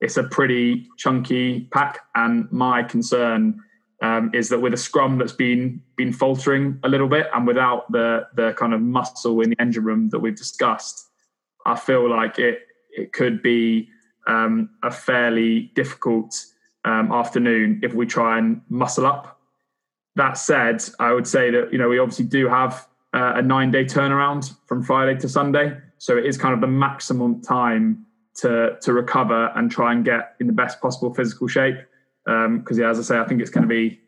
it's 0.01 0.17
a 0.17 0.23
pretty 0.23 0.87
chunky 0.97 1.61
pack. 1.71 1.99
And 2.15 2.51
my 2.51 2.83
concern 2.83 3.61
um, 4.01 4.31
is 4.33 4.49
that 4.49 4.59
with 4.59 4.73
a 4.73 4.77
scrum 4.77 5.17
that's 5.17 5.31
been 5.31 5.81
been 5.95 6.13
faltering 6.13 6.79
a 6.83 6.89
little 6.89 7.07
bit, 7.07 7.27
and 7.33 7.47
without 7.47 7.91
the 7.91 8.27
the 8.35 8.53
kind 8.53 8.73
of 8.73 8.81
muscle 8.81 9.41
in 9.41 9.51
the 9.51 9.61
engine 9.61 9.83
room 9.83 10.09
that 10.09 10.19
we've 10.19 10.35
discussed, 10.35 11.07
I 11.65 11.75
feel 11.75 12.09
like 12.09 12.37
it 12.37 12.59
it 12.91 13.13
could 13.13 13.41
be 13.41 13.89
um, 14.27 14.69
a 14.83 14.91
fairly 14.91 15.71
difficult 15.75 16.35
um, 16.83 17.11
afternoon 17.11 17.79
if 17.83 17.93
we 17.93 18.05
try 18.05 18.37
and 18.37 18.61
muscle 18.69 19.05
up. 19.05 19.39
That 20.15 20.33
said, 20.33 20.83
I 20.99 21.13
would 21.13 21.27
say 21.27 21.51
that 21.51 21.71
you 21.71 21.77
know 21.77 21.89
we 21.89 21.99
obviously 21.99 22.25
do 22.25 22.47
have 22.49 22.87
uh, 23.16 23.34
a 23.38 23.41
nine 23.41 23.72
day 23.72 23.86
turnaround 23.86 24.53
from 24.68 24.84
Friday 24.84 25.18
to 25.22 25.30
Sunday, 25.30 25.78
so 25.97 26.18
it 26.18 26.26
is 26.26 26.38
kind 26.38 26.53
of 26.53 26.61
the 26.61 26.68
maximum 26.68 27.41
time 27.41 28.05
to 28.36 28.78
to 28.82 28.93
recover 28.93 29.51
and 29.55 29.72
try 29.72 29.93
and 29.93 30.03
get 30.03 30.36
in 30.39 30.47
the 30.47 30.53
best 30.53 30.82
possible 30.82 31.13
physical 31.13 31.47
shape. 31.47 31.78
Because 32.26 32.45
um, 32.45 32.80
yeah, 32.80 32.89
as 32.89 32.99
I 32.99 33.03
say, 33.03 33.18
I 33.18 33.26
think 33.26 33.41
it's 33.41 33.49
going 33.49 33.61
to 33.61 33.68
be 33.68 33.99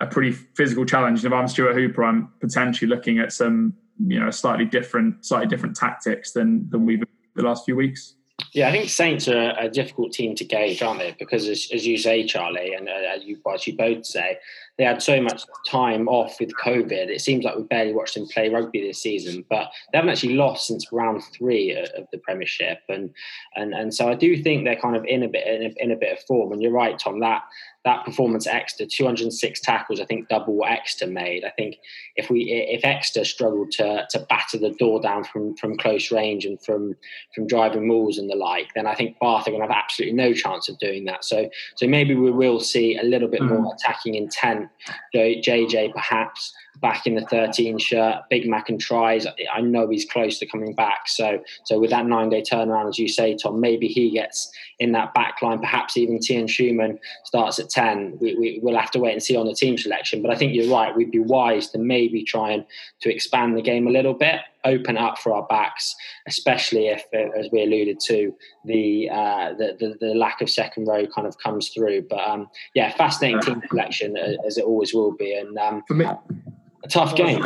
a 0.00 0.06
pretty 0.06 0.32
physical 0.32 0.84
challenge. 0.84 1.24
And 1.24 1.32
if 1.32 1.36
I'm 1.36 1.48
Stuart 1.48 1.74
Hooper, 1.74 2.04
I'm 2.04 2.28
potentially 2.40 2.88
looking 2.88 3.18
at 3.18 3.32
some 3.32 3.74
you 3.98 4.20
know 4.20 4.30
slightly 4.30 4.66
different, 4.66 5.24
slightly 5.24 5.48
different 5.48 5.74
tactics 5.74 6.32
than 6.32 6.68
than 6.68 6.84
we've 6.84 7.02
the 7.36 7.42
last 7.42 7.64
few 7.64 7.76
weeks. 7.76 8.14
Yeah, 8.52 8.68
I 8.68 8.72
think 8.72 8.88
Saints 8.88 9.28
are 9.28 9.54
a 9.58 9.68
difficult 9.68 10.12
team 10.12 10.34
to 10.34 10.44
gauge, 10.44 10.82
aren't 10.82 10.98
they? 10.98 11.14
Because 11.18 11.46
as, 11.46 11.68
as 11.72 11.86
you 11.86 11.96
say, 11.96 12.26
Charlie, 12.26 12.74
and 12.74 12.88
uh, 12.88 12.92
as 13.14 13.22
you, 13.22 13.38
as 13.52 13.66
you 13.66 13.76
both 13.76 14.04
say, 14.04 14.38
they 14.80 14.86
had 14.86 15.02
so 15.02 15.20
much 15.20 15.42
time 15.68 16.08
off 16.08 16.40
with 16.40 16.56
COVID. 16.56 16.90
It 17.10 17.20
seems 17.20 17.44
like 17.44 17.54
we 17.54 17.64
barely 17.64 17.92
watched 17.92 18.14
them 18.14 18.26
play 18.26 18.48
rugby 18.48 18.80
this 18.80 19.02
season, 19.02 19.44
but 19.50 19.70
they 19.92 19.98
haven't 19.98 20.10
actually 20.10 20.36
lost 20.36 20.66
since 20.66 20.90
round 20.90 21.22
three 21.34 21.72
of 21.74 22.06
the 22.10 22.16
Premiership, 22.16 22.78
and 22.88 23.10
and 23.56 23.74
and 23.74 23.92
so 23.92 24.08
I 24.08 24.14
do 24.14 24.42
think 24.42 24.64
they're 24.64 24.80
kind 24.80 24.96
of 24.96 25.04
in 25.04 25.22
a 25.22 25.28
bit 25.28 25.46
in 25.46 25.70
a, 25.70 25.84
in 25.84 25.90
a 25.90 25.96
bit 25.96 26.14
of 26.16 26.24
form. 26.24 26.52
And 26.52 26.62
you're 26.62 26.72
right, 26.72 26.98
Tom. 26.98 27.20
That 27.20 27.42
that 27.84 28.04
performance 28.04 28.46
Exeter, 28.46 28.86
206 28.86 29.60
tackles, 29.60 30.00
I 30.00 30.04
think 30.04 30.28
double 30.28 30.54
what 30.54 30.70
Exeter 30.70 31.06
made. 31.06 31.44
I 31.44 31.50
think 31.50 31.76
if 32.16 32.28
we 32.28 32.42
if 32.42 32.84
Exeter 32.84 33.24
struggled 33.24 33.70
to 33.72 34.06
to 34.10 34.18
batter 34.28 34.58
the 34.58 34.70
door 34.70 35.00
down 35.00 35.24
from 35.24 35.56
from 35.56 35.78
close 35.78 36.10
range 36.10 36.44
and 36.44 36.62
from 36.62 36.94
from 37.34 37.46
driving 37.46 37.88
mauls 37.88 38.18
and 38.18 38.28
the 38.28 38.36
like, 38.36 38.68
then 38.74 38.86
I 38.86 38.94
think 38.94 39.18
Bath 39.18 39.48
are 39.48 39.50
going 39.50 39.62
to 39.62 39.68
have 39.68 39.76
absolutely 39.76 40.16
no 40.16 40.34
chance 40.34 40.68
of 40.68 40.78
doing 40.78 41.04
that. 41.06 41.24
So 41.24 41.48
so 41.76 41.86
maybe 41.86 42.14
we 42.14 42.30
will 42.30 42.60
see 42.60 42.98
a 42.98 43.02
little 43.02 43.28
bit 43.28 43.42
more 43.42 43.58
hmm. 43.58 43.66
attacking 43.66 44.14
intent. 44.14 44.68
JJ 45.14 45.94
perhaps 45.94 46.52
back 46.80 47.06
in 47.06 47.14
the 47.14 47.22
13 47.22 47.78
shirt. 47.78 48.22
Big 48.30 48.48
Mac 48.48 48.68
and 48.68 48.80
tries. 48.80 49.26
I 49.52 49.60
know 49.60 49.88
he's 49.88 50.04
close 50.04 50.38
to 50.38 50.46
coming 50.46 50.74
back. 50.74 51.08
So 51.08 51.42
so 51.64 51.78
with 51.78 51.90
that 51.90 52.06
nine 52.06 52.30
day 52.30 52.42
turnaround, 52.42 52.88
as 52.88 52.98
you 52.98 53.08
say, 53.08 53.36
Tom, 53.36 53.60
maybe 53.60 53.86
he 53.88 54.10
gets 54.10 54.50
in 54.78 54.92
that 54.92 55.14
back 55.14 55.42
line. 55.42 55.58
Perhaps 55.58 55.96
even 55.96 56.18
Tian 56.20 56.46
Schoeman 56.46 56.98
starts 57.24 57.58
at 57.58 57.68
10. 57.68 58.18
We, 58.20 58.34
we, 58.36 58.60
will 58.62 58.78
have 58.78 58.90
to 58.92 58.98
wait 58.98 59.12
and 59.12 59.22
see 59.22 59.36
on 59.36 59.46
the 59.46 59.54
team 59.54 59.76
selection. 59.76 60.22
But 60.22 60.30
I 60.30 60.36
think 60.36 60.54
you're 60.54 60.74
right. 60.74 60.96
We'd 60.96 61.10
be 61.10 61.18
wise 61.18 61.68
to 61.70 61.78
maybe 61.78 62.22
try 62.24 62.50
and 62.52 62.64
to 63.00 63.12
expand 63.12 63.56
the 63.56 63.62
game 63.62 63.86
a 63.86 63.90
little 63.90 64.14
bit, 64.14 64.40
open 64.64 64.96
up 64.96 65.18
for 65.18 65.32
our 65.32 65.46
backs, 65.46 65.94
especially 66.26 66.88
if, 66.88 67.04
as 67.12 67.48
we 67.52 67.62
alluded 67.62 67.98
to, 68.00 68.34
the 68.64 69.08
uh, 69.10 69.54
the, 69.54 69.76
the, 69.78 69.96
the, 70.00 70.14
lack 70.14 70.40
of 70.40 70.50
second 70.50 70.86
row 70.86 71.06
kind 71.06 71.26
of 71.26 71.36
comes 71.38 71.70
through. 71.70 72.06
But 72.08 72.20
um, 72.20 72.48
yeah, 72.74 72.92
fascinating 72.96 73.40
team 73.40 73.62
selection 73.68 74.16
as 74.16 74.58
it 74.58 74.64
always 74.64 74.92
will 74.94 75.16
be. 75.16 75.34
And 75.34 75.56
um, 75.58 75.82
for 75.86 75.94
me, 75.94 76.06
a 76.06 76.88
tough 76.88 77.16
game. 77.16 77.44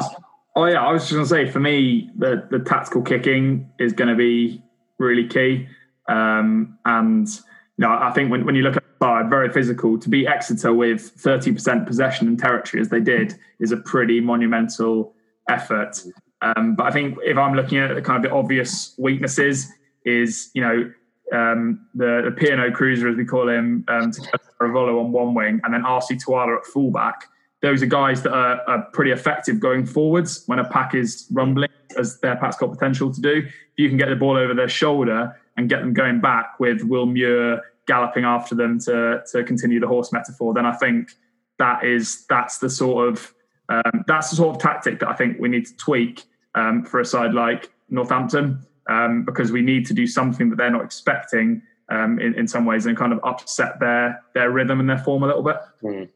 Oh 0.56 0.66
yeah, 0.66 0.84
I 0.84 0.92
was 0.92 1.02
just 1.02 1.12
going 1.12 1.24
to 1.24 1.28
say 1.28 1.50
for 1.50 1.60
me, 1.60 2.10
the 2.16 2.46
the 2.50 2.58
tactical 2.58 3.02
kicking 3.02 3.70
is 3.78 3.92
going 3.92 4.08
to 4.08 4.16
be 4.16 4.62
really 4.98 5.26
key. 5.26 5.68
Um, 6.08 6.78
and 6.84 7.28
you 7.28 7.86
know, 7.86 7.90
I 7.90 8.12
think 8.12 8.30
when, 8.30 8.44
when 8.44 8.54
you 8.54 8.62
look 8.62 8.76
at 8.76 8.84
side, 9.04 9.28
very 9.28 9.50
physical. 9.52 9.98
To 9.98 10.08
beat 10.08 10.26
Exeter 10.26 10.72
with 10.72 11.02
thirty 11.02 11.52
percent 11.52 11.86
possession 11.86 12.26
and 12.28 12.38
territory 12.38 12.80
as 12.80 12.88
they 12.88 13.00
did 13.00 13.34
is 13.60 13.72
a 13.72 13.76
pretty 13.76 14.20
monumental 14.20 15.14
effort. 15.48 16.02
Um, 16.44 16.74
but 16.74 16.86
I 16.86 16.90
think 16.90 17.18
if 17.22 17.38
I'm 17.38 17.54
looking 17.54 17.78
at 17.78 17.94
the 17.94 18.02
kind 18.02 18.24
of 18.24 18.30
the 18.30 18.36
obvious 18.36 18.94
weaknesses, 18.98 19.70
is 20.04 20.50
you 20.54 20.62
know 20.62 20.92
um, 21.32 21.86
the, 21.94 22.22
the 22.26 22.30
P&O 22.30 22.70
cruiser 22.72 23.08
as 23.08 23.16
we 23.16 23.24
call 23.24 23.48
him, 23.48 23.84
um, 23.88 24.12
Ravolo 24.60 25.00
on 25.00 25.12
one 25.12 25.34
wing, 25.34 25.60
and 25.64 25.72
then 25.72 25.82
Ahsee 25.82 26.22
Tuala 26.22 26.58
at 26.58 26.66
fullback 26.66 27.28
those 27.64 27.82
are 27.82 27.86
guys 27.86 28.22
that 28.22 28.32
are, 28.34 28.60
are, 28.68 28.82
pretty 28.92 29.10
effective 29.10 29.58
going 29.58 29.86
forwards 29.86 30.42
when 30.46 30.58
a 30.58 30.68
pack 30.68 30.94
is 30.94 31.26
rumbling, 31.32 31.70
as 31.96 32.20
their 32.20 32.36
pack's 32.36 32.58
got 32.58 32.70
potential 32.70 33.10
to 33.10 33.20
do. 33.22 33.38
If 33.38 33.78
you 33.78 33.88
can 33.88 33.96
get 33.96 34.10
the 34.10 34.16
ball 34.16 34.36
over 34.36 34.52
their 34.52 34.68
shoulder 34.68 35.34
and 35.56 35.66
get 35.66 35.80
them 35.80 35.94
going 35.94 36.20
back 36.20 36.60
with 36.60 36.82
Will 36.82 37.06
Muir 37.06 37.62
galloping 37.86 38.24
after 38.24 38.54
them 38.54 38.78
to 38.80 39.22
to 39.32 39.42
continue 39.44 39.80
the 39.80 39.88
horse 39.88 40.12
metaphor, 40.12 40.52
then 40.52 40.66
I 40.66 40.72
think 40.72 41.12
that 41.58 41.84
is 41.84 42.26
that's 42.28 42.58
the 42.58 42.68
sort 42.68 43.08
of 43.08 43.32
um, 43.70 44.04
that's 44.06 44.28
the 44.28 44.36
sort 44.36 44.56
of 44.56 44.60
tactic 44.60 45.00
that 45.00 45.08
I 45.08 45.14
think 45.14 45.38
we 45.40 45.48
need 45.48 45.64
to 45.64 45.76
tweak 45.78 46.24
um, 46.54 46.84
for 46.84 47.00
a 47.00 47.04
side 47.04 47.34
like 47.34 47.70
Northampton 47.90 48.64
um, 48.88 49.24
because 49.24 49.52
we 49.52 49.62
need 49.62 49.86
to 49.86 49.94
do 49.94 50.06
something 50.06 50.50
that 50.50 50.56
they're 50.56 50.70
not 50.70 50.84
expecting 50.84 51.62
um, 51.88 52.18
in, 52.18 52.34
in 52.34 52.48
some 52.48 52.64
ways 52.64 52.86
and 52.86 52.96
kind 52.96 53.12
of 53.12 53.20
upset 53.24 53.78
their 53.80 54.22
their 54.34 54.50
rhythm 54.50 54.80
and 54.80 54.88
their 54.88 54.98
form 54.98 55.22
a 55.22 55.26
little 55.26 55.42
bit. 55.42 55.56
Mm. 55.82 56.08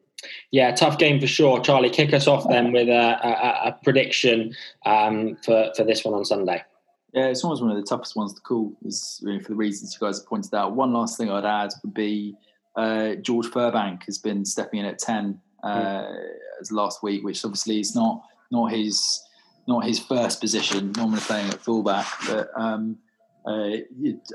Yeah, 0.51 0.75
tough 0.75 0.99
game 0.99 1.21
for 1.21 1.29
sure. 1.29 1.61
Charlie, 1.61 1.91
kick 1.91 2.13
us 2.13 2.27
off 2.27 2.49
then 2.49 2.73
with 2.73 2.89
a, 2.89 2.93
a, 3.25 3.69
a 3.69 3.79
prediction 3.85 4.53
um, 4.85 5.37
for, 5.45 5.71
for 5.77 5.85
this 5.85 6.05
one 6.05 6.15
on 6.15 6.25
Sunday. 6.25 6.65
Yeah, 7.13 7.27
it's 7.27 7.45
always 7.45 7.61
one 7.61 7.71
of 7.71 7.77
the 7.77 7.85
toughest 7.85 8.17
ones 8.17 8.35
to 8.35 8.41
call, 8.41 8.77
is 8.85 9.21
really 9.25 9.41
for 9.41 9.51
the 9.51 9.55
reasons 9.55 9.95
you 9.95 10.07
guys 10.07 10.19
have 10.19 10.27
pointed 10.27 10.53
out. 10.55 10.75
One 10.75 10.93
last 10.93 11.17
thing 11.17 11.31
I'd 11.31 11.45
add 11.45 11.71
would 11.85 11.95
be 11.95 12.35
uh, 12.77 13.15
George 13.17 13.47
Furbank 13.47 14.05
has 14.05 14.19
been 14.19 14.45
stepping 14.45 14.81
in 14.81 14.87
at 14.87 14.99
ten 14.99 15.41
uh, 15.63 15.69
mm. 15.69 16.27
as 16.61 16.73
last 16.73 17.03
week, 17.03 17.23
which 17.25 17.45
obviously 17.45 17.79
is 17.79 17.95
not 17.95 18.23
not 18.51 18.73
his 18.73 19.23
not 19.69 19.85
his 19.85 20.01
first 20.01 20.41
position. 20.41 20.93
Normally 20.97 21.21
playing 21.21 21.51
at 21.51 21.61
fullback, 21.61 22.07
but 22.27 22.51
um, 22.57 22.99
uh, 23.47 23.69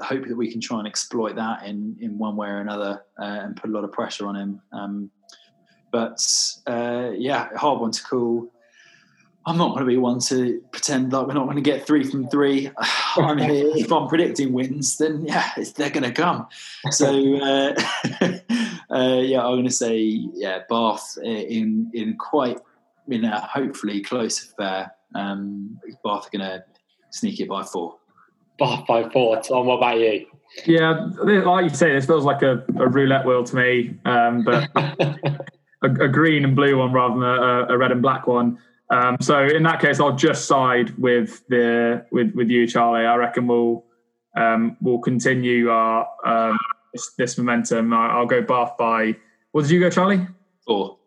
hope 0.01 0.27
that 0.27 0.38
we 0.38 0.49
can 0.49 0.61
try 0.61 0.77
and 0.77 0.88
exploit 0.88 1.36
that 1.36 1.65
in 1.65 1.97
in 1.99 2.17
one 2.17 2.38
way 2.38 2.47
or 2.47 2.59
another 2.59 3.03
uh, 3.19 3.39
and 3.43 3.57
put 3.57 3.69
a 3.69 3.73
lot 3.73 3.84
of 3.84 3.91
pressure 3.91 4.27
on 4.27 4.36
him. 4.36 4.61
Um, 4.71 5.11
but 5.91 6.25
uh, 6.67 7.11
yeah, 7.15 7.49
hard 7.57 7.81
one 7.81 7.91
to 7.91 8.03
call. 8.03 8.51
I'm 9.45 9.57
not 9.57 9.69
going 9.69 9.81
to 9.81 9.86
be 9.86 9.97
one 9.97 10.19
to 10.21 10.63
pretend 10.71 11.11
like 11.11 11.27
we're 11.27 11.34
not 11.34 11.43
going 11.43 11.57
to 11.57 11.61
get 11.61 11.86
three 11.86 12.05
from 12.05 12.29
three. 12.29 12.71
Here. 13.15 13.71
If 13.75 13.91
I'm 13.91 14.07
predicting 14.07 14.53
wins, 14.53 14.97
then 14.97 15.25
yeah, 15.25 15.51
they're 15.75 15.89
going 15.89 16.03
to 16.03 16.11
come. 16.11 16.47
So 16.89 17.36
uh, 17.36 17.75
uh, 18.89 19.19
yeah, 19.21 19.45
I'm 19.45 19.55
going 19.55 19.65
to 19.65 19.71
say 19.71 19.97
yeah, 20.34 20.59
Bath 20.69 21.17
in 21.21 21.91
in 21.93 22.17
quite 22.17 22.59
in 23.07 23.25
a 23.25 23.39
hopefully 23.41 24.01
close 24.01 24.43
affair. 24.43 24.93
Um, 25.16 25.80
Bath 26.03 26.28
are 26.28 26.38
going 26.38 26.41
to 26.41 26.64
sneak 27.11 27.39
it 27.39 27.47
by 27.47 27.64
four. 27.64 27.97
Bath 28.59 28.86
by 28.88 29.09
four. 29.09 29.41
Tom, 29.41 29.68
what 29.68 29.78
about 29.78 29.99
you? 29.99 30.26
Yeah, 30.66 31.09
like 31.24 31.64
you 31.64 31.76
say, 31.76 31.93
this 31.93 32.05
feels 32.05 32.26
like 32.26 32.43
a, 32.43 32.64
a 32.78 32.88
roulette 32.88 33.26
wheel 33.26 33.43
to 33.43 33.55
me. 33.55 33.97
Um, 34.05 34.43
but 34.43 34.70
a, 34.76 35.47
a 35.82 36.07
green 36.07 36.43
and 36.43 36.55
blue 36.55 36.78
one 36.78 36.93
rather 36.93 37.16
than 37.16 37.24
a, 37.24 37.74
a 37.74 37.78
red 37.78 37.91
and 37.91 38.01
black 38.01 38.28
one. 38.28 38.59
Um, 38.89 39.18
so 39.22 39.43
in 39.43 39.64
that 39.64 39.80
case, 39.80 39.99
I'll 39.99 40.16
just 40.16 40.45
side 40.45 40.95
with 40.97 41.43
the 41.47 42.05
with 42.11 42.34
with 42.36 42.49
you, 42.49 42.68
Charlie. 42.68 43.05
I 43.05 43.16
reckon 43.16 43.47
we'll 43.47 43.86
um, 44.38 44.78
we'll 44.82 44.99
continue 44.99 45.70
our 45.70 46.07
um, 46.26 46.57
this, 46.93 47.11
this, 47.18 47.38
momentum. 47.38 47.93
I, 47.93 48.20
will 48.20 48.28
go 48.28 48.41
Bath 48.41 48.78
by. 48.78 49.16
What 49.51 49.64
did 49.64 49.72
you 49.72 49.80
go, 49.80 49.89
Charlie? 49.89 50.28
Four. 50.68 50.97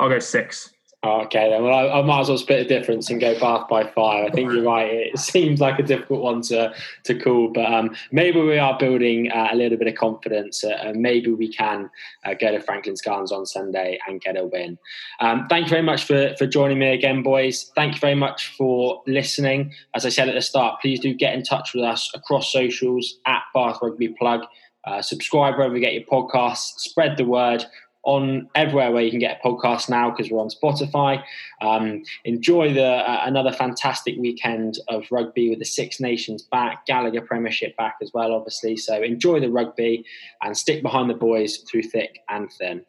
I'll 0.00 0.08
go 0.08 0.18
six. 0.18 0.72
Okay, 1.06 1.48
then. 1.48 1.62
Well, 1.62 1.72
I, 1.72 2.00
I, 2.00 2.02
might 2.02 2.22
as 2.22 2.28
well 2.28 2.38
split 2.38 2.66
a 2.66 2.68
difference 2.68 3.08
and 3.08 3.20
go 3.20 3.38
Bath 3.38 3.68
by 3.68 3.84
five. 3.84 4.26
I 4.26 4.30
think 4.30 4.52
you're 4.52 4.64
right. 4.64 4.92
It 4.92 5.18
seems 5.20 5.60
like 5.60 5.78
a 5.78 5.84
difficult 5.84 6.22
one 6.22 6.42
to 6.42 6.74
to 7.04 7.14
call, 7.14 7.52
but 7.52 7.72
um, 7.72 7.94
maybe 8.10 8.40
we 8.40 8.58
are 8.58 8.76
building 8.76 9.30
uh, 9.30 9.46
a 9.52 9.54
little 9.54 9.78
bit 9.78 9.86
of 9.86 9.94
confidence. 9.94 10.64
Uh, 10.64 10.70
and 10.70 11.00
maybe 11.00 11.30
we 11.30 11.52
can 11.52 11.88
uh, 12.24 12.34
go 12.34 12.50
to 12.50 12.60
Franklin's 12.60 13.00
Gardens 13.00 13.30
on 13.30 13.46
Sunday 13.46 14.00
and 14.08 14.20
get 14.20 14.36
a 14.36 14.44
win. 14.44 14.76
Um, 15.20 15.46
thank 15.48 15.66
you 15.66 15.70
very 15.70 15.82
much 15.82 16.02
for 16.02 16.34
for 16.36 16.48
joining 16.48 16.80
me 16.80 16.92
again, 16.92 17.22
boys. 17.22 17.70
Thank 17.76 17.94
you 17.94 18.00
very 18.00 18.16
much 18.16 18.56
for 18.56 19.00
listening. 19.06 19.72
As 19.94 20.04
I 20.04 20.08
said 20.08 20.28
at 20.28 20.34
the 20.34 20.42
start, 20.42 20.80
please 20.80 20.98
do 20.98 21.14
get 21.14 21.32
in 21.32 21.44
touch 21.44 21.74
with 21.74 21.84
us 21.84 22.10
across 22.12 22.52
socials 22.52 23.20
at 23.24 23.42
Bath 23.54 23.78
Rugby 23.80 24.08
Plug. 24.08 24.40
Uh, 24.84 25.00
subscribe 25.00 25.54
wherever 25.54 25.76
you 25.76 25.80
get 25.80 25.92
your 25.92 26.04
podcasts. 26.04 26.80
Spread 26.80 27.16
the 27.18 27.24
word 27.24 27.64
on 28.08 28.48
everywhere 28.54 28.90
where 28.90 29.02
you 29.02 29.10
can 29.10 29.18
get 29.18 29.38
a 29.38 29.46
podcast 29.46 29.90
now 29.90 30.10
because 30.10 30.30
we're 30.30 30.40
on 30.40 30.48
Spotify. 30.48 31.22
Um, 31.60 32.02
enjoy 32.24 32.72
the 32.72 32.86
uh, 32.86 33.20
another 33.26 33.52
fantastic 33.52 34.16
weekend 34.16 34.78
of 34.88 35.04
rugby 35.10 35.50
with 35.50 35.58
the 35.58 35.66
Six 35.66 36.00
Nations 36.00 36.42
back, 36.42 36.86
Gallagher 36.86 37.20
Premiership 37.20 37.76
back 37.76 37.96
as 38.00 38.10
well, 38.14 38.32
obviously. 38.32 38.78
So 38.78 39.02
enjoy 39.02 39.40
the 39.40 39.50
rugby 39.50 40.06
and 40.42 40.56
stick 40.56 40.82
behind 40.82 41.10
the 41.10 41.14
boys 41.14 41.58
through 41.58 41.82
thick 41.82 42.20
and 42.30 42.50
thin. 42.50 42.82